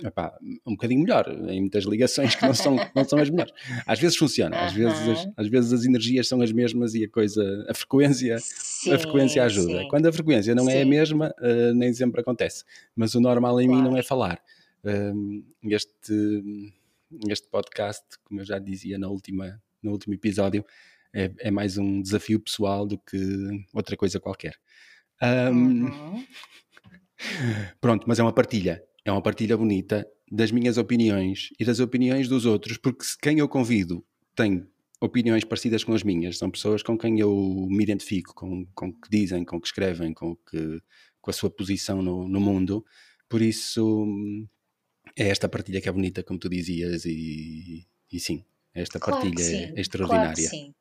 epá, 0.03 0.37
um 0.67 0.73
bocadinho 0.73 1.03
melhor, 1.03 1.29
em 1.49 1.61
muitas 1.61 1.85
ligações 1.85 2.35
que 2.35 2.43
não 2.45 2.55
são, 2.55 2.77
não 2.95 3.05
são 3.05 3.19
as 3.19 3.31
melhores. 3.31 3.53
Às 3.87 4.01
vezes 4.01 4.17
funciona, 4.17 4.65
às, 4.65 4.73
vezes 4.73 5.09
as, 5.09 5.29
às 5.37 5.49
vezes 5.49 5.73
as 5.73 5.85
energias 5.85 6.27
são 6.27 6.41
as 6.41 6.51
mesmas 6.51 6.95
e 6.95 7.05
a 7.05 7.09
coisa, 7.09 7.67
a 7.69 7.75
frequência, 7.75 8.39
sim, 8.41 8.93
a 8.93 8.99
frequência 8.99 9.45
ajuda. 9.45 9.81
Sim. 9.81 9.89
Quando 9.89 10.07
a 10.07 10.13
frequência 10.13 10.55
não 10.55 10.65
sim. 10.65 10.73
é 10.73 10.83
a 10.83 10.87
mesma, 10.87 11.35
uh, 11.39 11.75
nem 11.75 11.93
sempre 11.93 12.21
acontece. 12.21 12.65
Mas 12.97 13.15
o 13.15 13.21
normal 13.21 13.61
em 13.61 13.67
claro. 13.67 13.83
mim 13.83 13.89
não 13.89 13.97
é 13.97 14.03
falar. 14.03 14.41
Uh, 14.85 15.45
este, 15.65 16.43
este 17.29 17.49
podcast, 17.49 18.05
como 18.25 18.41
eu 18.41 18.45
já 18.45 18.59
dizia 18.59 18.99
na 18.99 19.09
última, 19.09 19.63
no 19.83 19.93
último 19.93 20.15
episódio, 20.15 20.65
é, 21.13 21.31
é 21.39 21.51
mais 21.51 21.79
um 21.79 22.03
desafio 22.03 22.41
pessoal 22.41 22.87
do 22.87 22.99
que 22.99 23.17
outra 23.73 23.97
coisa 23.97 24.19
qualquer. 24.19 24.57
Um, 25.23 25.85
uhum. 25.85 26.25
Pronto, 27.81 28.05
mas 28.07 28.19
é 28.19 28.23
uma 28.23 28.33
partilha 28.33 28.83
é 29.05 29.13
uma 29.13 29.23
partilha 29.23 29.57
bonita 29.57 30.09
das 30.31 30.51
minhas 30.51 30.79
opiniões 30.79 31.51
e 31.61 31.65
das 31.65 31.79
opiniões 31.79 32.27
dos 32.27 32.47
outros, 32.47 32.79
porque 32.79 33.05
quem 33.21 33.39
eu 33.39 33.49
convido 33.49 34.05
tem 34.35 34.67
opiniões 35.01 35.45
parecidas 35.45 35.85
com 35.85 35.93
as 35.93 36.03
minhas, 36.03 36.39
são 36.39 36.51
pessoas 36.51 36.83
com 36.83 36.97
quem 36.97 37.21
eu 37.21 37.67
me 37.69 37.83
identifico, 37.83 38.35
com, 38.35 38.67
com 38.75 38.89
o 38.89 38.93
que 38.93 39.11
dizem, 39.11 39.45
com 39.45 39.57
o 39.57 39.61
que 39.61 39.67
escrevem, 39.67 40.15
com, 40.15 40.31
o 40.31 40.37
que, 40.37 40.81
com 41.21 41.31
a 41.31 41.35
sua 41.35 41.51
posição 41.51 42.01
no, 42.01 42.27
no 42.27 42.41
mundo, 42.41 42.85
por 43.29 43.43
isso 43.43 44.07
é 45.15 45.29
esta 45.29 45.49
partilha 45.49 45.81
que 45.81 45.89
é 45.89 45.93
bonita, 45.93 46.23
como 46.23 46.39
tu 46.39 46.49
dizias, 46.49 47.05
e, 47.05 47.87
e 48.11 48.19
sim, 48.19 48.43
esta 48.73 48.99
claro 48.99 49.21
partilha 49.21 49.75
é 49.77 49.81
extraordinária. 49.81 50.35
Claro 50.35 50.49
sim. 50.49 50.75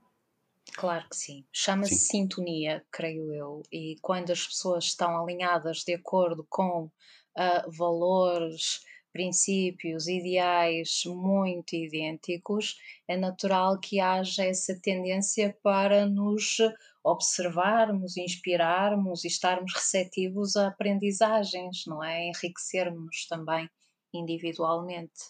Claro 0.76 1.08
que 1.10 1.16
sim. 1.16 1.46
Chama-se 1.52 1.96
sintonia, 1.96 2.86
creio 2.92 3.34
eu. 3.34 3.64
E 3.72 3.96
quando 4.02 4.32
as 4.32 4.46
pessoas 4.46 4.86
estão 4.86 5.22
alinhadas 5.22 5.84
de 5.84 5.94
acordo 5.94 6.46
com 6.50 6.86
uh, 6.86 7.72
valores, 7.72 8.82
princípios, 9.14 10.08
ideais 10.08 11.04
muito 11.06 11.76
idênticos, 11.76 12.78
é 13.08 13.16
natural 13.16 13.80
que 13.80 14.00
haja 14.00 14.44
essa 14.44 14.78
tendência 14.82 15.56
para 15.62 16.08
nos 16.08 16.58
observarmos, 17.04 18.18
inspirarmos 18.18 19.24
e 19.24 19.28
estarmos 19.28 19.72
receptivos 19.74 20.56
a 20.56 20.70
aprendizagens, 20.70 21.84
não 21.86 22.04
é? 22.04 22.28
Enriquecermos 22.30 23.28
também 23.28 23.70
individualmente. 24.12 25.22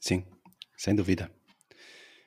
Sim, 0.00 0.24
sem 0.76 0.94
dúvida. 0.94 1.30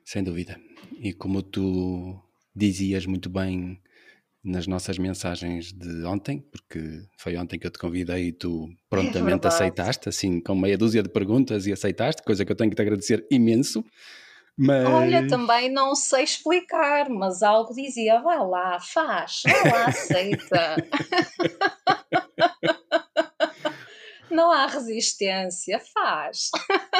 Sem 0.04 0.24
dúvida. 0.24 0.60
E 1.00 1.14
como 1.14 1.42
tu 1.42 2.22
dizias 2.56 3.06
muito 3.06 3.30
bem 3.30 3.80
nas 4.44 4.66
nossas 4.66 4.98
mensagens 4.98 5.72
de 5.72 6.04
ontem, 6.04 6.44
porque 6.52 7.04
foi 7.16 7.38
ontem 7.38 7.60
que 7.60 7.68
eu 7.68 7.72
te 7.72 7.78
convidei 7.78 8.28
e 8.28 8.32
tu 8.32 8.68
prontamente 8.90 9.46
é 9.46 9.48
aceitaste, 9.48 10.10
assim, 10.10 10.42
com 10.42 10.56
meia 10.56 10.78
dúzia 10.78 11.04
de 11.04 11.10
perguntas 11.10 11.68
e 11.68 11.72
aceitaste, 11.72 12.24
coisa 12.24 12.44
que 12.44 12.52
eu 12.52 12.56
tenho 12.56 12.70
que 12.70 12.76
te 12.76 12.82
agradecer 12.82 13.26
imenso. 13.30 13.84
Mas... 14.58 14.86
Olha, 14.86 15.28
também 15.28 15.72
não 15.72 15.96
sei 15.96 16.24
explicar, 16.24 17.10
mas 17.10 17.42
algo 17.42 17.74
dizia: 17.74 18.20
vai 18.22 18.38
lá, 18.38 18.80
faz, 18.80 19.44
vai 19.46 19.72
lá, 19.72 19.86
aceita. 19.86 20.76
não 24.30 24.52
há 24.52 24.66
resistência, 24.66 25.80
faz. 25.94 26.50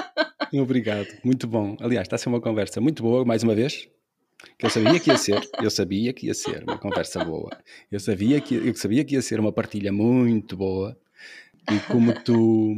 Obrigado, 0.54 1.08
muito 1.24 1.48
bom. 1.48 1.76
Aliás, 1.80 2.06
está 2.06 2.16
a 2.16 2.20
ser 2.20 2.30
uma 2.30 2.42
conversa 2.42 2.80
muito 2.80 3.04
boa, 3.04 3.26
mais 3.26 3.44
uma 3.44 3.56
vez 3.56 3.90
eu 4.60 4.70
sabia 4.70 5.00
que 5.00 5.10
ia 5.10 5.18
ser, 5.18 5.50
eu 5.62 5.70
sabia 5.70 6.14
que 6.14 6.28
ia 6.28 6.34
ser 6.34 6.64
uma 6.64 6.78
conversa 6.78 7.24
boa, 7.24 7.50
eu 7.92 8.00
sabia 8.00 8.40
que, 8.40 8.56
eu 8.56 8.76
sabia 8.76 9.04
que 9.04 9.16
ia 9.16 9.22
ser 9.22 9.40
uma 9.40 9.52
partilha 9.52 9.92
muito 9.92 10.56
boa 10.56 10.98
e 11.72 11.80
como 11.92 12.14
tu 12.24 12.74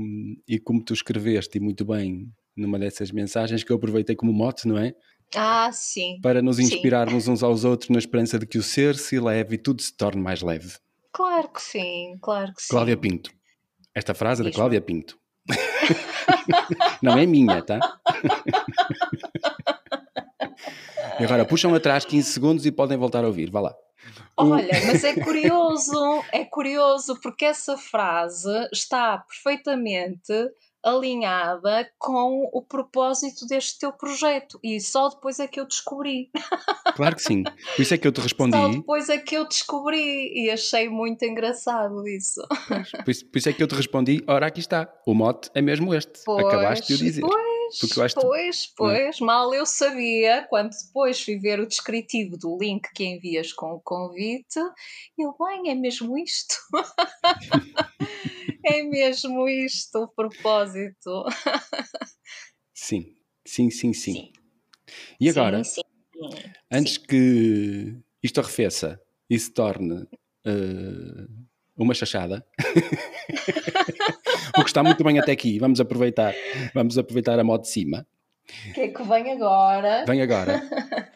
e 0.47 0.59
como 0.59 0.83
tu 0.83 0.93
escreveste 0.93 1.59
muito 1.59 1.85
bem 1.85 2.31
numa 2.55 2.77
dessas 2.77 3.11
mensagens 3.11 3.63
que 3.63 3.71
eu 3.71 3.75
aproveitei 3.75 4.15
como 4.15 4.31
mote, 4.31 4.67
não 4.67 4.77
é? 4.77 4.93
Ah, 5.35 5.71
sim. 5.71 6.19
Para 6.21 6.41
nos 6.41 6.59
inspirarmos 6.59 7.23
sim. 7.23 7.31
uns 7.31 7.41
aos 7.41 7.63
outros 7.63 7.89
na 7.89 7.97
esperança 7.97 8.37
de 8.37 8.45
que 8.45 8.57
o 8.57 8.63
ser 8.63 8.95
se 8.95 9.19
leve 9.19 9.55
e 9.55 9.57
tudo 9.57 9.81
se 9.81 9.95
torne 9.95 10.21
mais 10.21 10.41
leve. 10.41 10.77
Claro 11.11 11.49
que 11.49 11.61
sim, 11.61 12.17
claro 12.21 12.53
que 12.53 12.61
sim. 12.61 12.69
Cláudia 12.69 12.97
Pinto. 12.97 13.31
Esta 13.95 14.13
frase 14.13 14.41
é 14.41 14.45
da 14.45 14.51
Cláudia 14.51 14.81
Pinto. 14.81 15.17
não 17.01 17.17
é 17.17 17.25
minha, 17.25 17.61
tá? 17.61 17.79
E 21.19 21.25
agora 21.25 21.45
puxam 21.45 21.73
atrás 21.73 22.05
15 22.05 22.31
segundos 22.31 22.65
e 22.65 22.71
podem 22.71 22.97
voltar 22.97 23.23
a 23.23 23.27
ouvir. 23.27 23.49
Vá 23.51 23.61
lá. 23.61 23.75
Olha, 24.35 24.71
mas 24.87 25.03
é 25.03 25.13
curioso, 25.13 26.23
é 26.31 26.43
curioso 26.43 27.19
porque 27.21 27.45
essa 27.45 27.77
frase 27.77 28.49
está 28.71 29.17
perfeitamente 29.19 30.33
alinhada 30.83 31.89
com 31.97 32.49
o 32.51 32.61
propósito 32.61 33.47
deste 33.47 33.79
teu 33.79 33.93
projeto 33.93 34.59
e 34.61 34.81
só 34.81 35.07
depois 35.07 35.39
é 35.39 35.47
que 35.47 35.59
eu 35.59 35.65
descobri. 35.65 36.29
Claro 36.95 37.15
que 37.15 37.21
sim, 37.21 37.43
por 37.43 37.81
isso 37.81 37.93
é 37.93 37.97
que 37.97 38.05
eu 38.05 38.11
te 38.11 38.19
respondi. 38.19 38.57
Só 38.57 38.67
depois 38.67 39.09
é 39.09 39.17
que 39.17 39.35
eu 39.35 39.47
descobri 39.47 40.33
e 40.35 40.51
achei 40.51 40.89
muito 40.89 41.23
engraçado 41.23 42.05
isso. 42.07 42.41
Por 43.03 43.11
isso, 43.11 43.25
por 43.25 43.37
isso 43.37 43.49
é 43.49 43.53
que 43.53 43.63
eu 43.63 43.67
te 43.67 43.75
respondi, 43.75 44.23
ora 44.27 44.47
aqui 44.47 44.59
está, 44.59 44.91
o 45.07 45.13
mote 45.13 45.49
é 45.55 45.61
mesmo 45.61 45.93
este, 45.93 46.21
pois, 46.25 46.45
acabaste 46.45 46.87
de 46.87 46.93
o 46.95 46.97
dizer. 46.97 47.21
Pois. 47.21 47.52
Pois, 47.79 48.13
pois, 48.13 48.73
pois, 48.77 49.21
é. 49.21 49.23
mal 49.23 49.53
eu 49.53 49.65
sabia, 49.65 50.45
quando 50.49 50.71
depois 50.71 51.21
fui 51.21 51.37
ver 51.39 51.59
o 51.59 51.67
descritivo 51.67 52.37
do 52.37 52.57
link 52.57 52.87
que 52.93 53.03
envias 53.03 53.51
com 53.51 53.73
o 53.73 53.81
convite, 53.81 54.59
eu, 55.17 55.35
bem, 55.39 55.69
é 55.69 55.75
mesmo 55.75 56.17
isto. 56.17 56.55
é 58.63 58.83
mesmo 58.83 59.47
isto 59.49 60.03
o 60.03 60.07
propósito. 60.07 61.25
sim, 62.73 63.15
sim, 63.45 63.69
sim, 63.69 63.93
sim. 63.93 64.13
sim. 64.13 64.33
E 65.19 65.29
agora, 65.29 65.63
sim, 65.63 65.81
sim, 65.81 66.51
antes 66.71 66.97
que 66.97 67.97
isto 68.21 68.39
arrefeça 68.39 69.01
e 69.29 69.39
se 69.39 69.51
torne 69.51 70.03
uh, 70.45 71.43
uma 71.77 71.93
chachada. 71.93 72.45
Porque 74.53 74.69
está 74.69 74.83
muito 74.83 75.03
bem 75.03 75.19
até 75.19 75.31
aqui. 75.31 75.57
Vamos 75.59 75.79
aproveitar, 75.79 76.33
vamos 76.73 76.97
aproveitar 76.97 77.39
a 77.39 77.43
modo 77.43 77.61
de 77.61 77.69
cima. 77.69 78.05
O 78.69 78.73
que 78.73 78.81
é 78.81 78.87
que 78.89 79.03
vem 79.03 79.31
agora? 79.31 80.05
Vem 80.05 80.21
agora. 80.21 80.61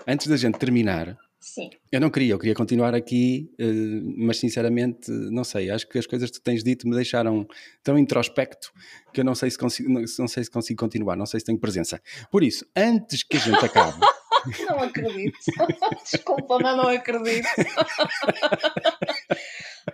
Antes 0.07 0.27
da 0.27 0.37
gente 0.37 0.57
terminar, 0.57 1.17
Sim. 1.47 1.69
Eu 1.89 2.01
não 2.01 2.09
queria, 2.09 2.33
eu 2.33 2.37
queria 2.39 2.53
continuar 2.53 2.93
aqui, 2.93 3.49
eh, 3.57 4.01
mas 4.17 4.37
sinceramente, 4.37 5.09
não 5.09 5.45
sei, 5.45 5.69
acho 5.69 5.87
que 5.87 5.97
as 5.97 6.05
coisas 6.05 6.29
que 6.29 6.39
tu 6.39 6.43
tens 6.43 6.61
dito 6.61 6.85
me 6.85 6.93
deixaram 6.93 7.47
tão 7.81 7.97
introspecto 7.97 8.73
que 9.13 9.21
eu 9.21 9.23
não 9.23 9.33
sei 9.33 9.49
se 9.49 9.57
consigo, 9.57 9.89
não 9.89 10.27
sei 10.27 10.43
se 10.43 10.51
consigo 10.51 10.77
continuar, 10.77 11.15
não 11.15 11.25
sei 11.25 11.39
se 11.39 11.45
tenho 11.45 11.57
presença. 11.57 12.01
Por 12.29 12.43
isso, 12.43 12.65
antes 12.75 13.23
que 13.23 13.37
a 13.37 13.39
gente 13.39 13.63
acabe. 13.63 13.97
não 14.67 14.79
acredito. 14.79 15.37
Desculpa, 16.11 16.59
mas 16.61 16.77
não 16.77 16.89
acredito. 16.89 17.47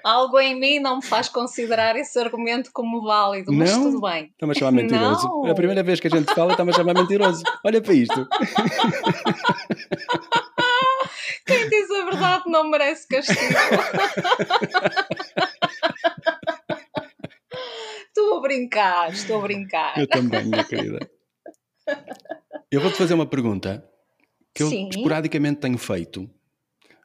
Algo 0.03 0.37
em 0.39 0.59
mim 0.59 0.79
não 0.79 0.97
me 0.97 1.01
faz 1.01 1.29
considerar 1.29 1.95
esse 1.95 2.19
argumento 2.19 2.71
como 2.73 3.01
válido, 3.01 3.53
mas 3.53 3.71
não? 3.71 3.83
tudo 3.83 4.01
bem. 4.01 4.25
Está-me 4.25 4.51
a 4.51 4.55
chamar 4.55 4.71
mentiroso. 4.73 5.27
Não. 5.27 5.47
É 5.47 5.51
a 5.51 5.55
primeira 5.55 5.81
vez 5.81 6.01
que 6.01 6.07
a 6.07 6.09
gente 6.09 6.33
fala, 6.33 6.51
está-me 6.51 6.71
a 6.71 6.73
chamar 6.73 6.93
mentiroso. 6.93 7.41
Olha 7.63 7.81
para 7.81 7.93
isto. 7.93 8.27
Quem 11.45 11.69
diz 11.69 11.89
a 11.91 12.03
verdade 12.05 12.43
não 12.47 12.69
merece 12.69 13.07
castigo. 13.07 13.39
estou 18.07 18.37
a 18.37 18.41
brincar, 18.41 19.09
estou 19.13 19.39
a 19.39 19.41
brincar. 19.41 19.97
Eu 19.97 20.07
também, 20.07 20.43
minha 20.45 20.65
querida. 20.65 20.99
Eu 22.69 22.81
vou-te 22.81 22.97
fazer 22.97 23.13
uma 23.13 23.25
pergunta 23.25 23.87
que 24.53 24.65
Sim. 24.65 24.83
eu 24.83 24.89
esporadicamente 24.89 25.61
tenho 25.61 25.77
feito. 25.77 26.29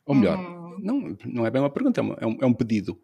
Ou 0.04 0.14
melhor, 0.14 0.38
hum. 0.38 0.57
Não, 0.80 1.16
não 1.24 1.46
é 1.46 1.50
bem 1.50 1.60
uma 1.60 1.70
pergunta, 1.70 2.00
é 2.00 2.26
um, 2.26 2.38
é 2.40 2.46
um 2.46 2.54
pedido. 2.54 3.00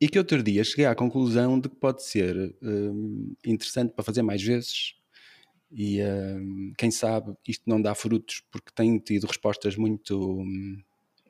E 0.00 0.08
que 0.08 0.18
outro 0.18 0.42
dia 0.42 0.64
cheguei 0.64 0.86
à 0.86 0.94
conclusão 0.94 1.58
de 1.58 1.68
que 1.68 1.76
pode 1.76 2.02
ser 2.02 2.54
hum, 2.62 3.34
interessante 3.44 3.92
para 3.92 4.04
fazer 4.04 4.22
mais 4.22 4.42
vezes 4.42 4.94
e 5.76 6.00
uh, 6.00 6.74
quem 6.78 6.90
sabe 6.90 7.34
isto 7.48 7.64
não 7.66 7.82
dá 7.82 7.94
frutos 7.94 8.42
porque 8.50 8.70
tem 8.74 8.96
tido 8.98 9.26
respostas 9.26 9.76
muito 9.76 10.40
hum, 10.40 10.80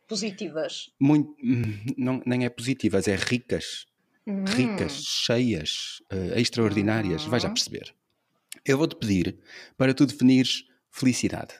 positivas. 0.06 0.90
Muito, 1.00 1.34
hum, 1.42 1.62
não, 1.96 2.22
nem 2.26 2.44
é 2.44 2.50
positivas, 2.50 3.08
é 3.08 3.16
ricas. 3.16 3.86
Hum. 4.26 4.44
Ricas, 4.44 5.02
cheias, 5.04 6.02
uh, 6.12 6.38
extraordinárias. 6.38 7.24
Vais 7.24 7.42
já 7.42 7.48
perceber. 7.48 7.94
Eu 8.64 8.78
vou-te 8.78 8.96
pedir 8.96 9.38
para 9.76 9.94
tu 9.94 10.06
definires 10.06 10.66
felicidade. 10.90 11.54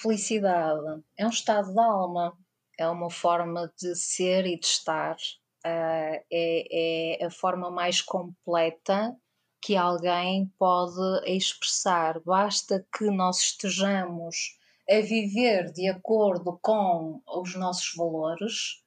Felicidade 0.00 1.02
é 1.18 1.26
um 1.26 1.30
estado 1.30 1.74
da 1.74 1.84
alma, 1.84 2.34
é 2.78 2.88
uma 2.88 3.10
forma 3.10 3.70
de 3.78 3.94
ser 3.94 4.46
e 4.46 4.58
de 4.58 4.64
estar, 4.64 5.14
uh, 5.14 6.24
é, 6.32 7.18
é 7.20 7.26
a 7.26 7.30
forma 7.30 7.70
mais 7.70 8.00
completa 8.00 9.14
que 9.60 9.76
alguém 9.76 10.50
pode 10.58 10.98
expressar. 11.26 12.18
Basta 12.20 12.86
que 12.96 13.10
nós 13.10 13.42
estejamos 13.42 14.58
a 14.88 15.00
viver 15.02 15.70
de 15.70 15.86
acordo 15.88 16.58
com 16.62 17.20
os 17.26 17.54
nossos 17.54 17.92
valores, 17.94 18.82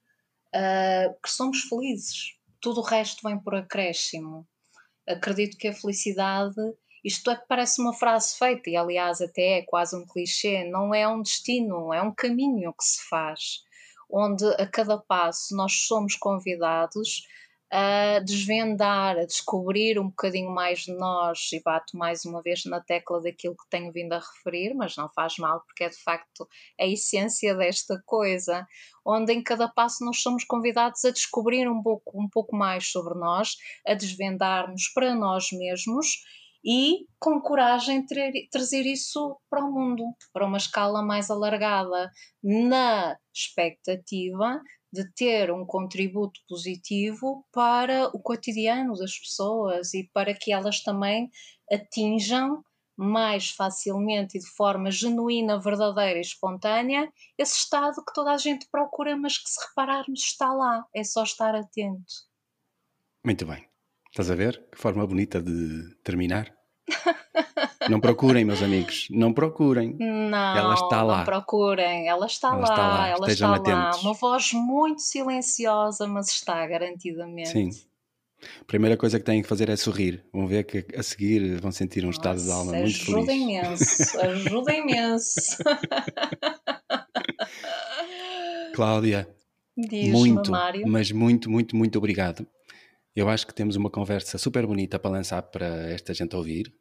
uh, 0.47 1.13
que 1.21 1.29
somos 1.29 1.61
felizes. 1.61 2.39
Tudo 2.59 2.79
o 2.79 2.83
resto 2.83 3.21
vem 3.27 3.37
por 3.37 3.53
acréscimo. 3.53 4.47
Acredito 5.07 5.57
que 5.57 5.67
a 5.67 5.73
felicidade, 5.73 6.55
isto 7.03 7.29
é 7.29 7.35
parece 7.47 7.81
uma 7.81 7.93
frase 7.93 8.37
feita, 8.37 8.69
e 8.69 8.77
aliás 8.77 9.21
até 9.21 9.59
é 9.59 9.61
quase 9.63 9.95
um 9.95 10.05
clichê, 10.05 10.63
não 10.63 10.93
é 10.93 11.07
um 11.07 11.21
destino, 11.21 11.93
é 11.93 12.01
um 12.01 12.13
caminho 12.13 12.73
que 12.73 12.83
se 12.83 13.07
faz, 13.09 13.63
onde 14.09 14.45
a 14.61 14.67
cada 14.67 14.97
passo 14.97 15.55
nós 15.55 15.87
somos 15.87 16.15
convidados 16.15 17.27
a 17.75 18.19
desvendar, 18.19 19.17
a 19.17 19.25
descobrir 19.25 19.97
um 19.97 20.07
bocadinho 20.07 20.51
mais 20.51 20.81
de 20.81 20.93
nós 20.93 21.51
e 21.51 21.59
bato 21.59 21.97
mais 21.97 22.23
uma 22.23 22.39
vez 22.39 22.65
na 22.65 22.79
tecla 22.79 23.19
daquilo 23.19 23.55
que 23.55 23.67
tenho 23.67 23.91
vindo 23.91 24.13
a 24.13 24.19
referir, 24.19 24.75
mas 24.75 24.95
não 24.95 25.09
faz 25.09 25.39
mal 25.39 25.59
porque 25.61 25.85
é 25.85 25.89
de 25.89 25.97
facto 25.97 26.47
a 26.79 26.85
essência 26.85 27.55
desta 27.55 27.99
coisa, 28.05 28.67
onde 29.03 29.33
em 29.33 29.41
cada 29.41 29.67
passo 29.67 30.05
nós 30.05 30.21
somos 30.21 30.43
convidados 30.43 31.03
a 31.03 31.09
descobrir 31.09 31.67
um 31.67 31.81
pouco, 31.81 32.21
um 32.21 32.29
pouco 32.29 32.55
mais 32.55 32.91
sobre 32.91 33.15
nós, 33.15 33.57
a 33.87 33.95
desvendar-nos 33.95 34.89
para 34.93 35.15
nós 35.15 35.51
mesmos 35.51 36.21
e 36.63 37.05
com 37.19 37.41
coragem 37.41 38.05
trazer 38.51 38.85
isso 38.85 39.37
para 39.49 39.63
o 39.63 39.71
mundo, 39.71 40.03
para 40.31 40.45
uma 40.45 40.57
escala 40.57 41.01
mais 41.01 41.29
alargada, 41.29 42.11
na 42.41 43.17
expectativa 43.33 44.61
de 44.91 45.11
ter 45.13 45.51
um 45.51 45.65
contributo 45.65 46.39
positivo 46.47 47.45
para 47.51 48.07
o 48.15 48.19
cotidiano 48.19 48.93
das 48.93 49.17
pessoas 49.17 49.93
e 49.93 50.09
para 50.13 50.35
que 50.35 50.53
elas 50.53 50.81
também 50.81 51.31
atinjam 51.71 52.63
mais 52.95 53.49
facilmente 53.49 54.37
e 54.37 54.39
de 54.39 54.47
forma 54.51 54.91
genuína, 54.91 55.59
verdadeira 55.59 56.19
e 56.19 56.21
espontânea 56.21 57.11
esse 57.37 57.57
estado 57.57 58.05
que 58.05 58.13
toda 58.13 58.31
a 58.31 58.37
gente 58.37 58.67
procura, 58.69 59.17
mas 59.17 59.37
que 59.37 59.49
se 59.49 59.59
repararmos 59.67 60.19
está 60.19 60.53
lá, 60.53 60.85
é 60.93 61.03
só 61.03 61.23
estar 61.23 61.55
atento. 61.55 62.13
Muito 63.25 63.45
bem. 63.47 63.72
Estás 64.13 64.29
a 64.29 64.35
ver? 64.35 64.61
Que 64.71 64.77
forma 64.77 65.07
bonita 65.07 65.41
de 65.41 65.95
terminar. 66.03 66.53
Não 67.89 67.99
procurem, 67.99 68.45
meus 68.45 68.61
amigos, 68.61 69.07
não 69.09 69.33
procurem. 69.33 69.97
Não, 69.99 70.55
ela 70.55 70.75
está 70.75 71.01
lá. 71.01 71.17
Não 71.17 71.25
procurem, 71.25 72.07
ela 72.07 72.27
está 72.27 72.49
ela 72.49 72.57
lá, 72.57 72.63
está 72.63 72.87
lá. 72.87 73.07
ela 73.07 73.27
Estejam 73.27 73.55
está 73.55 73.71
atentos. 73.71 74.03
lá. 74.03 74.09
Uma 74.09 74.13
voz 74.13 74.53
muito 74.53 75.01
silenciosa, 75.01 76.05
mas 76.05 76.29
está 76.29 76.63
garantidamente. 76.67 77.49
Sim. 77.49 77.71
A 78.61 78.65
primeira 78.65 78.95
coisa 78.95 79.17
que 79.17 79.25
têm 79.25 79.41
que 79.41 79.47
fazer 79.47 79.67
é 79.67 79.75
sorrir. 79.75 80.23
Vão 80.31 80.45
ver 80.45 80.63
que 80.65 80.85
a 80.95 81.01
seguir 81.01 81.59
vão 81.59 81.71
sentir 81.71 82.03
um 82.03 82.07
Nossa, 82.07 82.19
estado 82.19 82.43
de 82.43 82.51
alma 82.51 82.71
muito 82.73 82.99
feliz. 82.99 83.15
Ajuda 83.17 83.33
imenso, 83.33 84.19
ajuda 84.21 84.73
imenso. 84.75 85.57
Cláudia, 88.75 89.27
muito, 90.11 90.51
Mário. 90.51 90.87
mas 90.87 91.11
muito, 91.11 91.49
muito, 91.49 91.75
muito 91.75 91.97
obrigado. 91.97 92.45
Eu 93.15 93.29
acho 93.29 93.45
que 93.45 93.53
temos 93.53 93.75
uma 93.75 93.91
conversa 93.91 94.37
super 94.37 94.65
bonita 94.65 94.97
para 94.97 95.11
lançar 95.11 95.41
para 95.43 95.91
esta 95.91 96.13
gente 96.13 96.35
ouvir 96.35 96.73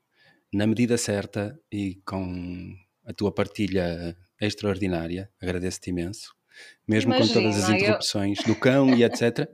na 0.52 0.66
medida 0.66 0.96
certa 0.96 1.58
e 1.70 2.00
com 2.06 2.74
a 3.06 3.12
tua 3.12 3.32
partilha 3.32 4.16
extraordinária. 4.40 5.30
Agradeço-te 5.40 5.90
imenso. 5.90 6.34
Mesmo 6.86 7.14
Imagina, 7.14 7.34
com 7.34 7.40
todas 7.40 7.64
as 7.64 7.70
interrupções 7.70 8.38
eu... 8.40 8.46
do 8.46 8.56
cão 8.56 8.94
e 8.94 9.04
etc. 9.04 9.48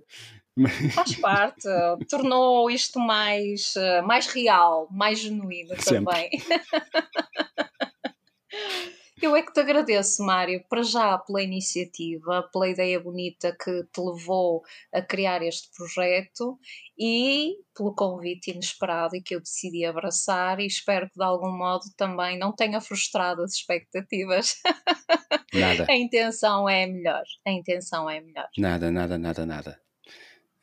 Faz 0.95 1.17
parte, 1.17 1.69
tornou 2.09 2.69
isto 2.69 2.99
mais, 2.99 3.77
eh, 3.77 4.03
mais 4.03 4.27
real, 4.27 4.89
mais 4.91 5.21
genuíno 5.21 5.77
também. 5.77 6.31
Eu 9.21 9.35
é 9.35 9.43
que 9.43 9.53
te 9.53 9.61
agradeço, 9.61 10.23
Mário, 10.25 10.63
para 10.69 10.83
já 10.83 11.19
pela 11.19 11.43
iniciativa, 11.43 12.49
pela 12.53 12.69
ideia 12.69 13.01
bonita 13.01 13.57
que 13.59 13.85
te 13.85 14.01
levou 14.01 14.63
a 14.93 15.03
criar 15.03 15.43
este 15.43 15.69
projeto 15.77 16.59
e 16.97 17.57
pelo 17.77 17.95
convite 17.95 18.53
inesperado 18.53 19.17
e 19.17 19.23
que 19.23 19.35
eu 19.35 19.41
decidi 19.41 19.85
abraçar 19.85 20.61
e 20.61 20.67
espero 20.67 21.09
que 21.09 21.19
de 21.19 21.25
algum 21.25 21.51
modo 21.51 21.85
também 21.97 22.39
não 22.39 22.53
tenha 22.53 22.81
frustrado 22.81 23.43
as 23.43 23.55
expectativas. 23.55 24.55
Nada. 25.53 25.87
a 25.91 25.97
intenção 25.97 26.69
é 26.69 26.87
melhor. 26.87 27.25
A 27.47 27.51
intenção 27.51 28.09
é 28.09 28.21
melhor. 28.21 28.49
Nada, 28.57 28.91
nada, 28.91 29.19
nada, 29.19 29.45
nada. 29.45 29.88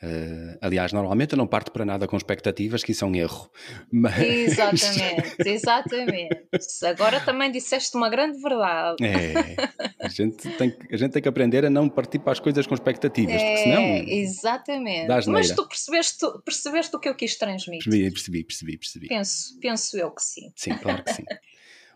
Uh, 0.03 0.57
aliás, 0.61 0.91
normalmente 0.91 1.31
eu 1.33 1.37
não 1.37 1.47
parto 1.47 1.71
para 1.71 1.85
nada 1.85 2.05
com 2.05 2.17
expectativas, 2.17 2.83
que 2.83 2.91
isso 2.91 3.05
é 3.05 3.07
um 3.07 3.15
erro. 3.15 3.49
Mas... 3.91 4.19
Exatamente, 4.19 5.35
exatamente. 5.45 6.47
Agora 6.83 7.19
também 7.21 7.49
disseste 7.49 7.95
uma 7.95 8.09
grande 8.09 8.41
verdade. 8.41 8.97
É, 9.03 9.55
a 9.99 10.09
gente 10.09 10.49
tem, 10.57 10.75
a 10.91 10.97
gente 10.97 11.11
tem 11.11 11.21
que 11.21 11.29
aprender 11.29 11.65
a 11.65 11.69
não 11.69 11.87
partir 11.87 12.19
para 12.19 12.33
as 12.33 12.39
coisas 12.39 12.67
com 12.67 12.73
expectativas, 12.73 13.35
é, 13.35 13.45
porque 13.45 13.63
senão. 13.63 13.83
Exatamente. 14.07 15.07
Mas 15.27 15.51
tu 15.51 15.67
percebeste, 15.67 16.25
percebeste 16.43 16.95
o 16.95 16.99
que 16.99 17.07
eu 17.07 17.15
quis 17.15 17.37
transmitir? 17.37 17.83
Percebi, 17.83 18.11
percebi, 18.11 18.43
percebi. 18.43 18.77
percebi. 18.77 19.07
Penso, 19.07 19.59
penso 19.61 19.97
eu 19.97 20.11
que 20.11 20.21
sim. 20.21 20.51
Sim, 20.55 20.77
claro 20.77 21.03
que 21.03 21.13
sim. 21.13 21.23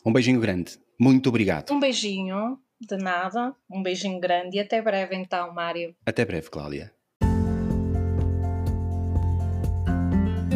Um 0.05 0.13
beijinho 0.13 0.39
grande. 0.39 0.79
Muito 0.97 1.27
obrigado. 1.27 1.71
Um 1.71 1.79
beijinho, 1.79 2.57
de 2.79 2.97
nada. 2.97 3.53
Um 3.69 3.83
beijinho 3.83 4.19
grande 4.19 4.57
e 4.57 4.59
até 4.59 4.81
breve 4.81 5.15
então, 5.15 5.53
Mário. 5.53 5.95
Até 6.05 6.23
breve, 6.23 6.49
Cláudia. 6.49 6.93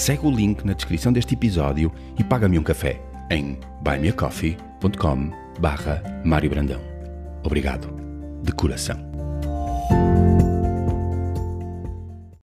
segue 0.00 0.26
o 0.26 0.30
link 0.30 0.64
na 0.64 0.72
descrição 0.72 1.12
deste 1.12 1.34
episódio 1.34 1.92
e 2.18 2.24
paga-me 2.24 2.58
um 2.58 2.62
café 2.62 2.98
em 3.30 3.58
buymeacoffee.com 3.82 5.30
barra 5.60 6.02
Mário 6.24 6.48
Brandão. 6.48 6.80
Obrigado, 7.44 7.94
de 8.42 8.50
coração. 8.50 9.09